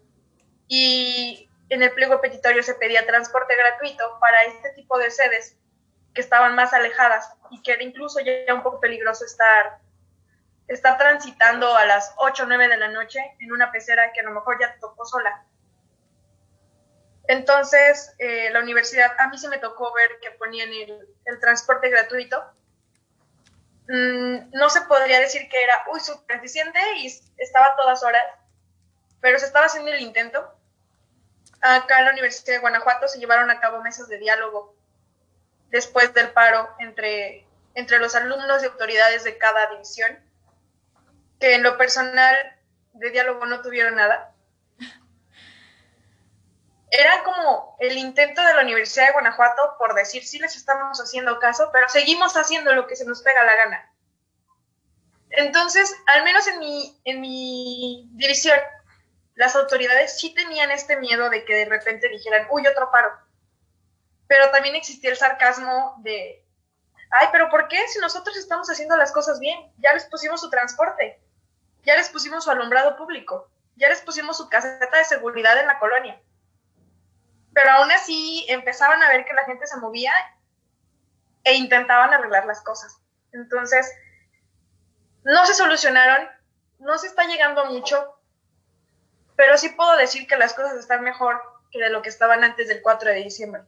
Y 0.68 1.50
en 1.70 1.84
el 1.84 1.92
pliego 1.92 2.22
petitorio 2.22 2.64
se 2.64 2.76
pedía 2.76 3.06
transporte 3.06 3.56
gratuito 3.56 4.18
para 4.20 4.44
este 4.44 4.72
tipo 4.72 4.98
de 4.98 5.12
sedes 5.12 5.58
que 6.14 6.22
estaban 6.22 6.56
más 6.56 6.74
alejadas 6.74 7.34
y 7.50 7.62
que 7.62 7.74
era 7.74 7.84
incluso 7.84 8.20
ya 8.22 8.54
un 8.54 8.64
poco 8.64 8.80
peligroso 8.80 9.26
estar, 9.26 9.80
estar 10.68 10.98
transitando 10.98 11.76
a 11.76 11.86
las 11.86 12.14
8 12.18 12.44
o 12.44 12.46
9 12.46 12.70
de 12.70 12.78
la 12.78 12.88
noche 12.88 13.20
en 13.40 13.52
una 13.52 13.72
pecera 13.72 14.14
que 14.14 14.22
a 14.22 14.24
lo 14.24 14.32
mejor 14.32 14.60
ya 14.62 14.74
te 14.74 14.80
tocó 14.80 15.06
sola. 15.06 15.46
Entonces, 17.28 18.14
eh, 18.18 18.50
la 18.52 18.60
universidad, 18.60 19.14
a 19.20 19.28
mí 19.28 19.38
se 19.38 19.50
me 19.50 19.58
tocó 19.58 19.94
ver 19.94 20.20
que 20.22 20.32
ponían 20.32 20.70
el 20.72 21.40
transporte 21.40 21.90
gratuito 21.90 22.44
Mm, 23.94 24.52
no 24.54 24.70
se 24.70 24.80
podría 24.84 25.20
decir 25.20 25.50
que 25.50 25.62
era, 25.62 25.74
uy, 25.92 26.00
súper 26.00 26.38
eficiente 26.38 26.80
y 27.00 27.08
estaba 27.38 27.76
todas 27.76 28.02
horas, 28.04 28.24
pero 29.20 29.38
se 29.38 29.46
estaba 29.46 29.66
haciendo 29.66 29.92
el 29.92 30.00
intento. 30.00 30.58
Acá 31.60 32.00
en 32.00 32.06
la 32.06 32.12
Universidad 32.12 32.56
de 32.56 32.62
Guanajuato 32.62 33.10
se 33.10 33.20
llevaron 33.20 33.52
a 33.52 33.60
cabo 33.60 33.82
mesas 33.82 34.08
de 34.08 34.18
diálogo 34.18 34.74
después 35.72 36.14
del 36.14 36.32
paro 36.32 36.74
entre, 36.80 37.46
los 38.00 38.16
alumnos 38.16 38.64
y 38.64 38.68
autoridades 38.68 39.26
de 39.26 39.38
cada 39.38 39.68
división, 39.72 40.18
que 41.42 41.56
en 41.56 41.64
lo 41.64 41.78
personal 41.78 42.34
de 42.94 43.10
diálogo 43.10 43.46
no 43.46 43.62
tuvieron 43.62 43.96
nada. 43.96 44.34
Era 46.92 47.24
como 47.24 47.76
el 47.82 47.98
intento 47.98 48.42
de 48.42 48.54
la 48.54 48.62
Universidad 48.62 49.08
de 49.08 49.14
Guanajuato 49.14 49.76
por 49.78 49.96
decir, 49.96 50.26
sí 50.26 50.40
les 50.40 50.56
estamos 50.56 50.98
haciendo 51.02 51.40
caso, 51.40 51.72
pero 51.74 51.90
seguimos 51.90 52.38
haciendo 52.38 52.74
lo 52.74 52.88
que 52.88 52.96
se 52.96 53.04
nos 53.04 53.22
pega 53.22 53.44
la 53.44 53.56
gana. 53.56 53.91
Entonces, 55.32 55.96
al 56.08 56.24
menos 56.24 56.48
en 56.48 56.60
mi, 56.60 57.02
en 57.06 57.22
mi 57.22 58.10
división, 58.12 58.58
las 59.36 59.56
autoridades 59.56 60.20
sí 60.20 60.34
tenían 60.34 60.72
este 60.72 60.98
miedo 60.98 61.30
de 61.30 61.46
que 61.46 61.56
de 61.56 61.66
repente 61.66 62.10
dijeran, 62.10 62.48
uy, 62.52 62.68
otro 62.68 62.92
paro. 62.92 63.10
Pero 64.28 64.50
también 64.52 64.76
existía 64.76 65.10
el 65.10 65.18
sarcasmo 65.18 65.96
de, 66.00 66.46
ay, 67.10 67.28
pero 67.32 67.50
¿por 67.50 67.68
qué 67.68 67.78
si 67.88 68.00
nosotros 68.00 68.38
estamos 68.38 68.70
haciendo 68.70 68.98
las 68.98 69.12
cosas 69.12 69.40
bien? 69.40 69.60
Ya 69.78 69.94
les 69.94 70.06
pusimos 70.06 70.42
su 70.42 70.50
transporte, 70.50 71.22
ya 71.84 71.96
les 71.96 72.10
pusimos 72.10 72.44
su 72.44 72.52
alumbrado 72.52 72.96
público, 72.98 73.50
ya 73.76 73.90
les 73.90 74.02
pusimos 74.02 74.38
su 74.38 74.50
caseta 74.50 74.98
de 74.98 75.06
seguridad 75.06 75.60
en 75.60 75.68
la 75.68 75.80
colonia 75.80 76.22
pero 77.54 77.70
aún 77.72 77.92
así 77.92 78.46
empezaban 78.50 79.02
a 79.04 79.10
ver 79.10 79.26
que 79.26 79.34
la 79.34 79.46
gente 79.46 79.68
se 79.68 79.78
movía 79.78 80.12
e 81.44 81.56
intentaban 81.56 82.14
arreglar 82.14 82.46
las 82.46 82.62
cosas. 82.62 82.98
Entonces, 83.34 83.92
no 85.24 85.46
se 85.46 85.54
solucionaron, 85.54 86.28
no 86.80 86.98
se 86.98 87.08
está 87.08 87.26
llegando 87.26 87.66
mucho, 87.66 88.18
pero 89.36 89.58
sí 89.58 89.70
puedo 89.70 89.98
decir 89.98 90.28
que 90.28 90.38
las 90.38 90.54
cosas 90.54 90.78
están 90.78 91.04
mejor 91.04 91.42
que 91.72 91.80
de 91.80 91.90
lo 91.90 92.02
que 92.02 92.10
estaban 92.10 92.44
antes 92.44 92.68
del 92.68 92.82
4 92.82 93.10
de 93.10 93.24
diciembre. 93.24 93.64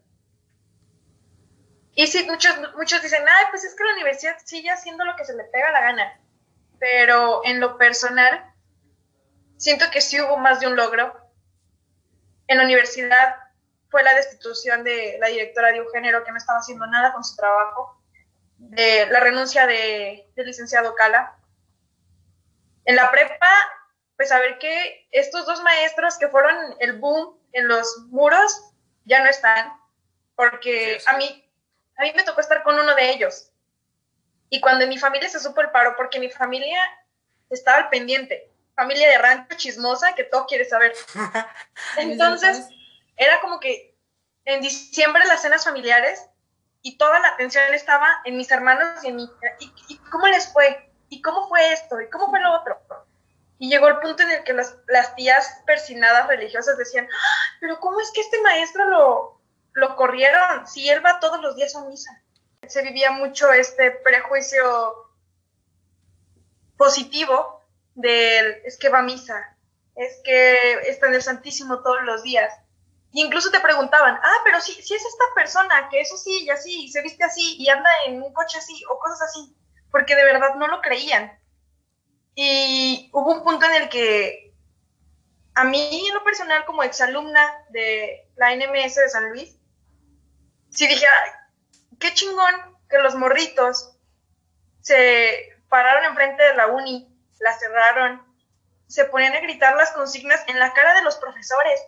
Y 1.95 2.07
sí, 2.07 2.25
muchos, 2.27 2.55
muchos 2.75 3.01
dicen, 3.01 3.23
ay, 3.27 3.45
pues 3.51 3.63
es 3.63 3.75
que 3.75 3.83
la 3.83 3.93
universidad 3.93 4.35
sigue 4.43 4.71
haciendo 4.71 5.05
lo 5.05 5.15
que 5.15 5.25
se 5.25 5.35
le 5.35 5.43
pega 5.45 5.71
la 5.71 5.81
gana. 5.81 6.19
Pero 6.79 7.41
en 7.45 7.59
lo 7.59 7.77
personal, 7.77 8.51
siento 9.57 9.85
que 9.91 10.01
sí 10.01 10.19
hubo 10.19 10.37
más 10.37 10.59
de 10.59 10.67
un 10.67 10.75
logro. 10.75 11.15
En 12.47 12.57
la 12.57 12.63
universidad 12.63 13.35
fue 13.89 14.03
la 14.03 14.15
destitución 14.15 14.83
de 14.83 15.17
la 15.19 15.27
directora 15.27 15.69
de 15.69 15.77
Eugenio, 15.77 16.23
que 16.23 16.31
no 16.31 16.37
estaba 16.37 16.59
haciendo 16.59 16.87
nada 16.87 17.13
con 17.13 17.23
su 17.23 17.35
trabajo, 17.35 18.01
de 18.57 19.05
la 19.07 19.19
renuncia 19.19 19.67
de, 19.67 20.27
del 20.35 20.47
licenciado 20.47 20.95
Cala. 20.95 21.37
En 22.85 22.95
la 22.95 23.11
prepa, 23.11 23.49
pues 24.17 24.31
a 24.31 24.39
ver 24.39 24.59
que 24.59 25.07
estos 25.11 25.45
dos 25.45 25.61
maestros 25.63 26.17
que 26.17 26.27
fueron 26.27 26.75
el 26.79 26.99
boom 26.99 27.37
en 27.53 27.67
los 27.67 27.87
muros 28.09 28.71
ya 29.05 29.23
no 29.23 29.29
están, 29.29 29.73
porque 30.35 31.01
a 31.05 31.17
mí, 31.17 31.49
a 31.97 32.03
mí 32.03 32.13
me 32.15 32.23
tocó 32.23 32.41
estar 32.41 32.63
con 32.63 32.77
uno 32.77 32.95
de 32.95 33.11
ellos. 33.11 33.51
Y 34.49 34.61
cuando 34.61 34.83
en 34.83 34.89
mi 34.89 34.97
familia 34.97 35.29
se 35.29 35.39
supo 35.39 35.61
el 35.61 35.71
paro, 35.71 35.95
porque 35.97 36.19
mi 36.19 36.29
familia 36.29 36.79
estaba 37.49 37.77
al 37.77 37.89
pendiente, 37.89 38.51
familia 38.75 39.09
de 39.09 39.17
rancho 39.17 39.57
chismosa 39.57 40.13
que 40.15 40.23
todo 40.23 40.45
quiere 40.45 40.65
saber. 40.65 40.93
Entonces, 41.97 42.67
era 43.15 43.41
como 43.41 43.59
que 43.59 43.95
en 44.45 44.61
diciembre 44.61 45.25
las 45.25 45.41
cenas 45.41 45.63
familiares 45.63 46.27
y 46.81 46.97
toda 46.97 47.19
la 47.19 47.29
atención 47.29 47.73
estaba 47.73 48.07
en 48.25 48.37
mis 48.37 48.51
hermanos 48.51 49.03
y 49.03 49.07
en 49.07 49.15
mi... 49.15 49.29
¿Y, 49.87 49.97
cómo 50.11 50.27
les 50.27 50.51
fue? 50.51 50.92
¿Y 51.13 51.21
cómo 51.21 51.47
fue 51.47 51.73
esto? 51.73 52.01
¿Y 52.01 52.09
cómo 52.09 52.31
fue 52.31 52.39
lo 52.39 52.59
otro? 52.59 52.75
Y 53.59 53.69
llegó 53.69 53.87
el 53.87 53.99
punto 53.99 54.23
en 54.23 54.31
el 54.31 54.43
que 54.43 54.53
las, 54.53 54.75
las 54.87 55.15
tías 55.15 55.61
persinadas 55.67 56.27
religiosas 56.27 56.75
decían, 56.75 57.07
¡Ah! 57.07 57.57
pero 57.59 57.79
¿cómo 57.79 57.99
es 57.99 58.11
que 58.11 58.21
este 58.21 58.41
maestro 58.41 58.89
lo, 58.89 59.39
lo 59.73 59.95
corrieron 59.95 60.67
si 60.67 60.89
él 60.89 61.05
va 61.05 61.19
todos 61.19 61.39
los 61.39 61.55
días 61.55 61.75
a 61.75 61.85
misa? 61.85 62.19
Se 62.67 62.81
vivía 62.81 63.11
mucho 63.11 63.51
este 63.53 63.91
prejuicio 63.91 65.11
positivo 66.77 67.61
del 67.93 68.59
es 68.65 68.79
que 68.79 68.89
va 68.89 68.99
a 68.99 69.03
misa, 69.03 69.55
es 69.95 70.19
que 70.23 70.73
está 70.87 71.07
en 71.07 71.13
el 71.13 71.21
Santísimo 71.21 71.83
todos 71.83 72.01
los 72.05 72.23
días. 72.23 72.51
Y 73.11 73.21
incluso 73.21 73.51
te 73.51 73.59
preguntaban, 73.59 74.15
ah, 74.15 74.41
pero 74.43 74.59
si, 74.59 74.71
es 74.71 74.91
esta 74.91 75.25
persona 75.35 75.89
que 75.91 76.01
eso 76.01 76.17
sí 76.17 76.45
y 76.45 76.49
así, 76.49 76.85
y 76.85 76.91
se 76.91 77.03
viste 77.03 77.23
así, 77.23 77.57
y 77.59 77.69
anda 77.69 77.89
en 78.07 78.23
un 78.23 78.33
coche 78.33 78.57
así, 78.57 78.83
o 78.89 78.97
cosas 78.97 79.21
así, 79.21 79.55
porque 79.93 80.15
de 80.15 80.25
verdad 80.25 80.55
no 80.55 80.65
lo 80.67 80.81
creían. 80.81 81.39
Y 82.33 83.11
hubo 83.13 83.31
un 83.31 83.43
punto 83.43 83.63
en 83.67 83.83
el 83.83 83.89
que 83.89 84.51
a 85.53 85.65
mí, 85.65 86.07
en 86.07 86.15
lo 86.15 86.23
personal, 86.23 86.65
como 86.65 86.81
exalumna 86.81 87.47
de 87.69 88.27
la 88.35 88.55
NMS 88.55 88.95
de 88.95 89.09
San 89.09 89.29
Luis, 89.29 89.55
sí 90.71 90.87
dije, 90.87 91.05
qué 91.99 92.11
chingón 92.15 92.75
que 92.89 92.97
los 92.97 93.13
morritos 93.13 93.95
se 94.81 95.61
pararon 95.69 96.05
enfrente 96.05 96.41
de 96.41 96.55
la 96.55 96.67
uni, 96.69 97.15
la 97.39 97.53
cerraron, 97.53 98.25
se 98.87 99.05
ponían 99.05 99.35
a 99.35 99.41
gritar 99.41 99.75
las 99.75 99.91
consignas 99.91 100.43
en 100.47 100.57
la 100.57 100.73
cara 100.73 100.95
de 100.95 101.03
los 101.03 101.17
profesores, 101.17 101.79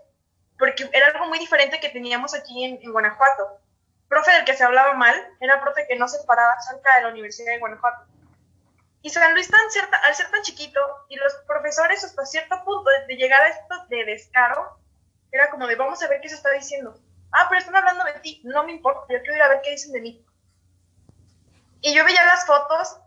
porque 0.59 0.87
era 0.93 1.07
algo 1.07 1.25
muy 1.25 1.39
diferente 1.39 1.79
que 1.79 1.89
teníamos 1.89 2.35
aquí 2.35 2.65
en 2.65 2.91
Guanajuato. 2.91 3.64
Profe 4.07 4.31
del 4.31 4.45
que 4.45 4.55
se 4.55 4.63
hablaba 4.63 4.93
mal, 4.93 5.15
era 5.39 5.61
profe 5.61 5.85
que 5.87 5.95
no 5.95 6.07
se 6.07 6.23
paraba 6.25 6.59
cerca 6.61 6.95
de 6.95 7.03
la 7.03 7.09
Universidad 7.09 7.53
de 7.53 7.59
Guanajuato 7.59 8.05
y 9.05 9.11
San 9.11 9.35
Luis, 9.35 9.47
tan 9.51 9.69
cierta, 9.69 9.97
al 9.97 10.15
ser 10.15 10.31
tan 10.31 10.41
chiquito, 10.41 10.79
y 11.09 11.15
los 11.15 11.31
profesores 11.45 12.03
hasta 12.03 12.25
cierto 12.25 12.55
punto 12.65 12.89
de, 13.07 13.15
llegar 13.15 13.39
a 13.39 13.49
esto 13.49 13.85
de 13.87 14.03
descaro, 14.03 14.79
era 15.31 15.51
como 15.51 15.67
de 15.67 15.75
vamos 15.75 16.01
a 16.01 16.07
ver 16.07 16.21
qué 16.21 16.29
se 16.29 16.33
está 16.33 16.49
diciendo. 16.53 16.99
Ah, 17.31 17.45
pero 17.47 17.59
están 17.59 17.75
hablando 17.75 18.03
de 18.03 18.19
ti, 18.21 18.41
no 18.43 18.63
me 18.63 18.71
importa, 18.71 19.13
yo 19.13 19.19
quiero 19.19 19.35
ir 19.35 19.43
a 19.43 19.49
ver 19.49 19.61
qué 19.61 19.69
dicen 19.69 19.91
de 19.91 20.01
mí. 20.01 20.25
Y 21.81 21.93
yo 21.93 22.03
veía 22.03 22.25
las 22.25 22.47
fotos 22.47 22.97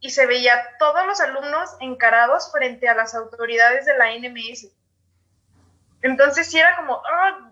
y 0.00 0.10
se 0.10 0.26
veía 0.26 0.76
todos 0.80 1.06
los 1.06 1.20
alumnos 1.20 1.76
encarados 1.78 2.50
frente 2.50 2.88
a 2.88 2.96
las 2.96 3.14
autoridades 3.14 3.86
de 3.86 3.96
la 3.98 4.06
NMS. 4.06 4.66
Entonces 6.02 6.50
sí 6.50 6.58
era 6.58 6.74
como, 6.74 6.94
oh, 6.94 7.50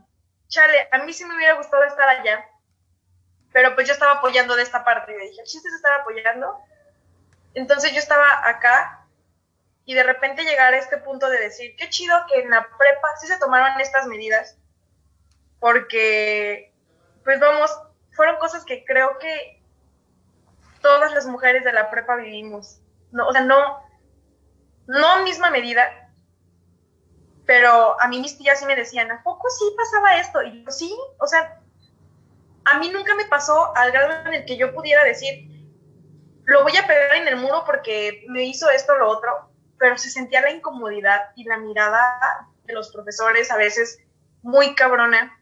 chale, 0.49 0.89
a 0.91 0.99
mí 0.99 1.13
sí 1.13 1.25
me 1.25 1.37
hubiera 1.37 1.55
gustado 1.55 1.85
estar 1.85 2.09
allá, 2.09 2.45
pero 3.59 3.75
pues 3.75 3.89
yo 3.89 3.93
estaba 3.93 4.13
apoyando 4.13 4.55
de 4.55 4.63
esta 4.63 4.85
parte. 4.85 5.11
Y 5.13 5.29
dije, 5.31 5.41
el 5.41 5.47
chiste 5.49 5.67
es 5.67 5.75
estar 5.75 6.01
apoyando 6.01 6.63
entonces 7.59 7.91
yo 7.91 7.99
estaba 7.99 8.49
acá 8.49 9.05
y 9.85 9.95
de 9.95 10.05
repente 10.05 10.45
llegar 10.45 10.75
a 10.75 10.79
este 10.79 10.99
punto 10.99 11.29
de 11.29 11.41
decir, 11.41 11.75
qué 11.77 11.91
chido 11.91 12.15
que 12.29 12.43
en 12.43 12.51
la 12.51 12.63
prepa 12.63 13.09
sí 13.21 13.27
se 13.27 13.39
tomaron 13.39 13.81
estas 13.81 14.07
medidas, 14.07 14.57
porque, 15.59 16.73
pues 17.25 17.41
vamos, 17.41 17.77
fueron 18.13 18.37
cosas 18.37 18.65
que 18.65 18.85
creo 18.85 19.19
que 19.19 19.61
todas 20.83 21.13
las 21.13 21.27
mujeres 21.27 21.65
de 21.65 21.73
la 21.73 21.91
prepa 21.91 22.15
vivimos. 22.15 22.81
No, 23.11 23.27
o 23.27 23.33
sea, 23.33 23.41
no, 23.41 23.83
no 24.87 25.25
misma 25.25 25.51
medida, 25.51 26.13
pero 27.45 28.01
a 28.01 28.07
mí 28.07 28.21
mis 28.21 28.39
tías 28.39 28.61
sí 28.61 28.67
me 28.67 28.77
decían, 28.77 29.11
¿a 29.11 29.23
poco 29.25 29.51
sí 29.51 29.65
pasaba 29.77 30.19
esto? 30.19 30.43
Y 30.43 30.63
yo, 30.63 30.71
sí, 30.71 30.97
o 31.19 31.27
sea, 31.27 31.58
a 32.71 32.79
mí 32.79 32.91
nunca 32.91 33.15
me 33.15 33.25
pasó 33.27 33.75
al 33.77 33.93
grado 33.93 34.29
en 34.29 34.35
el 34.35 34.45
que 34.45 34.57
yo 34.57 34.75
pudiera 34.75 35.03
decir, 35.05 35.49
lo 36.45 36.63
voy 36.63 36.77
a 36.77 36.87
pegar 36.87 37.15
en 37.17 37.29
el 37.29 37.37
muro 37.37 37.65
porque 37.65 38.25
me 38.29 38.45
hizo 38.45 38.69
esto 38.71 38.93
o 38.93 38.99
lo 38.99 39.09
otro, 39.09 39.51
pero 39.79 39.97
se 39.97 40.11
sentía 40.11 40.43
la 40.43 40.51
incomodidad 40.51 41.31
y 41.37 41.45
la 41.45 41.59
mirada 41.59 42.49
de 42.65 42.75
los 42.75 42.93
profesores 42.93 43.51
a 43.51 43.57
veces 43.57 44.01
muy 44.43 44.75
cabrona. 44.75 45.35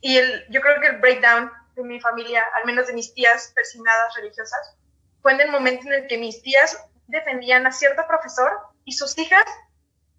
Y 0.00 0.18
el, 0.18 0.44
yo 0.50 0.60
creo 0.60 0.80
que 0.80 0.88
el 0.88 0.98
breakdown 0.98 1.50
de 1.76 1.82
mi 1.82 2.00
familia, 2.00 2.44
al 2.56 2.66
menos 2.66 2.86
de 2.86 2.92
mis 2.92 3.14
tías 3.14 3.52
persinadas 3.54 4.14
religiosas, 4.16 4.76
fue 5.22 5.32
en 5.32 5.40
el 5.40 5.50
momento 5.50 5.86
en 5.86 5.94
el 5.94 6.06
que 6.06 6.18
mis 6.18 6.42
tías 6.42 6.78
defendían 7.06 7.66
a 7.66 7.72
cierto 7.72 8.06
profesor 8.06 8.52
y 8.84 8.92
sus 8.92 9.16
hijas, 9.18 9.44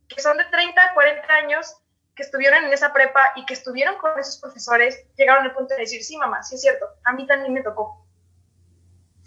que 0.08 0.22
son 0.22 0.38
de 0.38 0.46
30, 0.46 0.94
40 0.94 1.34
años, 1.34 1.78
que 2.16 2.24
estuvieron 2.24 2.64
en 2.64 2.74
esa 2.74 2.94
prepa 2.94 3.34
y 3.36 3.46
que 3.46 3.54
estuvieron 3.54 3.98
con 3.98 4.18
esos 4.18 4.40
profesores, 4.40 5.06
llegaron 5.18 5.44
al 5.44 5.54
punto 5.54 5.74
de 5.74 5.82
decir, 5.82 6.04
sí, 6.04 6.18
mamá, 6.18 6.42
sí 6.44 6.56
es 6.56 6.62
cierto, 6.62 6.88
a 7.04 7.14
mí 7.14 7.28
también 7.28 7.54
me 7.54 7.62
tocó. 7.62 8.06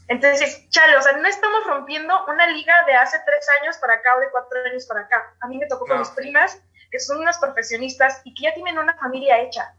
Entonces, 0.08 0.68
chale, 0.70 0.96
o 0.96 1.02
sea, 1.02 1.12
no 1.12 1.28
estamos 1.28 1.66
rompiendo 1.66 2.14
una 2.26 2.46
liga 2.46 2.74
de 2.86 2.94
hace 2.94 3.18
tres 3.26 3.46
años 3.60 3.76
para 3.76 3.94
acá 3.94 4.16
o 4.16 4.20
de 4.20 4.30
cuatro 4.30 4.58
años 4.64 4.86
para 4.86 5.00
acá. 5.00 5.34
A 5.40 5.48
mí 5.48 5.58
me 5.58 5.66
tocó 5.66 5.84
con 5.84 5.98
mis 5.98 6.08
primas, 6.08 6.58
que 6.90 6.98
son 6.98 7.18
unas 7.18 7.38
profesionistas 7.38 8.22
y 8.24 8.34
que 8.34 8.44
ya 8.44 8.54
tienen 8.54 8.78
una 8.78 8.94
familia 8.94 9.38
hecha. 9.40 9.74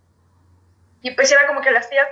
Y 1.01 1.11
pues 1.11 1.31
era 1.31 1.47
como 1.47 1.61
que 1.61 1.71
las 1.71 1.89
tías, 1.89 2.07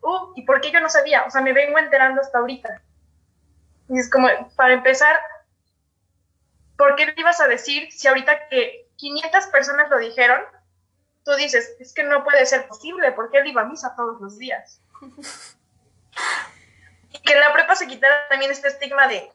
uh, 0.00 0.32
¿y 0.34 0.46
por 0.46 0.62
qué 0.62 0.70
yo 0.70 0.80
no 0.80 0.88
sabía? 0.88 1.24
O 1.24 1.30
sea, 1.30 1.42
me 1.42 1.52
vengo 1.52 1.78
enterando 1.78 2.22
hasta 2.22 2.38
ahorita. 2.38 2.80
Y 3.90 3.98
es 3.98 4.08
como, 4.08 4.28
para 4.56 4.72
empezar, 4.72 5.20
¿por 6.78 6.96
qué 6.96 7.04
le 7.04 7.14
ibas 7.18 7.38
a 7.42 7.48
decir 7.48 7.92
si 7.92 8.08
ahorita 8.08 8.48
que 8.48 8.81
500 9.02 9.46
personas 9.48 9.90
lo 9.90 9.98
dijeron, 9.98 10.40
tú 11.24 11.32
dices, 11.32 11.74
es 11.80 11.92
que 11.92 12.04
no 12.04 12.22
puede 12.22 12.46
ser 12.46 12.68
posible, 12.68 13.10
porque 13.10 13.38
él 13.38 13.48
iba 13.48 13.62
a 13.62 13.64
misa 13.64 13.96
todos 13.96 14.20
los 14.20 14.38
días? 14.38 14.80
y 17.10 17.18
que 17.18 17.32
en 17.32 17.40
la 17.40 17.52
prepa 17.52 17.74
se 17.74 17.88
quitara 17.88 18.28
también 18.28 18.52
este 18.52 18.68
estigma 18.68 19.08
de 19.08 19.28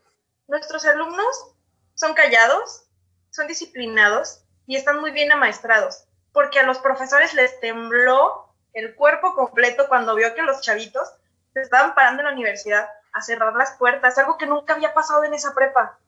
nuestros 0.48 0.86
alumnos 0.86 1.52
son 1.96 2.14
callados, 2.14 2.86
son 3.30 3.48
disciplinados 3.48 4.42
y 4.68 4.78
están 4.78 5.02
muy 5.02 5.12
bien 5.12 5.34
amaestrados, 5.34 6.06
porque 6.32 6.62
a 6.62 6.64
los 6.64 6.78
profesores 6.78 7.34
les 7.34 7.60
tembló 7.60 8.48
el 8.72 8.96
cuerpo 8.96 9.36
completo 9.36 9.90
cuando 9.90 10.16
vio 10.16 10.34
que 10.34 10.44
los 10.44 10.62
chavitos 10.62 11.12
se 11.52 11.60
estaban 11.60 11.94
parando 11.94 12.22
en 12.22 12.28
la 12.28 12.34
universidad 12.34 12.88
a 13.12 13.22
cerrar 13.22 13.54
las 13.54 13.72
puertas, 13.74 14.18
algo 14.18 14.38
que 14.38 14.46
nunca 14.46 14.76
había 14.76 14.94
pasado 14.94 15.26
en 15.26 15.34
esa 15.34 15.54
prepa. 15.54 16.00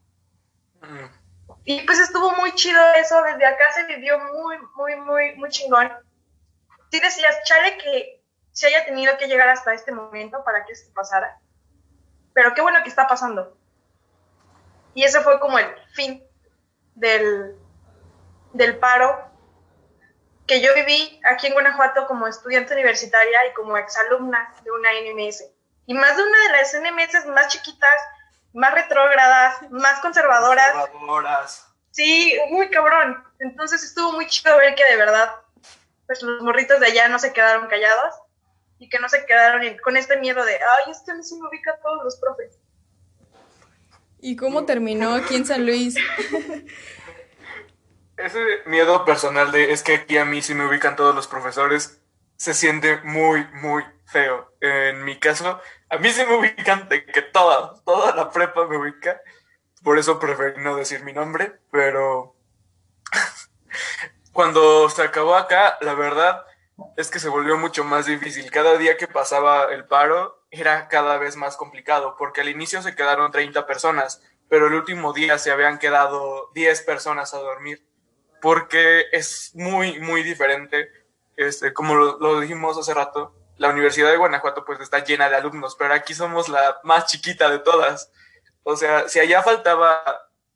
Mm. 0.81 1.18
Y 1.69 1.81
pues 1.81 1.99
estuvo 1.99 2.31
muy 2.31 2.51
chido 2.53 2.81
eso, 2.95 3.21
desde 3.21 3.45
acá 3.45 3.71
se 3.75 3.83
vivió 3.83 4.17
muy, 4.17 4.57
muy, 4.75 4.95
muy, 4.95 5.35
muy 5.35 5.49
chingón. 5.49 5.91
Sí 6.91 6.99
decías, 6.99 7.43
chale 7.43 7.77
que 7.77 8.23
se 8.51 8.67
haya 8.67 8.85
tenido 8.85 9.15
que 9.19 9.27
llegar 9.27 9.49
hasta 9.49 9.75
este 9.75 9.91
momento 9.91 10.43
para 10.43 10.65
que 10.65 10.73
esto 10.73 10.91
pasara 10.95 11.39
pero 12.39 12.53
qué 12.53 12.61
bueno 12.61 12.81
que 12.83 12.89
está 12.89 13.05
pasando. 13.05 13.57
Y 14.93 15.03
ese 15.03 15.19
fue 15.19 15.41
como 15.41 15.59
el 15.59 15.67
fin 15.93 16.23
del, 16.95 17.55
del 18.53 18.79
paro 18.79 19.29
que 20.47 20.61
yo 20.61 20.73
viví 20.73 21.19
aquí 21.25 21.47
en 21.47 21.53
Guanajuato 21.53 22.07
como 22.07 22.27
estudiante 22.27 22.73
universitaria 22.73 23.45
y 23.47 23.53
como 23.53 23.77
exalumna 23.77 24.55
de 24.63 24.71
una 24.71 24.89
NMS. 24.93 25.43
Y 25.85 25.93
más 25.93 26.15
de 26.15 26.23
una 26.23 26.37
de 26.43 26.51
las 26.53 26.73
NMS 26.73 27.25
más 27.27 27.49
chiquitas, 27.49 28.01
más 28.53 28.73
retrógradas, 28.73 29.69
más 29.71 29.99
conservadoras. 29.99 30.71
conservadoras. 30.71 31.67
Sí, 31.91 32.37
muy 32.49 32.69
cabrón. 32.69 33.23
Entonces 33.39 33.83
estuvo 33.83 34.11
muy 34.13 34.27
chido 34.27 34.55
ver 34.57 34.75
que 34.75 34.85
de 34.85 34.97
verdad, 34.97 35.31
pues 36.07 36.21
los 36.21 36.41
morritos 36.41 36.79
de 36.79 36.87
allá 36.87 37.07
no 37.07 37.19
se 37.19 37.33
quedaron 37.33 37.67
callados 37.67 38.15
y 38.77 38.89
que 38.89 38.99
no 38.99 39.09
se 39.09 39.25
quedaron 39.25 39.61
con 39.83 39.97
este 39.97 40.17
miedo 40.17 40.43
de, 40.43 40.55
ay, 40.55 40.91
este 40.91 41.13
no 41.13 41.23
se 41.23 41.35
me 41.35 41.47
ubica 41.47 41.71
a 41.71 41.77
todos 41.77 42.03
los 42.03 42.17
profes. 42.17 42.57
¿Y 44.21 44.35
cómo 44.35 44.65
terminó 44.65 45.15
aquí 45.15 45.35
en 45.35 45.45
San 45.45 45.65
Luis? 45.65 45.95
ese 48.17 48.39
miedo 48.65 49.05
personal 49.05 49.51
de 49.51 49.71
es 49.71 49.81
que 49.83 49.95
aquí 49.95 50.17
a 50.17 50.25
mí 50.25 50.41
sí 50.41 50.53
me 50.53 50.65
ubican 50.65 50.95
todos 50.95 51.15
los 51.15 51.27
profesores 51.27 52.01
se 52.35 52.53
siente 52.53 52.97
muy, 53.03 53.45
muy 53.53 53.83
feo. 54.05 54.53
En 54.61 55.03
mi 55.03 55.19
caso, 55.19 55.59
a 55.89 55.97
mí 55.97 56.09
sí 56.11 56.23
me 56.25 56.35
ubican 56.35 56.87
de 56.87 57.05
que 57.05 57.21
toda, 57.21 57.73
toda 57.83 58.15
la 58.15 58.29
prepa 58.29 58.65
me 58.67 58.77
ubica. 58.77 59.21
Por 59.83 59.97
eso 59.97 60.19
preferí 60.19 60.61
no 60.61 60.75
decir 60.75 61.03
mi 61.03 61.13
nombre, 61.13 61.59
pero 61.71 62.35
cuando 64.33 64.89
se 64.89 65.01
acabó 65.01 65.35
acá, 65.35 65.77
la 65.81 65.93
verdad 65.93 66.45
es 66.95 67.09
que 67.09 67.19
se 67.19 67.29
volvió 67.29 67.57
mucho 67.57 67.83
más 67.83 68.05
difícil. 68.05 68.51
Cada 68.51 68.77
día 68.77 68.97
que 68.97 69.07
pasaba 69.07 69.65
el 69.73 69.85
paro 69.85 70.43
era 70.51 70.87
cada 70.89 71.17
vez 71.17 71.35
más 71.35 71.57
complicado, 71.57 72.15
porque 72.17 72.41
al 72.41 72.49
inicio 72.49 72.81
se 72.81 72.95
quedaron 72.95 73.31
30 73.31 73.65
personas, 73.65 74.21
pero 74.47 74.67
el 74.67 74.73
último 74.73 75.13
día 75.13 75.37
se 75.37 75.51
habían 75.51 75.79
quedado 75.79 76.51
10 76.53 76.81
personas 76.83 77.33
a 77.33 77.39
dormir, 77.39 77.85
porque 78.41 79.05
es 79.11 79.51
muy, 79.55 79.99
muy 79.99 80.23
diferente. 80.23 80.89
Este, 81.35 81.73
como 81.73 81.95
lo, 81.95 82.19
lo 82.19 82.39
dijimos 82.41 82.77
hace 82.77 82.93
rato, 82.93 83.33
la 83.59 83.69
Universidad 83.69 84.09
de 84.09 84.17
Guanajuato 84.17 84.63
pues 84.63 84.79
está 84.79 85.03
llena 85.03 85.29
de 85.29 85.35
alumnos, 85.35 85.75
pero 85.77 85.93
aquí 85.93 86.13
somos 86.13 86.47
la 86.47 86.79
más 86.83 87.05
chiquita 87.05 87.49
de 87.49 87.59
todas. 87.59 88.09
O 88.63 88.77
sea, 88.77 89.09
si 89.09 89.19
allá 89.19 89.43
faltaba, 89.43 90.01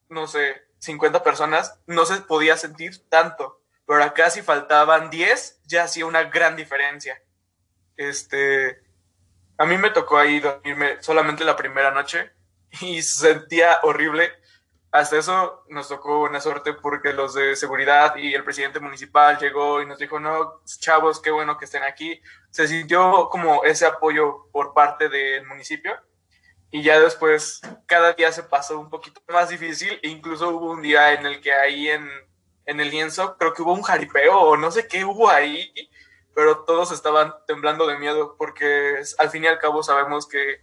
no 0.08 0.26
sé, 0.26 0.64
50 0.80 1.22
personas, 1.22 1.78
no 1.86 2.06
se 2.06 2.22
podía 2.22 2.56
sentir 2.56 3.08
tanto, 3.10 3.62
pero 3.86 4.02
acá 4.04 4.30
si 4.30 4.42
faltaban 4.42 5.10
10, 5.10 5.64
ya 5.66 5.84
hacía 5.84 6.06
una 6.06 6.24
gran 6.24 6.56
diferencia. 6.56 7.22
Este, 7.98 8.82
a 9.58 9.66
mí 9.66 9.78
me 9.78 9.90
tocó 9.90 10.18
ahí 10.18 10.40
dormirme 10.40 11.04
solamente 11.04 11.44
la 11.44 11.58
primera 11.58 11.92
noche 11.92 12.32
y 12.80 13.02
sentía 13.02 13.80
horrible. 13.84 14.32
Hasta 14.94 15.18
eso 15.18 15.66
nos 15.70 15.88
tocó 15.88 16.22
una 16.22 16.40
suerte 16.40 16.74
porque 16.74 17.14
los 17.14 17.34
de 17.34 17.56
seguridad 17.56 18.16
y 18.16 18.36
el 18.36 18.44
presidente 18.44 18.80
municipal 18.80 19.40
llegó 19.40 19.82
y 19.82 19.88
nos 19.88 19.98
dijo, 19.98 20.20
no, 20.20 20.62
chavos, 20.66 21.20
qué 21.20 21.32
bueno 21.32 21.58
que 21.58 21.66
estén 21.66 21.82
aquí. 21.82 22.22
Se 22.52 22.68
sintió 22.68 23.28
como 23.32 23.64
ese 23.64 23.88
apoyo 23.88 24.50
por 24.52 24.76
parte 24.76 25.10
del 25.10 25.48
municipio 25.48 26.00
y 26.70 26.84
ya 26.84 27.00
después 27.00 27.62
cada 27.88 28.14
día 28.14 28.32
se 28.32 28.44
pasó 28.44 28.80
un 28.80 28.92
poquito 28.92 29.20
más 29.30 29.50
difícil 29.50 30.00
e 30.04 30.10
incluso 30.10 30.50
hubo 30.50 30.70
un 30.70 30.84
día 30.84 31.14
en 31.14 31.26
el 31.26 31.42
que 31.42 31.54
ahí 31.54 31.90
en, 31.90 32.08
en 32.68 32.80
el 32.80 32.92
lienzo 32.92 33.36
creo 33.40 33.56
que 33.56 33.64
hubo 33.64 33.74
un 33.74 33.82
jaripeo 33.82 34.40
o 34.40 34.58
no 34.58 34.70
sé 34.70 34.88
qué 34.88 35.04
hubo 35.04 35.28
ahí, 35.28 35.74
pero 36.36 36.66
todos 36.66 36.92
estaban 36.92 37.34
temblando 37.48 37.88
de 37.88 37.98
miedo 37.98 38.36
porque 38.38 39.02
al 39.18 39.30
fin 39.32 39.46
y 39.46 39.48
al 39.48 39.58
cabo 39.58 39.82
sabemos 39.82 40.28
que 40.28 40.62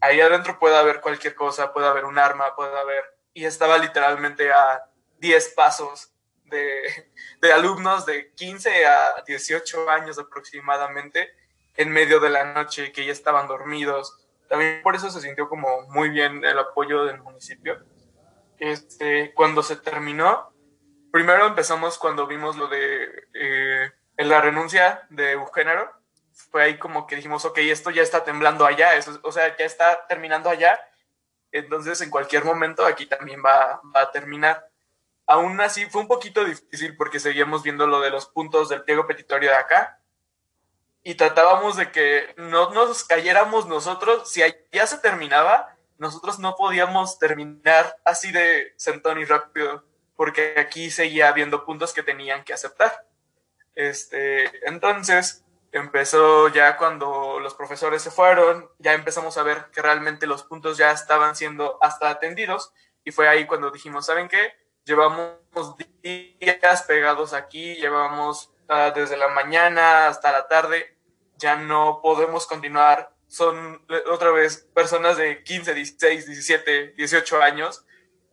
ahí 0.00 0.18
adentro 0.22 0.58
puede 0.58 0.78
haber 0.78 1.02
cualquier 1.02 1.34
cosa, 1.34 1.74
puede 1.74 1.88
haber 1.88 2.06
un 2.06 2.18
arma, 2.18 2.56
puede 2.56 2.74
haber 2.78 3.13
y 3.34 3.44
estaba 3.44 3.76
literalmente 3.78 4.52
a 4.52 4.84
10 5.18 5.48
pasos 5.50 6.12
de, 6.44 7.10
de, 7.40 7.52
alumnos 7.52 8.06
de 8.06 8.32
15 8.32 8.86
a 8.86 9.22
18 9.26 9.90
años 9.90 10.18
aproximadamente 10.18 11.30
en 11.76 11.90
medio 11.90 12.20
de 12.20 12.30
la 12.30 12.54
noche 12.54 12.92
que 12.92 13.04
ya 13.04 13.12
estaban 13.12 13.48
dormidos. 13.48 14.24
También 14.48 14.80
por 14.82 14.94
eso 14.94 15.10
se 15.10 15.20
sintió 15.20 15.48
como 15.48 15.82
muy 15.88 16.10
bien 16.10 16.44
el 16.44 16.58
apoyo 16.58 17.04
del 17.04 17.20
municipio. 17.20 17.84
Este, 18.58 19.34
cuando 19.34 19.64
se 19.64 19.76
terminó, 19.76 20.52
primero 21.10 21.46
empezamos 21.46 21.98
cuando 21.98 22.28
vimos 22.28 22.56
lo 22.56 22.68
de 22.68 23.26
eh, 23.34 23.90
la 24.18 24.40
renuncia 24.40 25.06
de 25.10 25.32
Eugenero. 25.32 25.90
Fue 26.32 26.62
ahí 26.62 26.78
como 26.78 27.06
que 27.06 27.16
dijimos, 27.16 27.44
ok, 27.44 27.58
esto 27.58 27.90
ya 27.90 28.02
está 28.02 28.22
temblando 28.22 28.64
allá, 28.64 28.94
eso, 28.94 29.18
o 29.22 29.32
sea, 29.32 29.56
ya 29.56 29.64
está 29.64 30.06
terminando 30.06 30.50
allá 30.50 30.78
entonces, 31.54 32.00
en 32.00 32.10
cualquier 32.10 32.44
momento 32.44 32.84
aquí 32.84 33.06
también 33.06 33.40
va, 33.44 33.80
a 33.94 34.10
terminar. 34.10 34.68
Aún 35.26 35.60
así, 35.60 35.86
fue 35.86 36.00
un 36.02 36.08
poquito 36.08 36.44
difícil 36.44 36.96
porque 36.96 37.20
seguíamos 37.20 37.62
viendo 37.62 37.86
lo 37.86 38.00
de 38.00 38.10
los 38.10 38.26
puntos 38.26 38.68
del 38.68 38.82
pliego 38.82 39.06
petitorio 39.06 39.50
de 39.50 39.56
acá 39.56 40.00
y 41.04 41.14
tratábamos 41.14 41.76
de 41.76 41.92
que 41.92 42.34
no 42.36 42.70
nos 42.70 43.04
cayéramos 43.04 43.66
nosotros. 43.68 44.28
Si 44.28 44.42
ya 44.72 44.86
se 44.86 44.98
terminaba, 44.98 45.76
nosotros 45.96 46.40
no 46.40 46.56
podíamos 46.56 47.20
terminar 47.20 47.96
así 48.04 48.32
de 48.32 48.74
sentón 48.76 49.20
y 49.20 49.24
rápido 49.24 49.84
porque 50.16 50.54
aquí 50.58 50.90
seguía 50.90 51.28
habiendo 51.28 51.64
puntos 51.64 51.92
que 51.92 52.02
tenían 52.02 52.42
que 52.42 52.52
aceptar. 52.52 53.06
Este, 53.76 54.66
entonces, 54.68 55.43
empezó 55.74 56.48
ya 56.48 56.76
cuando 56.76 57.40
los 57.40 57.54
profesores 57.54 58.00
se 58.00 58.12
fueron, 58.12 58.70
ya 58.78 58.92
empezamos 58.92 59.36
a 59.36 59.42
ver 59.42 59.66
que 59.72 59.82
realmente 59.82 60.26
los 60.26 60.44
puntos 60.44 60.78
ya 60.78 60.92
estaban 60.92 61.34
siendo 61.34 61.78
hasta 61.82 62.10
atendidos 62.10 62.72
y 63.02 63.10
fue 63.10 63.28
ahí 63.28 63.44
cuando 63.44 63.72
dijimos, 63.72 64.06
¿saben 64.06 64.28
qué? 64.28 64.52
Llevamos 64.84 65.76
días 66.00 66.82
pegados 66.84 67.32
aquí, 67.32 67.74
llevamos 67.74 68.52
uh, 68.68 68.94
desde 68.94 69.16
la 69.16 69.28
mañana 69.28 70.06
hasta 70.06 70.30
la 70.30 70.46
tarde, 70.46 70.96
ya 71.36 71.56
no 71.56 72.00
podemos 72.00 72.46
continuar. 72.46 73.12
Son 73.26 73.84
otra 74.06 74.30
vez 74.30 74.68
personas 74.74 75.16
de 75.16 75.42
15, 75.42 75.74
16, 75.74 76.26
17, 76.26 76.94
18 76.96 77.42
años 77.42 77.84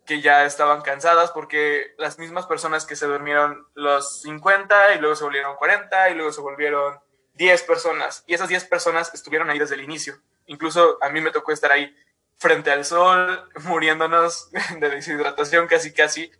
que 0.06 0.22
ya 0.22 0.46
estaban 0.46 0.82
cansadas 0.84 1.32
porque 1.32 1.96
las 1.98 2.20
mismas 2.20 2.46
personas 2.46 2.86
que 2.86 2.96
se 2.96 3.08
durmieron 3.08 3.68
los 3.74 4.22
50 4.22 4.94
y 4.94 5.00
luego 5.00 5.16
se 5.16 5.24
volvieron 5.24 5.56
40 5.56 6.10
y 6.12 6.14
luego 6.14 6.32
se 6.32 6.42
volvieron 6.42 7.00
10 7.42 7.64
personas 7.64 8.24
y 8.28 8.36
esas 8.36 8.50
10 8.50 8.66
personas 8.66 9.12
estuvieron 9.16 9.50
ahí 9.50 9.58
desde 9.58 9.74
el 9.74 9.82
inicio. 9.82 10.22
Incluso 10.46 11.00
a 11.02 11.10
mí 11.10 11.22
me 11.22 11.32
tocó 11.32 11.52
estar 11.52 11.72
ahí 11.72 11.92
frente 12.38 12.70
al 12.70 12.86
sol, 12.86 13.50
muriéndonos 13.64 14.52
de 14.80 14.90
deshidratación 14.90 15.66
casi 15.66 15.92
casi, 15.92 16.32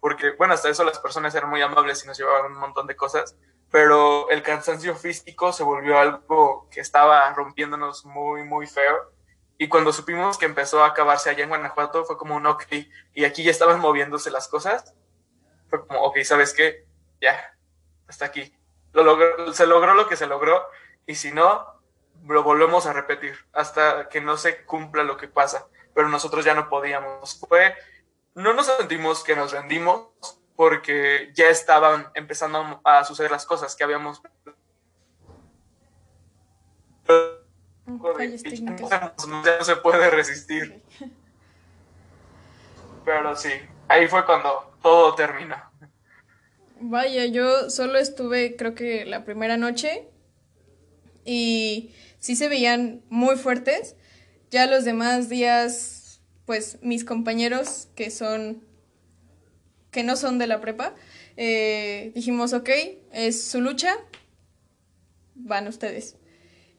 porque 0.00 0.32
bueno, 0.32 0.54
hasta 0.54 0.68
eso 0.68 0.82
las 0.82 0.98
personas 0.98 1.32
eran 1.36 1.48
muy 1.48 1.62
amables 1.62 2.02
y 2.02 2.08
nos 2.08 2.18
llevaban 2.18 2.50
un 2.50 2.58
montón 2.58 2.88
de 2.88 2.96
cosas, 2.96 3.36
pero 3.70 4.28
el 4.30 4.42
cansancio 4.42 4.96
físico 4.96 5.52
se 5.52 5.62
volvió 5.62 5.96
algo 5.96 6.68
que 6.72 6.80
estaba 6.80 7.32
rompiéndonos 7.34 8.04
muy, 8.04 8.42
muy 8.42 8.66
feo. 8.66 9.12
Y 9.58 9.68
cuando 9.68 9.92
supimos 9.92 10.38
que 10.38 10.46
empezó 10.46 10.82
a 10.82 10.88
acabarse 10.88 11.30
allá 11.30 11.44
en 11.44 11.50
Guanajuato, 11.50 12.04
fue 12.04 12.18
como 12.18 12.34
un 12.34 12.46
ok, 12.46 12.64
y 13.14 13.24
aquí 13.24 13.44
ya 13.44 13.52
estaban 13.52 13.78
moviéndose 13.78 14.32
las 14.32 14.48
cosas, 14.48 14.92
fue 15.70 15.86
como, 15.86 16.02
ok, 16.02 16.18
¿sabes 16.24 16.52
qué? 16.52 16.84
Ya, 17.20 17.56
hasta 18.08 18.24
aquí 18.24 18.57
se 19.52 19.66
logró 19.66 19.94
lo 19.94 20.08
que 20.08 20.16
se 20.16 20.26
logró 20.26 20.62
y 21.06 21.14
si 21.14 21.32
no, 21.32 21.78
lo 22.26 22.42
volvemos 22.42 22.86
a 22.86 22.92
repetir 22.92 23.34
hasta 23.52 24.08
que 24.08 24.20
no 24.20 24.36
se 24.36 24.64
cumpla 24.64 25.04
lo 25.04 25.16
que 25.16 25.28
pasa. 25.28 25.66
Pero 25.94 26.08
nosotros 26.08 26.44
ya 26.44 26.54
no 26.54 26.68
podíamos. 26.68 27.40
Fue, 27.48 27.74
no 28.34 28.52
nos 28.52 28.66
sentimos 28.66 29.24
que 29.24 29.36
nos 29.36 29.52
rendimos 29.52 30.08
porque 30.56 31.32
ya 31.34 31.48
estaban 31.48 32.10
empezando 32.14 32.80
a 32.84 33.04
suceder 33.04 33.30
las 33.30 33.46
cosas 33.46 33.74
que 33.76 33.84
habíamos. 33.84 34.20
Ya 39.44 39.58
no 39.58 39.64
se 39.64 39.76
puede 39.76 40.10
resistir. 40.10 40.82
Pero 43.04 43.34
sí, 43.36 43.52
ahí 43.88 44.06
fue 44.08 44.26
cuando 44.26 44.76
todo 44.82 45.14
terminó. 45.14 45.56
Vaya, 46.80 47.26
yo 47.26 47.70
solo 47.70 47.98
estuve 47.98 48.54
creo 48.56 48.74
que 48.74 49.04
la 49.04 49.24
primera 49.24 49.56
noche 49.56 50.06
y 51.24 51.90
sí 52.20 52.36
se 52.36 52.48
veían 52.48 53.02
muy 53.08 53.36
fuertes. 53.36 53.96
Ya 54.50 54.66
los 54.66 54.84
demás 54.84 55.28
días, 55.28 56.20
pues 56.46 56.78
mis 56.80 57.04
compañeros 57.04 57.88
que 57.96 58.10
son, 58.10 58.62
que 59.90 60.04
no 60.04 60.16
son 60.16 60.38
de 60.38 60.46
la 60.46 60.60
prepa, 60.60 60.94
eh, 61.36 62.12
dijimos, 62.14 62.52
ok, 62.52 62.70
es 63.12 63.42
su 63.44 63.60
lucha, 63.60 63.94
van 65.34 65.66
ustedes. 65.66 66.16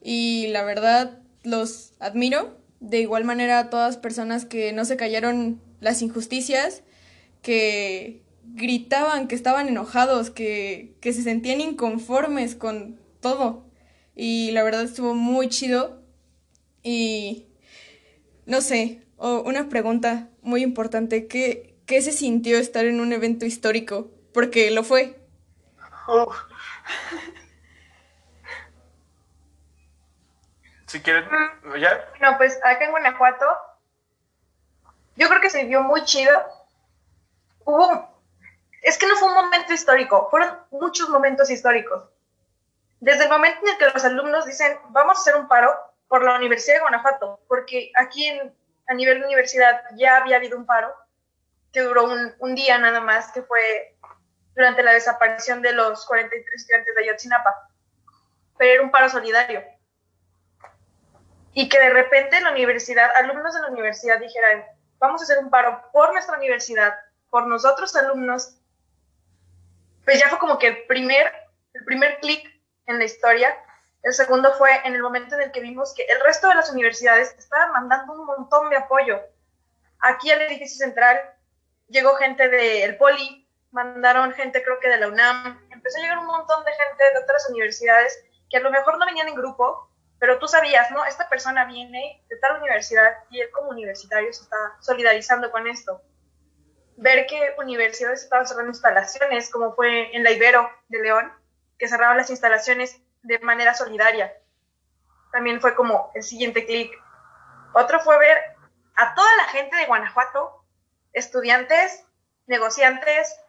Y 0.02 0.48
la 0.48 0.64
verdad, 0.64 1.18
los 1.42 1.92
admiro. 1.98 2.58
De 2.80 3.00
igual 3.00 3.24
manera 3.24 3.58
a 3.58 3.70
todas 3.70 3.98
personas 3.98 4.46
que 4.46 4.72
no 4.72 4.86
se 4.86 4.96
cayeron 4.96 5.60
las 5.80 6.00
injusticias, 6.00 6.82
que 7.42 8.22
gritaban 8.54 9.28
que 9.28 9.34
estaban 9.34 9.68
enojados, 9.68 10.30
que, 10.30 10.96
que 11.00 11.12
se 11.12 11.22
sentían 11.22 11.60
inconformes 11.60 12.54
con 12.54 13.00
todo. 13.20 13.64
Y 14.14 14.50
la 14.52 14.62
verdad 14.62 14.82
estuvo 14.82 15.14
muy 15.14 15.48
chido. 15.48 16.02
Y 16.82 17.46
no 18.46 18.60
sé, 18.60 19.02
una 19.18 19.68
pregunta 19.68 20.28
muy 20.42 20.62
importante, 20.62 21.26
¿qué, 21.26 21.76
¿qué 21.86 22.02
se 22.02 22.12
sintió 22.12 22.58
estar 22.58 22.84
en 22.84 23.00
un 23.00 23.12
evento 23.12 23.44
histórico? 23.46 24.10
Porque 24.32 24.70
lo 24.70 24.84
fue. 24.84 25.20
Si 30.86 31.00
quieren, 31.00 31.24
¿ya? 31.78 32.04
No, 32.20 32.36
pues 32.36 32.58
acá 32.64 32.84
en 32.84 32.90
Guanajuato, 32.90 33.46
yo 35.16 35.28
creo 35.28 35.40
que 35.40 35.50
se 35.50 35.64
vio 35.66 35.82
muy 35.82 36.02
chido. 36.04 36.32
Hubo 37.64 38.19
es 38.82 38.98
que 38.98 39.06
no 39.06 39.16
fue 39.16 39.28
un 39.28 39.34
momento 39.34 39.72
histórico, 39.72 40.28
fueron 40.30 40.58
muchos 40.70 41.08
momentos 41.08 41.50
históricos. 41.50 42.04
Desde 43.00 43.24
el 43.24 43.30
momento 43.30 43.60
en 43.62 43.72
el 43.72 43.78
que 43.78 43.90
los 43.90 44.04
alumnos 44.04 44.46
dicen, 44.46 44.78
vamos 44.88 45.16
a 45.16 45.20
hacer 45.20 45.36
un 45.36 45.48
paro 45.48 45.74
por 46.08 46.24
la 46.24 46.36
Universidad 46.36 46.76
de 46.76 46.80
Guanajuato, 46.80 47.40
porque 47.48 47.92
aquí 47.96 48.28
a 48.86 48.94
nivel 48.94 49.20
de 49.20 49.26
universidad 49.26 49.82
ya 49.96 50.16
había 50.16 50.36
habido 50.36 50.58
un 50.58 50.66
paro 50.66 50.92
que 51.72 51.80
duró 51.80 52.04
un, 52.04 52.34
un 52.40 52.54
día 52.54 52.78
nada 52.78 53.00
más, 53.00 53.30
que 53.32 53.42
fue 53.42 53.96
durante 54.54 54.82
la 54.82 54.92
desaparición 54.92 55.62
de 55.62 55.72
los 55.72 56.04
43 56.06 56.54
estudiantes 56.54 56.94
de 56.94 57.02
Ayotzinapa, 57.02 57.68
pero 58.58 58.72
era 58.72 58.82
un 58.82 58.90
paro 58.90 59.08
solidario. 59.08 59.62
Y 61.52 61.68
que 61.68 61.78
de 61.78 61.90
repente 61.90 62.40
la 62.40 62.50
universidad, 62.50 63.10
alumnos 63.16 63.54
de 63.54 63.60
la 63.60 63.68
universidad 63.68 64.18
dijeran, 64.18 64.64
vamos 64.98 65.20
a 65.20 65.24
hacer 65.24 65.38
un 65.38 65.50
paro 65.50 65.82
por 65.92 66.12
nuestra 66.12 66.36
universidad, 66.36 66.94
por 67.30 67.46
nosotros 67.46 67.94
alumnos, 67.96 68.59
pues 70.10 70.18
ya 70.18 70.28
fue 70.28 70.40
como 70.40 70.58
que 70.58 70.66
el 70.66 70.86
primer, 70.88 71.32
el 71.72 71.84
primer 71.84 72.18
clic 72.18 72.44
en 72.86 72.98
la 72.98 73.04
historia. 73.04 73.56
El 74.02 74.12
segundo 74.12 74.52
fue 74.54 74.84
en 74.84 74.96
el 74.96 75.02
momento 75.02 75.36
en 75.36 75.42
el 75.42 75.52
que 75.52 75.60
vimos 75.60 75.94
que 75.94 76.02
el 76.02 76.20
resto 76.22 76.48
de 76.48 76.56
las 76.56 76.68
universidades 76.72 77.32
estaban 77.38 77.70
mandando 77.70 78.14
un 78.14 78.26
montón 78.26 78.70
de 78.70 78.76
apoyo. 78.76 79.20
Aquí 80.00 80.32
al 80.32 80.42
edificio 80.42 80.84
central 80.84 81.16
llegó 81.86 82.16
gente 82.16 82.48
del 82.48 82.96
Poli, 82.96 83.48
mandaron 83.70 84.32
gente 84.32 84.64
creo 84.64 84.80
que 84.80 84.88
de 84.88 84.96
la 84.96 85.06
UNAM, 85.06 85.64
empezó 85.70 85.98
a 85.98 86.00
llegar 86.00 86.18
un 86.18 86.26
montón 86.26 86.64
de 86.64 86.72
gente 86.72 87.04
de 87.12 87.22
otras 87.22 87.48
universidades 87.48 88.20
que 88.50 88.56
a 88.56 88.62
lo 88.62 88.72
mejor 88.72 88.98
no 88.98 89.06
venían 89.06 89.28
en 89.28 89.36
grupo, 89.36 89.92
pero 90.18 90.40
tú 90.40 90.48
sabías, 90.48 90.90
¿no? 90.90 91.04
Esta 91.04 91.28
persona 91.28 91.66
viene 91.66 92.24
de 92.28 92.36
tal 92.38 92.58
universidad 92.58 93.12
y 93.30 93.42
él 93.42 93.50
como 93.52 93.70
universitario 93.70 94.32
se 94.32 94.42
está 94.42 94.76
solidarizando 94.80 95.52
con 95.52 95.68
esto. 95.68 96.02
Ver 97.00 97.26
que 97.26 97.54
universidades 97.56 98.24
estaban 98.24 98.46
cerrando 98.46 98.72
instalaciones, 98.72 99.48
como 99.48 99.74
fue 99.74 100.14
en 100.14 100.22
la 100.22 100.32
Ibero 100.32 100.70
de 100.88 101.00
León, 101.00 101.32
que 101.78 101.88
cerraron 101.88 102.18
las 102.18 102.28
instalaciones 102.28 103.00
de 103.22 103.38
manera 103.38 103.72
solidaria. 103.72 104.30
También 105.32 105.62
fue 105.62 105.74
como 105.74 106.10
el 106.14 106.22
siguiente 106.22 106.66
clic. 106.66 106.92
Otro 107.72 108.00
fue 108.00 108.18
ver 108.18 108.36
a 108.96 109.14
toda 109.14 109.34
la 109.36 109.44
gente 109.44 109.76
de 109.76 109.86
Guanajuato, 109.86 110.62
estudiantes, 111.14 112.04
negociantes, 112.46 113.40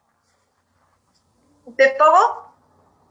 de 1.65 1.89
todo, 1.89 2.55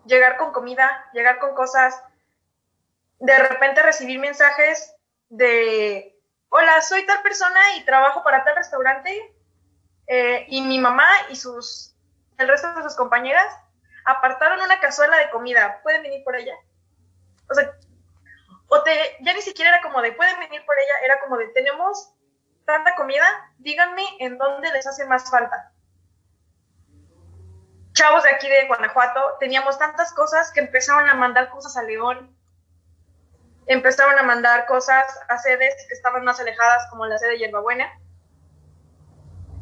llegar 0.06 0.38
con 0.38 0.52
comida, 0.52 1.04
llegar 1.12 1.38
con 1.38 1.54
cosas, 1.54 2.02
de 3.18 3.38
repente 3.38 3.82
recibir 3.82 4.18
mensajes 4.18 4.94
de, 5.28 6.18
hola, 6.48 6.80
soy 6.80 7.04
tal 7.04 7.20
persona 7.20 7.76
y 7.76 7.84
trabajo 7.84 8.22
para 8.22 8.42
tal 8.42 8.56
restaurante, 8.56 9.34
eh, 10.12 10.44
y 10.48 10.60
mi 10.62 10.80
mamá 10.80 11.06
y 11.28 11.36
sus, 11.36 11.94
el 12.36 12.48
resto 12.48 12.74
de 12.74 12.82
sus 12.82 12.96
compañeras 12.96 13.46
apartaron 14.04 14.60
una 14.60 14.80
cazuela 14.80 15.16
de 15.18 15.30
comida, 15.30 15.78
¿pueden 15.84 16.02
venir 16.02 16.24
por 16.24 16.34
ella? 16.34 16.54
O 17.48 17.54
sea, 17.54 17.72
o 18.66 18.82
te, 18.82 18.92
ya 19.20 19.32
ni 19.34 19.40
siquiera 19.40 19.70
era 19.70 19.82
como 19.82 20.02
de, 20.02 20.10
pueden 20.10 20.36
venir 20.40 20.66
por 20.66 20.74
ella, 20.76 20.94
era 21.04 21.20
como 21.20 21.36
de, 21.36 21.46
tenemos 21.50 22.12
tanta 22.64 22.96
comida, 22.96 23.24
díganme 23.58 24.02
en 24.18 24.36
dónde 24.36 24.72
les 24.72 24.84
hace 24.84 25.06
más 25.06 25.30
falta. 25.30 25.70
Chavos 27.92 28.24
de 28.24 28.30
aquí 28.30 28.48
de 28.48 28.66
Guanajuato, 28.66 29.36
teníamos 29.38 29.78
tantas 29.78 30.12
cosas 30.12 30.50
que 30.50 30.58
empezaron 30.58 31.08
a 31.08 31.14
mandar 31.14 31.50
cosas 31.50 31.76
a 31.76 31.84
León, 31.84 32.36
empezaron 33.66 34.18
a 34.18 34.24
mandar 34.24 34.66
cosas 34.66 35.06
a 35.28 35.38
sedes 35.38 35.72
que 35.86 35.94
estaban 35.94 36.24
más 36.24 36.40
alejadas, 36.40 36.88
como 36.90 37.06
la 37.06 37.16
sede 37.16 37.30
de 37.30 37.38
Yerbabuena. 37.38 37.88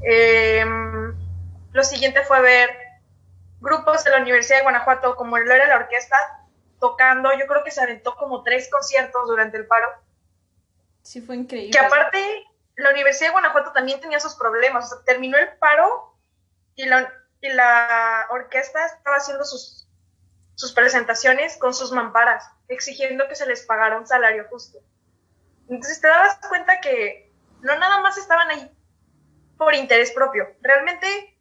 Eh, 0.03 0.65
lo 1.73 1.85
siguiente 1.85 2.23
fue 2.25 2.41
ver 2.41 2.71
grupos 3.61 4.05
de 4.05 4.11
la 4.11 4.19
Universidad 4.19 4.59
de 4.59 4.63
Guanajuato, 4.63 5.17
como 5.17 5.39
lo 5.39 5.53
era 5.53 5.67
la 5.67 5.77
orquesta, 5.77 6.17
tocando. 6.81 7.33
Yo 7.39 7.47
creo 7.47 7.65
que 7.65 7.71
se 7.71 7.83
aventó 7.83 8.15
como 8.17 8.43
tres 8.43 8.71
conciertos 8.71 9.27
durante 9.27 9.57
el 9.57 9.67
paro. 9.67 9.89
Sí, 11.03 11.21
fue 11.21 11.37
increíble. 11.37 11.71
Que 11.71 11.79
aparte, 11.79 12.45
la 12.77 12.91
Universidad 12.91 13.29
de 13.29 13.33
Guanajuato 13.33 13.73
también 13.73 14.01
tenía 14.01 14.21
sus 14.21 14.35
problemas. 14.35 14.95
terminó 15.05 15.37
el 15.39 15.49
paro 15.59 16.15
y 16.75 16.85
la, 16.87 17.13
y 17.41 17.49
la 17.51 18.27
orquesta 18.31 18.85
estaba 18.87 19.17
haciendo 19.17 19.45
sus, 19.45 19.89
sus 20.55 20.73
presentaciones 20.73 21.57
con 21.57 21.75
sus 21.75 21.93
mamparas, 21.93 22.45
exigiendo 22.69 23.27
que 23.29 23.35
se 23.35 23.47
les 23.47 23.63
pagara 23.63 23.99
un 23.99 24.07
salario 24.07 24.47
justo. 24.51 24.79
Entonces 25.69 26.01
te 26.01 26.09
dabas 26.09 26.39
cuenta 26.49 26.81
que 26.81 27.33
no 27.61 27.77
nada 27.79 28.01
más 28.01 28.17
estaban 28.17 28.49
ahí 28.51 28.78
por 29.59 29.75
interés 29.75 30.13
propio. 30.13 30.49
Realmente 30.63 31.37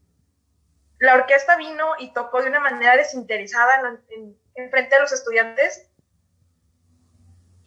la 0.99 1.13
orquesta 1.13 1.55
vino 1.55 1.93
y 1.99 2.11
tocó 2.11 2.41
de 2.41 2.49
una 2.49 2.59
manera 2.59 2.97
desinteresada 2.97 3.99
en, 4.09 4.69
frente 4.71 4.95
a 4.95 4.99
los 4.99 5.11
estudiantes 5.11 5.89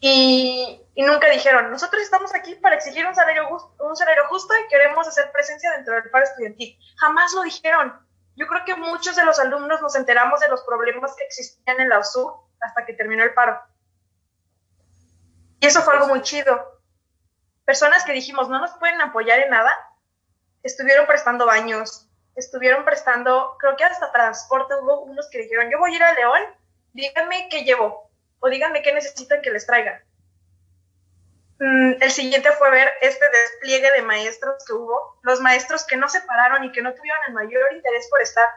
y, 0.00 0.82
nunca 0.96 1.30
dijeron, 1.30 1.70
nosotros 1.70 2.02
estamos 2.02 2.34
aquí 2.34 2.54
para 2.56 2.74
exigir 2.74 3.06
un 3.06 3.14
salario, 3.14 3.48
un 3.78 3.96
salario 3.96 4.24
justo 4.28 4.52
y 4.54 4.68
queremos 4.68 5.06
hacer 5.06 5.30
presencia 5.30 5.70
dentro 5.72 5.94
del 5.94 6.10
paro 6.10 6.24
estudiantil. 6.24 6.78
Jamás 6.96 7.32
lo 7.34 7.42
dijeron. 7.42 8.06
Yo 8.36 8.46
creo 8.46 8.64
que 8.64 8.74
muchos 8.74 9.16
de 9.16 9.24
los 9.24 9.38
alumnos 9.38 9.82
nos 9.82 9.94
enteramos 9.94 10.40
de 10.40 10.48
los 10.48 10.62
problemas 10.62 11.14
que 11.14 11.24
existían 11.24 11.78
en 11.80 11.90
la 11.90 11.98
USU 11.98 12.32
hasta 12.60 12.86
que 12.86 12.94
terminó 12.94 13.22
el 13.22 13.34
paro. 13.34 13.60
Y 15.60 15.66
eso 15.66 15.82
fue 15.82 15.94
algo 15.94 16.08
muy 16.08 16.22
chido. 16.22 16.80
Personas 17.66 18.04
que 18.04 18.12
dijimos, 18.12 18.48
no 18.48 18.58
nos 18.58 18.72
pueden 18.78 19.00
apoyar 19.00 19.40
en 19.40 19.50
nada, 19.50 19.70
estuvieron 20.62 21.06
prestando 21.06 21.46
baños, 21.46 22.08
estuvieron 22.36 22.84
prestando, 22.84 23.56
creo 23.58 23.76
que 23.76 23.84
hasta 23.84 24.12
transporte, 24.12 24.74
hubo 24.74 25.02
unos 25.02 25.28
que 25.30 25.38
dijeron, 25.38 25.70
yo 25.70 25.78
voy 25.78 25.92
a 25.92 25.96
ir 25.96 26.02
a 26.02 26.12
León, 26.14 26.40
díganme 26.92 27.48
qué 27.50 27.64
llevo, 27.64 28.10
o 28.40 28.48
díganme 28.48 28.82
qué 28.82 28.92
necesitan 28.92 29.42
que 29.42 29.50
les 29.50 29.66
traiga. 29.66 30.02
Mm, 31.58 32.02
el 32.02 32.10
siguiente 32.10 32.50
fue 32.52 32.70
ver 32.70 32.90
este 33.02 33.24
despliegue 33.28 33.90
de 33.92 34.02
maestros 34.02 34.64
que 34.66 34.72
hubo, 34.72 35.18
los 35.22 35.40
maestros 35.40 35.84
que 35.84 35.96
no 35.96 36.08
se 36.08 36.22
pararon 36.22 36.64
y 36.64 36.72
que 36.72 36.82
no 36.82 36.94
tuvieron 36.94 37.20
el 37.28 37.34
mayor 37.34 37.72
interés 37.72 38.08
por 38.08 38.22
estar 38.22 38.48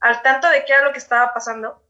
al 0.00 0.20
tanto 0.22 0.48
de 0.48 0.64
qué 0.64 0.72
era 0.72 0.82
lo 0.82 0.92
que 0.92 0.98
estaba 0.98 1.32
pasando, 1.32 1.80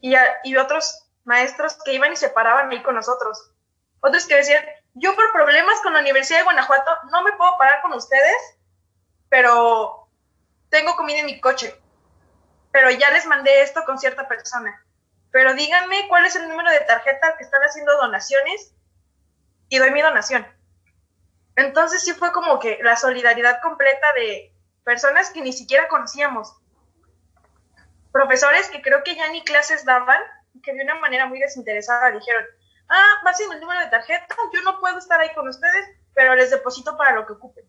y, 0.00 0.14
y 0.44 0.56
otros 0.56 1.08
maestros 1.24 1.78
que 1.84 1.94
iban 1.94 2.12
y 2.12 2.16
se 2.16 2.28
paraban 2.28 2.70
ahí 2.70 2.82
con 2.82 2.94
nosotros. 2.94 3.52
Otros 4.00 4.26
que 4.26 4.34
decían, 4.34 4.64
yo 4.94 5.14
por 5.14 5.32
problemas 5.32 5.80
con 5.80 5.94
la 5.94 6.00
Universidad 6.00 6.38
de 6.38 6.44
Guanajuato 6.44 6.90
no 7.10 7.22
me 7.22 7.32
puedo 7.32 7.56
parar 7.58 7.80
con 7.82 7.92
ustedes, 7.94 8.36
pero 9.28 10.08
tengo 10.68 10.96
comida 10.96 11.20
en 11.20 11.26
mi 11.26 11.40
coche, 11.40 11.74
pero 12.70 12.90
ya 12.90 13.10
les 13.10 13.26
mandé 13.26 13.62
esto 13.62 13.84
con 13.84 13.98
cierta 13.98 14.28
persona. 14.28 14.84
Pero 15.30 15.54
díganme 15.54 16.08
cuál 16.08 16.26
es 16.26 16.36
el 16.36 16.48
número 16.48 16.70
de 16.70 16.80
tarjeta 16.80 17.36
que 17.36 17.44
están 17.44 17.62
haciendo 17.62 17.96
donaciones 17.96 18.74
y 19.68 19.78
doy 19.78 19.90
mi 19.90 20.02
donación. 20.02 20.46
Entonces 21.56 22.02
sí 22.02 22.12
fue 22.12 22.32
como 22.32 22.58
que 22.58 22.78
la 22.82 22.96
solidaridad 22.96 23.60
completa 23.62 24.12
de 24.14 24.54
personas 24.84 25.30
que 25.30 25.40
ni 25.40 25.52
siquiera 25.52 25.88
conocíamos. 25.88 26.54
Profesores 28.10 28.68
que 28.68 28.82
creo 28.82 29.02
que 29.02 29.14
ya 29.14 29.28
ni 29.28 29.42
clases 29.42 29.86
daban, 29.86 30.20
que 30.62 30.74
de 30.74 30.82
una 30.82 30.96
manera 30.96 31.26
muy 31.26 31.38
desinteresada 31.38 32.10
dijeron, 32.10 32.44
ah, 32.88 33.20
pasen 33.24 33.52
el 33.52 33.60
número 33.60 33.80
de 33.80 33.86
tarjeta, 33.86 34.34
yo 34.52 34.62
no 34.62 34.80
puedo 34.80 34.98
estar 34.98 35.20
ahí 35.20 35.32
con 35.34 35.48
ustedes, 35.48 35.96
pero 36.14 36.34
les 36.34 36.50
deposito 36.50 36.96
para 36.96 37.14
lo 37.14 37.26
que 37.26 37.32
ocupen. 37.32 37.64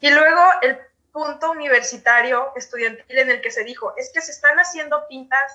Y 0.00 0.10
luego 0.10 0.40
el 0.62 0.78
punto 1.12 1.52
universitario 1.52 2.52
estudiantil 2.56 3.18
en 3.18 3.30
el 3.30 3.40
que 3.40 3.50
se 3.50 3.64
dijo, 3.64 3.94
es 3.96 4.10
que 4.12 4.20
se 4.20 4.32
están 4.32 4.58
haciendo 4.58 5.06
pintas 5.08 5.52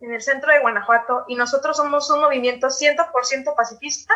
en 0.00 0.12
el 0.12 0.22
centro 0.22 0.52
de 0.52 0.60
Guanajuato 0.60 1.24
y 1.28 1.34
nosotros 1.34 1.76
somos 1.76 2.08
un 2.10 2.20
movimiento 2.20 2.68
100% 2.68 3.56
pacifista. 3.56 4.14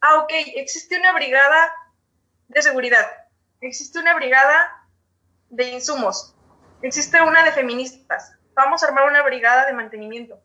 Ah, 0.00 0.18
ok, 0.18 0.32
existe 0.56 0.98
una 0.98 1.12
brigada 1.12 1.72
de 2.48 2.62
seguridad, 2.62 3.06
existe 3.60 3.98
una 3.98 4.14
brigada 4.14 4.88
de 5.50 5.64
insumos, 5.64 6.34
existe 6.80 7.20
una 7.22 7.44
de 7.44 7.52
feministas, 7.52 8.34
vamos 8.54 8.82
a 8.82 8.88
armar 8.88 9.04
una 9.04 9.22
brigada 9.22 9.66
de 9.66 9.72
mantenimiento. 9.72 10.40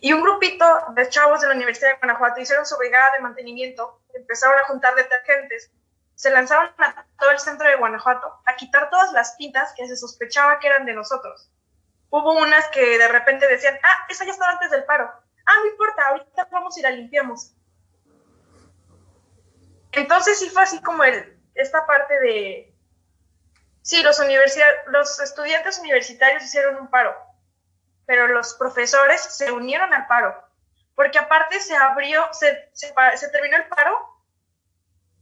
Y 0.00 0.12
un 0.12 0.22
grupito 0.22 0.64
de 0.94 1.08
chavos 1.08 1.40
de 1.40 1.48
la 1.48 1.54
Universidad 1.54 1.92
de 1.92 1.98
Guanajuato 1.98 2.40
hicieron 2.40 2.66
su 2.66 2.76
brigada 2.76 3.12
de 3.12 3.20
mantenimiento, 3.20 4.00
empezaron 4.14 4.58
a 4.58 4.64
juntar 4.64 4.94
detergentes, 4.94 5.72
se 6.14 6.30
lanzaron 6.30 6.70
a 6.78 7.06
todo 7.18 7.30
el 7.30 7.38
centro 7.38 7.68
de 7.68 7.76
Guanajuato 7.76 8.40
a 8.44 8.56
quitar 8.56 8.90
todas 8.90 9.12
las 9.12 9.36
pintas 9.36 9.72
que 9.76 9.86
se 9.86 9.96
sospechaba 9.96 10.58
que 10.58 10.66
eran 10.66 10.86
de 10.86 10.94
nosotros. 10.94 11.50
Hubo 12.10 12.32
unas 12.32 12.68
que 12.68 12.98
de 12.98 13.08
repente 13.08 13.46
decían, 13.48 13.78
ah, 13.82 14.06
esa 14.08 14.24
ya 14.24 14.32
estaba 14.32 14.52
antes 14.52 14.70
del 14.70 14.84
paro. 14.84 15.10
Ah, 15.44 15.54
no 15.60 15.66
importa, 15.66 16.08
ahorita 16.08 16.48
vamos 16.50 16.76
y 16.78 16.82
la 16.82 16.90
limpiamos. 16.90 17.52
Entonces 19.92 20.38
sí 20.38 20.50
fue 20.50 20.62
así 20.62 20.80
como 20.82 21.04
el, 21.04 21.38
esta 21.54 21.86
parte 21.86 22.18
de, 22.20 22.74
sí, 23.82 24.02
los, 24.02 24.20
los 24.88 25.20
estudiantes 25.20 25.78
universitarios 25.78 26.42
hicieron 26.42 26.76
un 26.76 26.88
paro, 26.88 27.14
pero 28.06 28.28
los 28.28 28.54
profesores 28.54 29.20
se 29.20 29.50
unieron 29.52 29.92
al 29.92 30.06
paro, 30.06 30.34
porque 30.94 31.18
aparte 31.18 31.60
se 31.60 31.76
abrió, 31.76 32.26
se, 32.32 32.70
terminó 33.32 33.56
el 33.56 33.66
paro 33.66 33.98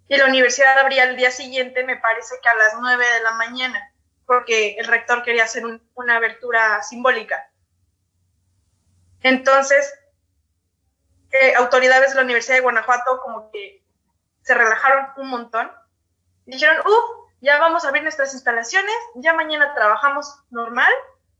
y 0.06 0.16
la 0.16 0.26
universidad 0.26 0.78
abría 0.78 1.04
el 1.04 1.16
día 1.16 1.30
siguiente, 1.30 1.82
me 1.84 1.96
parece 1.96 2.36
que 2.42 2.48
a 2.48 2.54
las 2.54 2.74
9 2.78 3.04
de 3.04 3.22
la 3.22 3.32
mañana, 3.32 3.92
porque 4.26 4.76
el 4.78 4.86
rector 4.86 5.22
quería 5.22 5.44
hacer 5.44 5.64
una 5.94 6.16
abertura 6.16 6.82
simbólica. 6.82 7.50
Entonces, 9.22 9.92
eh, 11.30 11.54
autoridades 11.56 12.10
de 12.10 12.16
la 12.16 12.22
Universidad 12.22 12.56
de 12.56 12.62
Guanajuato 12.62 13.20
como 13.22 13.50
que 13.50 13.82
se 14.42 14.54
relajaron 14.54 15.08
un 15.16 15.28
montón. 15.28 15.72
Dijeron, 16.44 16.76
uh, 16.86 17.28
ya 17.40 17.58
vamos 17.58 17.84
a 17.84 17.88
abrir 17.88 18.02
nuestras 18.02 18.34
instalaciones, 18.34 18.94
ya 19.14 19.32
mañana 19.32 19.74
trabajamos 19.74 20.44
normal 20.50 20.92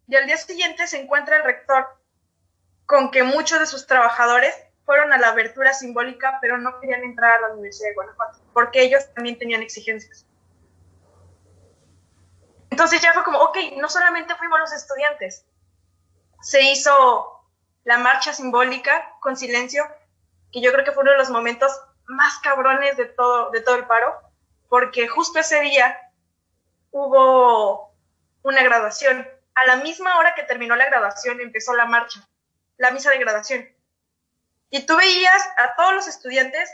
y 0.06 0.16
al 0.16 0.26
día 0.26 0.36
siguiente 0.36 0.86
se 0.86 1.00
encuentra 1.00 1.36
el 1.36 1.44
rector 1.44 1.86
con 2.86 3.10
que 3.10 3.22
muchos 3.22 3.60
de 3.60 3.66
sus 3.66 3.86
trabajadores 3.86 4.54
fueron 4.84 5.12
a 5.12 5.18
la 5.18 5.28
abertura 5.28 5.72
simbólica, 5.72 6.38
pero 6.42 6.58
no 6.58 6.78
querían 6.80 7.04
entrar 7.04 7.32
a 7.32 7.40
la 7.40 7.54
Universidad 7.54 7.88
de 7.88 7.94
Guanajuato, 7.94 8.40
porque 8.52 8.82
ellos 8.82 9.02
también 9.14 9.38
tenían 9.38 9.62
exigencias. 9.62 10.26
Entonces 12.70 13.00
ya 13.00 13.12
fue 13.14 13.24
como, 13.24 13.38
ok, 13.38 13.56
no 13.76 13.88
solamente 13.88 14.34
fuimos 14.34 14.58
los 14.60 14.72
estudiantes, 14.72 15.46
se 16.42 16.60
hizo 16.62 17.40
la 17.84 17.98
marcha 17.98 18.32
simbólica 18.32 19.16
con 19.20 19.36
silencio, 19.36 19.86
que 20.52 20.60
yo 20.60 20.72
creo 20.72 20.84
que 20.84 20.92
fue 20.92 21.02
uno 21.02 21.12
de 21.12 21.18
los 21.18 21.30
momentos 21.30 21.72
más 22.06 22.38
cabrones 22.40 22.96
de 22.96 23.06
todo, 23.06 23.50
de 23.50 23.60
todo 23.60 23.76
el 23.76 23.86
paro, 23.86 24.14
porque 24.68 25.08
justo 25.08 25.38
ese 25.38 25.60
día 25.60 25.96
hubo 26.90 27.94
una 28.42 28.62
graduación. 28.62 29.26
A 29.54 29.66
la 29.66 29.76
misma 29.76 30.18
hora 30.18 30.34
que 30.34 30.42
terminó 30.42 30.76
la 30.76 30.86
graduación 30.86 31.40
empezó 31.40 31.74
la 31.74 31.86
marcha, 31.86 32.26
la 32.76 32.90
misa 32.90 33.10
de 33.10 33.18
graduación. 33.18 33.68
Y 34.70 34.86
tú 34.86 34.96
veías 34.96 35.48
a 35.56 35.76
todos 35.76 35.94
los 35.94 36.08
estudiantes 36.08 36.70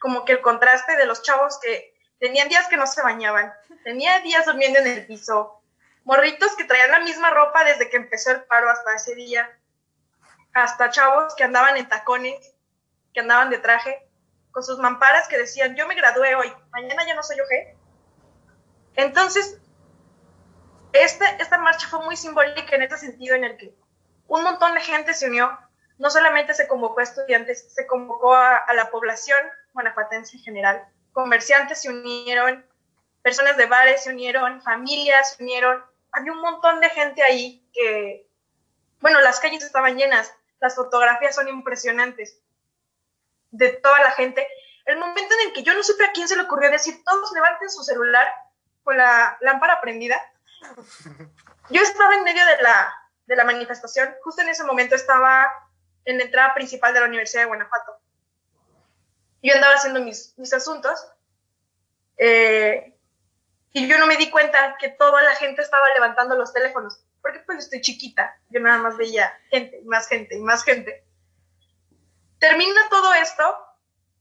como 0.00 0.24
que 0.24 0.32
el 0.32 0.40
contraste 0.40 0.96
de 0.96 1.06
los 1.06 1.22
chavos 1.22 1.58
que 1.60 1.94
tenían 2.18 2.48
días 2.48 2.68
que 2.68 2.76
no 2.76 2.86
se 2.86 3.02
bañaban, 3.02 3.52
tenían 3.84 4.22
días 4.22 4.44
durmiendo 4.46 4.80
en 4.80 4.86
el 4.86 5.06
piso, 5.06 5.62
morritos 6.04 6.56
que 6.56 6.64
traían 6.64 6.90
la 6.90 7.00
misma 7.00 7.30
ropa 7.30 7.64
desde 7.64 7.88
que 7.88 7.96
empezó 7.96 8.30
el 8.30 8.44
paro 8.44 8.68
hasta 8.68 8.94
ese 8.94 9.14
día, 9.14 9.50
hasta 10.52 10.90
chavos 10.90 11.34
que 11.34 11.44
andaban 11.44 11.76
en 11.76 11.88
tacones, 11.88 12.54
que 13.12 13.20
andaban 13.20 13.50
de 13.50 13.58
traje, 13.58 14.06
con 14.50 14.62
sus 14.62 14.78
mamparas 14.78 15.26
que 15.28 15.38
decían, 15.38 15.74
yo 15.74 15.86
me 15.88 15.94
gradué 15.94 16.34
hoy, 16.34 16.52
mañana 16.70 17.06
ya 17.06 17.14
no 17.14 17.22
soy 17.22 17.40
OG. 17.40 17.76
Entonces, 18.94 19.58
este, 20.94 21.24
esta 21.38 21.58
marcha 21.58 21.88
fue 21.88 22.04
muy 22.04 22.16
simbólica 22.16 22.74
en 22.74 22.82
ese 22.82 22.98
sentido 22.98 23.36
en 23.36 23.44
el 23.44 23.56
que 23.56 23.74
un 24.28 24.42
montón 24.42 24.74
de 24.74 24.80
gente 24.80 25.12
se 25.12 25.28
unió, 25.28 25.58
no 25.98 26.10
solamente 26.10 26.54
se 26.54 26.66
convocó 26.66 27.00
a 27.00 27.04
estudiantes, 27.04 27.72
se 27.72 27.86
convocó 27.86 28.34
a, 28.34 28.56
a 28.56 28.74
la 28.74 28.90
población 28.90 29.38
guanajuatense 29.72 30.36
en 30.36 30.42
general, 30.42 30.88
comerciantes 31.12 31.82
se 31.82 31.90
unieron, 31.90 32.64
personas 33.22 33.56
de 33.56 33.66
bares 33.66 34.04
se 34.04 34.10
unieron, 34.10 34.62
familias 34.62 35.34
se 35.34 35.42
unieron, 35.42 35.84
había 36.12 36.32
un 36.32 36.40
montón 36.40 36.80
de 36.80 36.90
gente 36.90 37.22
ahí 37.22 37.68
que, 37.72 38.28
bueno, 39.00 39.20
las 39.20 39.40
calles 39.40 39.64
estaban 39.64 39.96
llenas, 39.96 40.32
las 40.60 40.76
fotografías 40.76 41.34
son 41.34 41.48
impresionantes 41.48 42.40
de 43.50 43.70
toda 43.70 44.00
la 44.00 44.12
gente. 44.12 44.46
El 44.84 44.98
momento 44.98 45.34
en 45.34 45.48
el 45.48 45.54
que 45.54 45.62
yo 45.62 45.74
no 45.74 45.82
supe 45.82 46.04
a 46.04 46.12
quién 46.12 46.28
se 46.28 46.36
le 46.36 46.42
ocurrió 46.42 46.70
decir, 46.70 47.02
todos 47.04 47.32
levanten 47.32 47.70
su 47.70 47.82
celular 47.82 48.26
con 48.82 48.96
la 48.96 49.36
lámpara 49.40 49.80
prendida. 49.80 50.20
Yo 51.70 51.80
estaba 51.80 52.14
en 52.14 52.24
medio 52.24 52.44
de 52.46 52.62
la, 52.62 52.94
de 53.26 53.36
la 53.36 53.44
manifestación, 53.44 54.14
justo 54.22 54.42
en 54.42 54.48
ese 54.48 54.64
momento 54.64 54.94
estaba 54.94 55.50
en 56.04 56.18
la 56.18 56.24
entrada 56.24 56.54
principal 56.54 56.92
de 56.92 57.00
la 57.00 57.06
Universidad 57.06 57.42
de 57.42 57.48
Guanajuato. 57.48 57.98
Yo 59.42 59.54
andaba 59.54 59.74
haciendo 59.74 60.00
mis, 60.00 60.34
mis 60.38 60.52
asuntos 60.52 61.06
eh, 62.16 62.96
y 63.72 63.88
yo 63.88 63.98
no 63.98 64.06
me 64.06 64.16
di 64.16 64.30
cuenta 64.30 64.76
que 64.78 64.90
toda 64.90 65.22
la 65.22 65.34
gente 65.34 65.62
estaba 65.62 65.86
levantando 65.94 66.36
los 66.36 66.52
teléfonos, 66.52 67.04
porque 67.20 67.40
pues 67.40 67.58
estoy 67.58 67.80
chiquita, 67.80 68.38
yo 68.50 68.60
nada 68.60 68.78
más 68.78 68.96
veía 68.96 69.36
gente, 69.50 69.80
y 69.82 69.84
más 69.84 70.06
gente, 70.08 70.36
y 70.36 70.40
más 70.40 70.62
gente. 70.64 71.04
Termina 72.38 72.88
todo 72.88 73.12
esto 73.14 73.66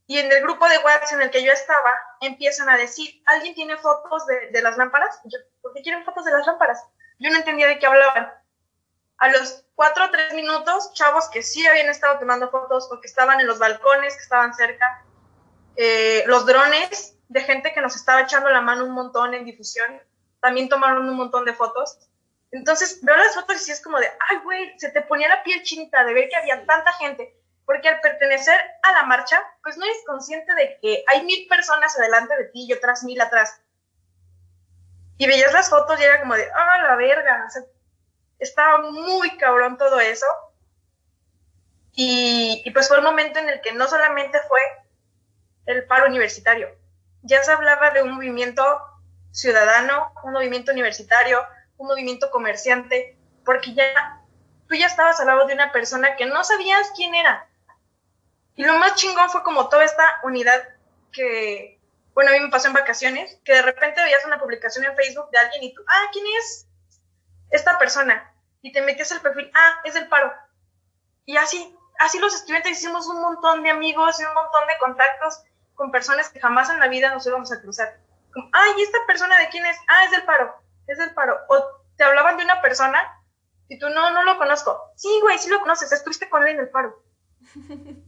y 0.07 0.17
en 0.17 0.31
el 0.31 0.41
grupo 0.41 0.67
de 0.67 0.79
WhatsApp 0.79 1.13
en 1.13 1.21
el 1.21 1.31
que 1.31 1.43
yo 1.43 1.51
estaba 1.51 1.93
empiezan 2.21 2.69
a 2.69 2.77
decir, 2.77 3.21
¿alguien 3.25 3.53
tiene 3.53 3.77
fotos 3.77 4.25
de, 4.25 4.49
de 4.51 4.61
las 4.61 4.77
lámparas? 4.77 5.19
yo, 5.25 5.37
¿por 5.63 5.73
qué 5.73 5.81
quieren 5.81 6.05
fotos 6.05 6.25
de 6.25 6.31
las 6.31 6.45
lámparas? 6.45 6.85
Yo 7.17 7.31
no 7.31 7.37
entendía 7.37 7.67
de 7.67 7.79
qué 7.79 7.87
hablaban. 7.87 8.31
A 9.17 9.29
los 9.29 9.65
cuatro 9.73 10.05
o 10.05 10.11
tres 10.11 10.33
minutos, 10.33 10.93
chavos 10.93 11.29
que 11.29 11.41
sí 11.41 11.65
habían 11.65 11.89
estado 11.89 12.19
tomando 12.19 12.51
fotos 12.51 12.87
o 12.91 13.01
que 13.01 13.07
estaban 13.07 13.39
en 13.39 13.47
los 13.47 13.57
balcones, 13.57 14.15
que 14.15 14.21
estaban 14.21 14.53
cerca, 14.53 15.03
eh, 15.75 16.23
los 16.27 16.45
drones 16.45 17.17
de 17.29 17.41
gente 17.41 17.73
que 17.73 17.81
nos 17.81 17.95
estaba 17.95 18.21
echando 18.21 18.49
la 18.49 18.61
mano 18.61 18.85
un 18.85 18.91
montón 18.91 19.33
en 19.33 19.45
difusión, 19.45 19.99
también 20.41 20.69
tomaron 20.69 21.09
un 21.09 21.15
montón 21.15 21.45
de 21.45 21.53
fotos. 21.53 21.97
Entonces 22.51 22.99
veo 23.01 23.15
las 23.17 23.33
fotos 23.33 23.55
y 23.55 23.59
sí 23.59 23.71
es 23.71 23.81
como 23.81 23.99
de, 23.99 24.07
ay, 24.29 24.37
güey, 24.43 24.77
se 24.77 24.89
te 24.89 25.01
ponía 25.01 25.29
la 25.29 25.41
piel 25.41 25.63
chinita 25.63 26.03
de 26.03 26.13
ver 26.13 26.29
que 26.29 26.35
había 26.35 26.63
tanta 26.65 26.91
gente 26.93 27.35
porque 27.65 27.89
al 27.89 27.99
pertenecer 28.01 28.59
a 28.81 28.91
la 28.91 29.03
marcha, 29.03 29.41
pues 29.61 29.77
no 29.77 29.85
eres 29.85 29.97
consciente 30.05 30.53
de 30.53 30.77
que 30.81 31.03
hay 31.07 31.23
mil 31.23 31.47
personas 31.47 31.97
adelante 31.97 32.35
de 32.35 32.45
ti 32.45 32.65
y 32.67 32.73
otras 32.73 33.03
mil 33.03 33.19
atrás. 33.21 33.61
Y 35.17 35.27
veías 35.27 35.53
las 35.53 35.69
fotos 35.69 35.99
y 35.99 36.03
era 36.03 36.19
como 36.19 36.35
de, 36.35 36.49
ah, 36.53 36.77
la 36.83 36.95
verga, 36.95 37.47
estaba 38.39 38.79
muy 38.91 39.37
cabrón 39.37 39.77
todo 39.77 39.99
eso. 39.99 40.25
Y, 41.93 42.61
y 42.65 42.71
pues 42.71 42.87
fue 42.87 42.97
el 42.97 43.03
momento 43.03 43.39
en 43.39 43.49
el 43.49 43.61
que 43.61 43.73
no 43.73 43.87
solamente 43.87 44.39
fue 44.47 44.59
el 45.65 45.85
paro 45.85 46.07
universitario, 46.07 46.69
ya 47.21 47.43
se 47.43 47.51
hablaba 47.51 47.91
de 47.91 48.03
un 48.03 48.11
movimiento 48.11 48.63
ciudadano, 49.31 50.11
un 50.23 50.33
movimiento 50.33 50.71
universitario, 50.71 51.45
un 51.77 51.87
movimiento 51.87 52.29
comerciante, 52.31 53.17
porque 53.45 53.73
ya 53.73 54.21
tú 54.67 54.75
ya 54.75 54.87
estabas 54.87 55.19
al 55.19 55.27
lado 55.27 55.45
de 55.45 55.53
una 55.53 55.71
persona 55.71 56.15
que 56.15 56.25
no 56.25 56.43
sabías 56.43 56.91
quién 56.95 57.15
era, 57.15 57.47
y 58.55 58.63
lo 58.63 58.77
más 58.77 58.95
chingón 58.95 59.29
fue 59.29 59.43
como 59.43 59.69
toda 59.69 59.83
esta 59.83 60.03
unidad 60.23 60.61
que, 61.11 61.79
bueno, 62.13 62.29
a 62.31 62.33
mí 62.33 62.39
me 62.39 62.49
pasó 62.49 62.67
en 62.67 62.73
vacaciones, 62.73 63.39
que 63.43 63.53
de 63.53 63.61
repente 63.61 64.01
veías 64.01 64.25
una 64.25 64.39
publicación 64.39 64.85
en 64.85 64.95
Facebook 64.95 65.29
de 65.31 65.39
alguien 65.39 65.63
y 65.63 65.73
tú, 65.73 65.81
ah, 65.87 66.09
¿quién 66.11 66.25
es 66.39 66.67
esta 67.51 67.77
persona? 67.77 68.33
Y 68.61 68.71
te 68.71 68.81
metías 68.81 69.11
al 69.11 69.21
perfil, 69.21 69.51
ah, 69.53 69.81
es 69.83 69.93
del 69.93 70.07
paro. 70.07 70.31
Y 71.25 71.37
así, 71.37 71.75
así 71.99 72.19
los 72.19 72.35
estudiantes 72.35 72.77
hicimos 72.77 73.07
un 73.07 73.21
montón 73.21 73.63
de 73.63 73.71
amigos 73.71 74.19
y 74.19 74.25
un 74.25 74.33
montón 74.33 74.67
de 74.67 74.77
contactos 74.79 75.43
con 75.75 75.91
personas 75.91 76.29
que 76.29 76.39
jamás 76.39 76.69
en 76.69 76.79
la 76.79 76.87
vida 76.87 77.09
nos 77.11 77.25
íbamos 77.25 77.51
a 77.51 77.61
cruzar. 77.61 77.99
Como, 78.31 78.49
ah, 78.53 78.65
¿y 78.77 78.81
esta 78.81 78.99
persona 79.07 79.37
de 79.39 79.49
quién 79.49 79.65
es? 79.65 79.77
Ah, 79.87 80.05
es 80.05 80.11
del 80.11 80.23
paro, 80.23 80.55
es 80.87 80.97
del 80.97 81.13
paro. 81.13 81.37
O 81.49 81.83
te 81.97 82.03
hablaban 82.03 82.37
de 82.37 82.43
una 82.43 82.61
persona 82.61 82.99
y 83.69 83.79
tú, 83.79 83.89
no, 83.89 84.11
no 84.11 84.23
lo 84.23 84.37
conozco. 84.37 84.91
Sí, 84.95 85.19
güey, 85.21 85.37
sí 85.39 85.49
lo 85.49 85.59
conoces, 85.61 85.91
estuviste 85.91 86.29
con 86.29 86.43
él 86.43 86.49
en 86.49 86.59
el 86.59 86.69
paro. 86.69 87.01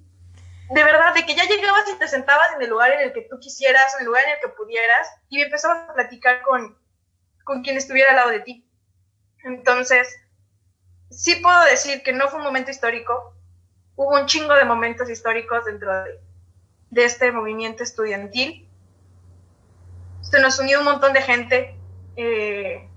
de 0.69 0.83
verdad, 0.83 1.13
de 1.13 1.25
que 1.25 1.35
ya 1.35 1.43
llegabas 1.43 1.87
y 1.93 1.97
te 1.97 2.07
sentabas 2.07 2.53
en 2.55 2.61
el 2.61 2.69
lugar 2.69 2.91
en 2.91 3.01
el 3.01 3.13
que 3.13 3.21
tú 3.29 3.39
quisieras, 3.39 3.93
en 3.95 4.01
el 4.01 4.05
lugar 4.07 4.23
en 4.23 4.31
el 4.31 4.39
que 4.39 4.49
pudieras, 4.49 5.07
y 5.29 5.41
empezabas 5.41 5.89
a 5.89 5.93
platicar 5.93 6.41
con, 6.41 6.77
con 7.43 7.61
quien 7.61 7.77
estuviera 7.77 8.11
al 8.11 8.15
lado 8.15 8.29
de 8.31 8.39
ti. 8.39 8.67
Entonces, 9.43 10.07
sí 11.11 11.35
puedo 11.35 11.63
decir 11.65 12.01
que 12.03 12.13
no 12.13 12.27
fue 12.29 12.39
un 12.39 12.45
momento 12.45 12.71
histórico, 12.71 13.35
hubo 13.95 14.19
un 14.19 14.25
chingo 14.25 14.53
de 14.55 14.65
momentos 14.65 15.09
históricos 15.09 15.65
dentro 15.65 15.91
de, 16.03 17.05
este 17.05 17.31
movimiento 17.31 17.83
estudiantil. 17.83 18.67
Se 20.21 20.39
nos 20.39 20.57
unió 20.59 20.79
un 20.79 20.85
montón 20.85 21.13
de 21.13 21.21
gente. 21.21 21.77
Eh, 22.15 22.89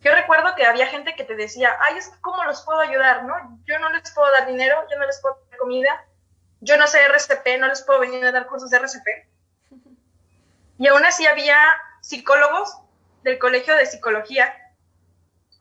yo 0.00 0.14
recuerdo 0.14 0.54
que 0.56 0.64
había 0.64 0.86
gente 0.86 1.14
que 1.14 1.24
te 1.24 1.36
decía, 1.36 1.76
ay, 1.80 1.96
cómo 2.20 2.42
los 2.44 2.62
puedo 2.62 2.80
ayudar, 2.80 3.24
¿no? 3.24 3.60
Yo 3.66 3.78
no 3.78 3.90
les 3.90 4.10
puedo 4.12 4.30
dar 4.32 4.46
dinero, 4.46 4.76
yo 4.90 4.98
no 4.98 5.06
les 5.06 5.20
puedo 5.20 5.45
comida, 5.56 6.04
yo 6.60 6.76
no 6.76 6.86
sé 6.86 6.98
RCP, 7.04 7.58
no 7.58 7.68
les 7.68 7.82
puedo 7.82 8.00
venir 8.00 8.24
a 8.24 8.32
dar 8.32 8.46
cursos 8.46 8.70
de 8.70 8.78
RCP. 8.78 9.06
Y 10.78 10.88
aún 10.88 11.04
así 11.04 11.26
había 11.26 11.58
psicólogos 12.00 12.78
del 13.22 13.38
colegio 13.38 13.74
de 13.74 13.86
psicología 13.86 14.54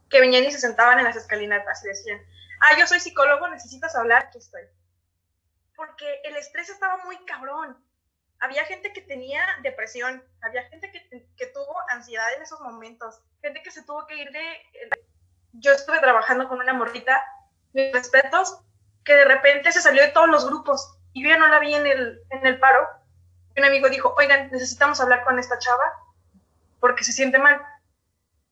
que 0.09 0.19
venían 0.19 0.43
y 0.43 0.51
se 0.51 0.59
sentaban 0.59 0.99
en 0.99 1.05
las 1.05 1.15
escalinatas 1.15 1.83
y 1.83 1.87
decían, 1.87 2.21
ah, 2.61 2.77
yo 2.77 2.85
soy 2.85 2.99
psicólogo, 2.99 3.47
necesitas 3.47 3.95
hablar, 3.95 4.25
aquí 4.25 4.37
estoy. 4.37 4.63
Porque 5.75 6.21
el 6.23 6.35
estrés 6.35 6.69
estaba 6.69 7.03
muy 7.05 7.17
cabrón 7.25 7.77
había 8.39 8.65
gente 8.65 8.93
que 8.93 9.01
tenía 9.01 9.43
depresión, 9.63 10.23
había 10.41 10.63
gente 10.69 10.91
que, 10.91 11.27
que, 11.35 11.47
tuvo 11.47 11.75
ansiedad 11.89 12.33
en 12.35 12.41
esos 12.41 12.59
momentos, 12.61 13.21
gente 13.41 13.61
que 13.61 13.71
se 13.71 13.83
tuvo 13.83 14.05
que 14.07 14.15
ir 14.15 14.31
de... 14.31 14.41
Yo 15.53 15.71
estuve 15.71 15.99
trabajando 15.99 16.47
con 16.49 16.59
una 16.59 16.73
morrita, 16.73 17.23
mis 17.73 17.91
respetos, 17.93 18.59
que 19.05 19.15
de 19.15 19.25
repente 19.25 19.71
se 19.71 19.81
salió 19.81 20.01
de 20.01 20.09
todos 20.09 20.27
los 20.27 20.45
grupos 20.45 20.97
y 21.13 21.23
yo 21.23 21.29
ya 21.29 21.37
no 21.37 21.47
la 21.47 21.59
vi 21.59 21.73
en 21.73 21.85
el, 21.85 22.19
en 22.31 22.45
el 22.45 22.59
paro. 22.59 22.85
Y 23.55 23.61
un 23.61 23.67
amigo 23.67 23.87
dijo, 23.87 24.13
oigan, 24.17 24.51
necesitamos 24.51 24.99
hablar 24.99 25.23
con 25.23 25.39
esta 25.39 25.57
chava 25.59 25.93
porque 26.81 27.05
se 27.05 27.13
siente 27.13 27.39
mal. 27.39 27.61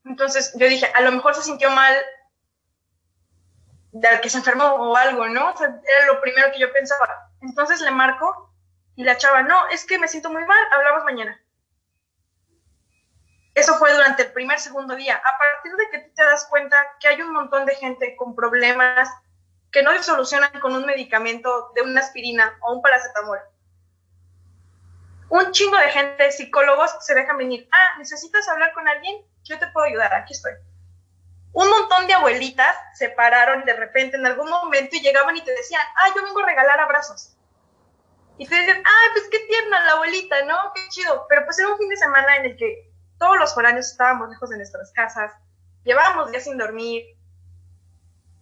Entonces 0.04 0.54
yo 0.56 0.66
dije, 0.66 0.90
a 0.94 1.00
lo 1.02 1.12
mejor 1.12 1.34
se 1.34 1.42
sintió 1.42 1.70
mal 1.70 1.94
del 3.92 4.20
que 4.20 4.30
se 4.30 4.38
enfermó 4.38 4.64
o 4.64 4.96
algo, 4.96 5.28
¿no? 5.28 5.54
Era 5.60 6.06
lo 6.06 6.20
primero 6.20 6.50
que 6.52 6.60
yo 6.60 6.72
pensaba. 6.72 7.30
Entonces 7.42 7.80
le 7.80 7.90
marco 7.90 8.54
y 8.96 9.04
la 9.04 9.16
chava, 9.16 9.42
no, 9.42 9.68
es 9.68 9.84
que 9.84 9.98
me 9.98 10.08
siento 10.08 10.30
muy 10.30 10.44
mal, 10.44 10.64
hablamos 10.72 11.04
mañana. 11.04 11.40
Eso 13.54 13.74
fue 13.76 13.92
durante 13.92 14.22
el 14.22 14.32
primer, 14.32 14.58
segundo 14.58 14.96
día. 14.96 15.16
A 15.16 15.38
partir 15.38 15.72
de 15.76 15.90
que 15.90 15.98
tú 15.98 16.14
te 16.14 16.24
das 16.24 16.46
cuenta 16.46 16.76
que 16.98 17.08
hay 17.08 17.22
un 17.22 17.32
montón 17.32 17.66
de 17.66 17.74
gente 17.76 18.16
con 18.16 18.34
problemas 18.34 19.08
que 19.74 19.82
no 19.82 19.92
se 19.92 20.04
solucionan 20.04 20.52
con 20.60 20.72
un 20.72 20.86
medicamento 20.86 21.72
de 21.74 21.82
una 21.82 22.00
aspirina 22.00 22.56
o 22.62 22.74
un 22.74 22.80
paracetamol. 22.80 23.40
un 25.30 25.50
chingo 25.50 25.76
de 25.76 25.88
gente, 25.88 26.30
psicólogos, 26.30 26.94
se 27.00 27.12
dejan 27.12 27.36
venir. 27.36 27.68
Ah, 27.72 27.98
¿necesitas 27.98 28.48
hablar 28.48 28.72
con 28.72 28.86
alguien? 28.86 29.26
Yo 29.42 29.58
te 29.58 29.66
puedo 29.66 29.86
ayudar, 29.86 30.14
aquí 30.14 30.32
estoy. 30.32 30.52
Un 31.52 31.68
montón 31.68 32.06
de 32.06 32.14
abuelitas 32.14 32.76
se 32.94 33.08
pararon 33.08 33.64
de 33.64 33.72
repente 33.74 34.16
en 34.16 34.24
algún 34.24 34.48
momento 34.48 34.94
y 34.94 35.00
llegaban 35.00 35.36
y 35.36 35.42
te 35.42 35.50
decían, 35.50 35.82
ah, 35.96 36.12
yo 36.14 36.22
vengo 36.22 36.38
a 36.38 36.46
regalar 36.46 36.78
abrazos. 36.78 37.36
Y 38.38 38.46
te 38.46 38.54
dicen, 38.54 38.80
ah, 38.86 39.10
pues 39.12 39.26
qué 39.28 39.40
tierna 39.40 39.84
la 39.86 39.92
abuelita, 39.92 40.44
¿no? 40.44 40.72
Qué 40.72 40.82
chido. 40.90 41.26
Pero 41.28 41.44
pues 41.46 41.58
era 41.58 41.68
un 41.68 41.78
fin 41.78 41.88
de 41.88 41.96
semana 41.96 42.36
en 42.36 42.44
el 42.44 42.56
que 42.56 42.92
todos 43.18 43.36
los 43.38 43.52
foráneos 43.52 43.90
estábamos 43.90 44.28
lejos 44.28 44.50
de 44.50 44.56
nuestras 44.56 44.92
casas, 44.92 45.32
llevábamos 45.82 46.30
días 46.30 46.44
sin 46.44 46.58
dormir, 46.58 47.04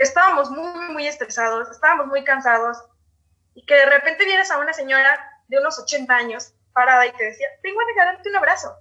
estábamos 0.03 0.51
muy, 0.51 0.93
muy 0.93 1.07
estresados, 1.07 1.71
estábamos 1.71 2.07
muy 2.07 2.25
cansados, 2.25 2.79
y 3.55 3.65
que 3.65 3.75
de 3.75 3.87
repente 3.87 4.25
vienes 4.25 4.51
a 4.51 4.59
una 4.59 4.73
señora 4.73 5.43
de 5.49 5.59
unos 5.59 5.79
80 5.79 6.15
años 6.15 6.55
parada 6.73 7.07
y 7.07 7.13
te 7.13 7.25
decía, 7.25 7.49
vengo 7.63 7.81
a 7.81 7.85
regalarte 7.85 8.29
un 8.29 8.37
abrazo. 8.37 8.75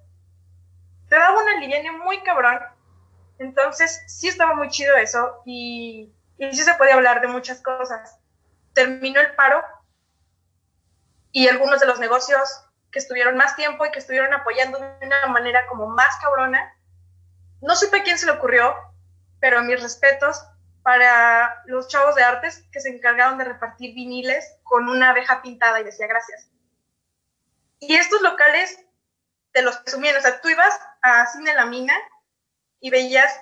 Te 1.09 1.15
daba 1.17 1.41
una 1.41 1.59
liviana 1.59 1.91
muy 1.91 2.23
cabrón. 2.23 2.59
Entonces, 3.37 4.01
sí 4.07 4.29
estaba 4.29 4.55
muy 4.55 4.69
chido 4.69 4.95
eso 4.95 5.41
y, 5.45 6.13
y 6.37 6.51
sí 6.53 6.63
se 6.63 6.73
podía 6.75 6.95
hablar 6.95 7.21
de 7.21 7.27
muchas 7.27 7.61
cosas. 7.61 8.17
Terminó 8.73 9.19
el 9.19 9.35
paro 9.35 9.61
y 11.31 11.49
algunos 11.49 11.81
de 11.81 11.87
los 11.87 11.99
negocios 11.99 12.65
que 12.91 12.99
estuvieron 12.99 13.35
más 13.35 13.55
tiempo 13.55 13.85
y 13.85 13.91
que 13.91 13.99
estuvieron 13.99 14.33
apoyando 14.33 14.79
de 14.79 15.05
una 15.05 15.27
manera 15.27 15.67
como 15.67 15.87
más 15.87 16.15
cabrona. 16.21 16.77
No 17.61 17.75
supe 17.75 17.99
a 17.99 18.03
quién 18.03 18.17
se 18.17 18.25
le 18.25 18.33
ocurrió, 18.33 18.73
pero 19.39 19.61
mis 19.63 19.81
respetos 19.81 20.45
para 20.83 21.61
los 21.65 21.87
chavos 21.87 22.15
de 22.15 22.23
artes 22.23 22.65
que 22.71 22.79
se 22.79 22.89
encargaron 22.89 23.37
de 23.37 23.45
repartir 23.45 23.93
viniles 23.93 24.45
con 24.63 24.89
una 24.89 25.11
abeja 25.11 25.41
pintada 25.41 25.79
y 25.79 25.83
decía 25.83 26.07
gracias. 26.07 26.49
Y 27.79 27.95
estos 27.95 28.21
locales 28.21 28.79
te 29.51 29.61
los 29.61 29.77
presumían, 29.77 30.15
o 30.15 30.21
sea, 30.21 30.39
tú 30.41 30.49
ibas 30.49 30.79
a 31.01 31.25
Cine 31.27 31.53
La 31.53 31.65
Mina 31.65 31.93
y 32.79 32.89
veías, 32.89 33.39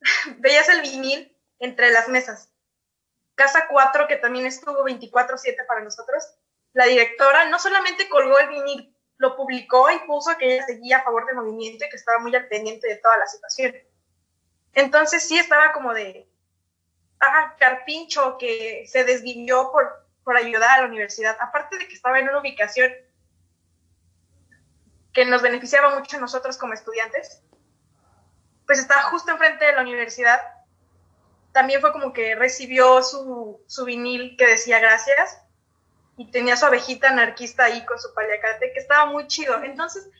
veías 0.38 0.68
el 0.68 0.82
vinil 0.82 1.36
entre 1.58 1.90
las 1.90 2.08
mesas. 2.08 2.52
Casa 3.34 3.66
4, 3.68 4.08
que 4.08 4.16
también 4.16 4.46
estuvo 4.46 4.84
24/7 4.84 5.66
para 5.66 5.80
nosotros, 5.80 6.24
la 6.72 6.86
directora 6.86 7.48
no 7.48 7.58
solamente 7.58 8.08
colgó 8.08 8.38
el 8.38 8.48
vinil, 8.48 8.94
lo 9.16 9.36
publicó 9.36 9.90
y 9.90 9.98
puso 10.06 10.36
que 10.38 10.54
ella 10.54 10.66
seguía 10.66 10.98
a 10.98 11.04
favor 11.04 11.26
del 11.26 11.36
movimiento 11.36 11.84
y 11.84 11.88
que 11.88 11.96
estaba 11.96 12.18
muy 12.18 12.34
al 12.34 12.48
pendiente 12.48 12.88
de 12.88 12.96
toda 12.96 13.16
la 13.16 13.26
situación. 13.26 13.74
Entonces 14.74 15.26
sí 15.26 15.38
estaba 15.38 15.72
como 15.72 15.92
de, 15.92 16.27
ah, 17.20 17.54
carpincho 17.58 18.38
que 18.38 18.84
se 18.86 19.04
desvivió 19.04 19.70
por, 19.72 20.06
por 20.24 20.36
ayudar 20.36 20.78
a 20.78 20.82
la 20.82 20.88
universidad, 20.88 21.36
aparte 21.40 21.78
de 21.78 21.88
que 21.88 21.94
estaba 21.94 22.18
en 22.18 22.28
una 22.28 22.40
ubicación 22.40 22.92
que 25.12 25.24
nos 25.24 25.42
beneficiaba 25.42 25.98
mucho 25.98 26.16
a 26.16 26.20
nosotros 26.20 26.58
como 26.58 26.74
estudiantes, 26.74 27.42
pues 28.66 28.78
estaba 28.78 29.02
justo 29.04 29.32
enfrente 29.32 29.64
de 29.64 29.72
la 29.72 29.82
universidad. 29.82 30.40
También 31.52 31.80
fue 31.80 31.92
como 31.92 32.12
que 32.12 32.34
recibió 32.34 33.02
su, 33.02 33.62
su 33.66 33.84
vinil 33.84 34.36
que 34.36 34.46
decía 34.46 34.78
gracias 34.78 35.40
y 36.18 36.30
tenía 36.30 36.56
su 36.56 36.66
abejita 36.66 37.08
anarquista 37.08 37.64
ahí 37.64 37.84
con 37.86 37.98
su 37.98 38.12
paliacate, 38.12 38.72
que 38.72 38.80
estaba 38.80 39.06
muy 39.06 39.26
chido. 39.28 39.62
Entonces, 39.62 40.10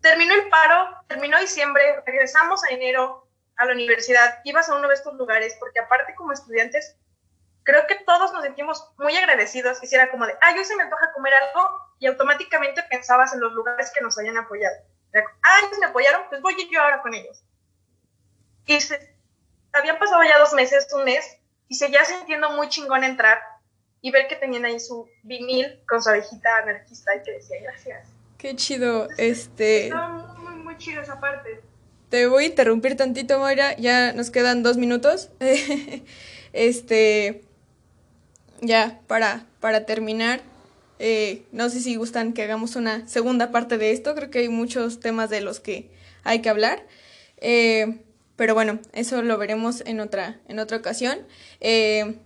terminó 0.00 0.34
el 0.34 0.48
paro, 0.48 0.96
terminó 1.06 1.38
diciembre, 1.38 2.02
regresamos 2.04 2.62
a 2.64 2.68
enero 2.68 3.27
a 3.58 3.66
la 3.66 3.72
universidad, 3.72 4.40
ibas 4.44 4.68
a 4.68 4.76
uno 4.76 4.88
de 4.88 4.94
estos 4.94 5.14
lugares, 5.14 5.56
porque 5.58 5.80
aparte 5.80 6.14
como 6.14 6.32
estudiantes, 6.32 6.96
creo 7.64 7.86
que 7.86 7.96
todos 8.06 8.32
nos 8.32 8.42
sentimos 8.42 8.92
muy 8.98 9.16
agradecidos, 9.16 9.80
que 9.80 9.88
era 9.94 10.10
como 10.10 10.26
de, 10.26 10.34
ah, 10.40 10.54
yo 10.56 10.64
se 10.64 10.76
me 10.76 10.84
antoja 10.84 11.12
comer 11.12 11.32
algo, 11.34 11.88
y 11.98 12.06
automáticamente 12.06 12.82
pensabas 12.84 13.34
en 13.34 13.40
los 13.40 13.52
lugares 13.52 13.90
que 13.92 14.00
nos 14.00 14.18
hayan 14.18 14.38
apoyado. 14.38 14.76
Ah, 15.42 15.58
ellos 15.62 15.78
me 15.80 15.86
apoyaron, 15.86 16.22
pues 16.28 16.40
voy 16.40 16.54
yo 16.70 16.80
ahora 16.80 17.02
con 17.02 17.12
ellos. 17.14 17.42
Y 18.66 18.80
se, 18.80 19.16
habían 19.72 19.98
pasado 19.98 20.22
ya 20.22 20.38
dos 20.38 20.52
meses, 20.52 20.86
un 20.94 21.04
mes, 21.04 21.38
y 21.68 21.74
seguía 21.74 22.04
sintiendo 22.04 22.50
muy 22.50 22.68
chingón 22.68 23.04
entrar 23.04 23.40
y 24.00 24.10
ver 24.10 24.28
que 24.28 24.36
tenían 24.36 24.64
ahí 24.64 24.78
su 24.78 25.08
vinil 25.24 25.82
con 25.88 26.02
su 26.02 26.10
abejita 26.10 26.56
anarquista 26.62 27.16
y 27.16 27.22
que 27.22 27.32
decía 27.32 27.60
gracias. 27.62 28.08
Qué 28.38 28.54
chido, 28.54 29.08
este... 29.18 29.86
Estaba 29.86 30.08
muy, 30.08 30.54
muy 30.54 30.78
chido 30.78 31.02
esa 31.02 31.18
parte. 31.18 31.60
Te 32.08 32.26
voy 32.26 32.44
a 32.44 32.46
interrumpir 32.46 32.96
tantito, 32.96 33.38
Moira, 33.38 33.76
ya 33.76 34.12
nos 34.12 34.30
quedan 34.30 34.62
dos 34.62 34.76
minutos. 34.76 35.30
este... 36.52 37.42
Ya, 38.60 39.00
para, 39.06 39.46
para 39.60 39.86
terminar, 39.86 40.40
eh, 40.98 41.44
no 41.52 41.70
sé 41.70 41.78
si 41.78 41.94
gustan 41.94 42.32
que 42.32 42.42
hagamos 42.42 42.74
una 42.74 43.06
segunda 43.06 43.52
parte 43.52 43.78
de 43.78 43.92
esto, 43.92 44.16
creo 44.16 44.30
que 44.30 44.40
hay 44.40 44.48
muchos 44.48 44.98
temas 44.98 45.30
de 45.30 45.40
los 45.40 45.60
que 45.60 45.90
hay 46.24 46.40
que 46.40 46.48
hablar. 46.48 46.84
Eh, 47.36 48.00
pero 48.34 48.54
bueno, 48.54 48.80
eso 48.92 49.22
lo 49.22 49.38
veremos 49.38 49.82
en 49.86 50.00
otra, 50.00 50.40
en 50.48 50.58
otra 50.58 50.76
ocasión. 50.76 51.18
Eh, 51.60 52.18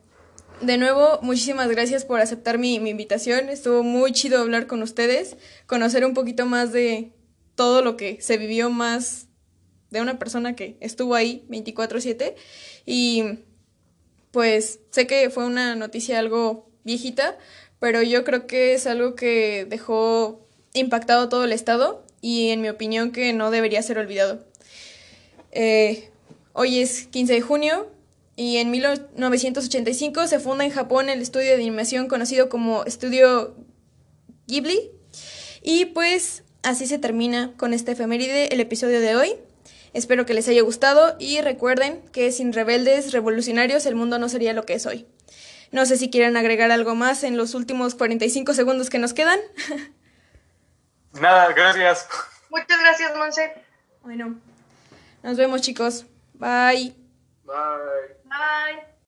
de 0.61 0.79
nuevo, 0.79 1.19
muchísimas 1.23 1.69
gracias 1.69 2.05
por 2.05 2.21
aceptar 2.21 2.59
mi, 2.59 2.75
invitación. 2.75 3.49
Estuvo 3.49 3.83
muy 3.83 4.13
chido 4.13 4.41
hablar 4.41 4.67
con 4.67 4.83
ustedes, 4.83 5.37
conocer 5.67 6.05
un 6.05 6.15
poquito 6.15 6.47
más 6.47 6.73
de 6.73 7.13
todo 7.55 7.83
lo 7.83 7.97
que 7.97 8.21
se 8.21 8.37
vivió 8.37 8.71
más 8.71 9.27
de 9.93 10.01
una 10.01 10.19
persona 10.19 10.57
que 10.57 10.77
estuvo 10.81 11.15
ahí 11.15 11.45
24/7. 11.49 12.35
Y 12.85 13.25
pues 14.33 14.81
sé 14.91 15.07
que 15.07 15.31
fue 15.31 15.45
una 15.45 15.77
noticia 15.77 16.19
algo 16.19 16.69
viejita, 16.85 17.39
pero 17.79 18.03
yo 18.03 18.25
creo 18.25 18.47
que 18.47 18.75
es 18.75 18.87
algo 18.87 19.15
que 19.15 19.67
dejó 19.69 20.47
impactado 20.75 21.29
todo 21.29 21.45
el 21.45 21.53
Estado 21.53 22.05
y 22.21 22.49
en 22.49 22.61
mi 22.61 22.69
opinión 22.69 23.13
que 23.13 23.33
no 23.33 23.51
debería 23.51 23.83
ser 23.83 23.99
olvidado. 23.99 24.45
Eh, 25.53 26.11
hoy 26.55 26.81
es 26.81 27.07
15 27.09 27.35
de 27.35 27.41
junio, 27.41 27.93
y 28.37 28.57
en 28.57 28.71
1985 28.71 30.27
se 30.27 30.41
funda 30.41 30.65
en 30.65 30.71
Japón 30.71 31.09
el 31.11 31.21
estudio 31.21 31.49
de 31.49 31.55
animación 31.55 32.09
conocido 32.09 32.49
como 32.49 32.85
Estudio 32.85 33.55
Ghibli. 34.47 34.91
Y 35.63 35.87
pues 35.87 36.43
así 36.63 36.87
se 36.87 36.99
termina 36.99 37.53
con 37.57 37.75
este 37.75 37.93
efeméride 37.93 38.53
el 38.53 38.61
episodio 38.61 39.01
de 39.01 39.17
hoy. 39.17 39.35
Espero 39.95 40.25
que 40.25 40.35
les 40.35 40.49
haya 40.49 40.63
gustado 40.63 41.17
y 41.19 41.41
recuerden 41.41 42.03
que 42.13 42.33
sin 42.33 42.53
rebeldes 42.53 43.13
revolucionarios 43.13 43.85
el 43.87 43.95
mundo 43.95 44.19
no 44.19 44.29
sería 44.29 44.53
lo 44.53 44.65
que 44.65 44.75
es 44.75 44.87
hoy. 44.87 45.07
No 45.71 45.87
sé 45.87 45.97
si 45.97 46.11
quieren 46.11 46.37
agregar 46.37 46.71
algo 46.71 46.95
más 46.95 47.25
en 47.25 47.37
los 47.37 47.55
últimos 47.55 47.95
45 47.95 48.55
segundos 48.55 48.91
que 48.91 48.99
nos 48.99 49.15
quedan. 49.15 49.39
Nada, 51.21 51.53
gracias. 51.53 52.09
Muchas 52.51 52.81
gracias, 52.81 53.17
Monse. 53.17 53.53
Bueno, 54.03 54.39
nos 55.23 55.37
vemos 55.37 55.61
chicos. 55.61 56.07
Bye. 56.35 56.95
Bye. 57.45 57.55
Bye. 58.25 58.92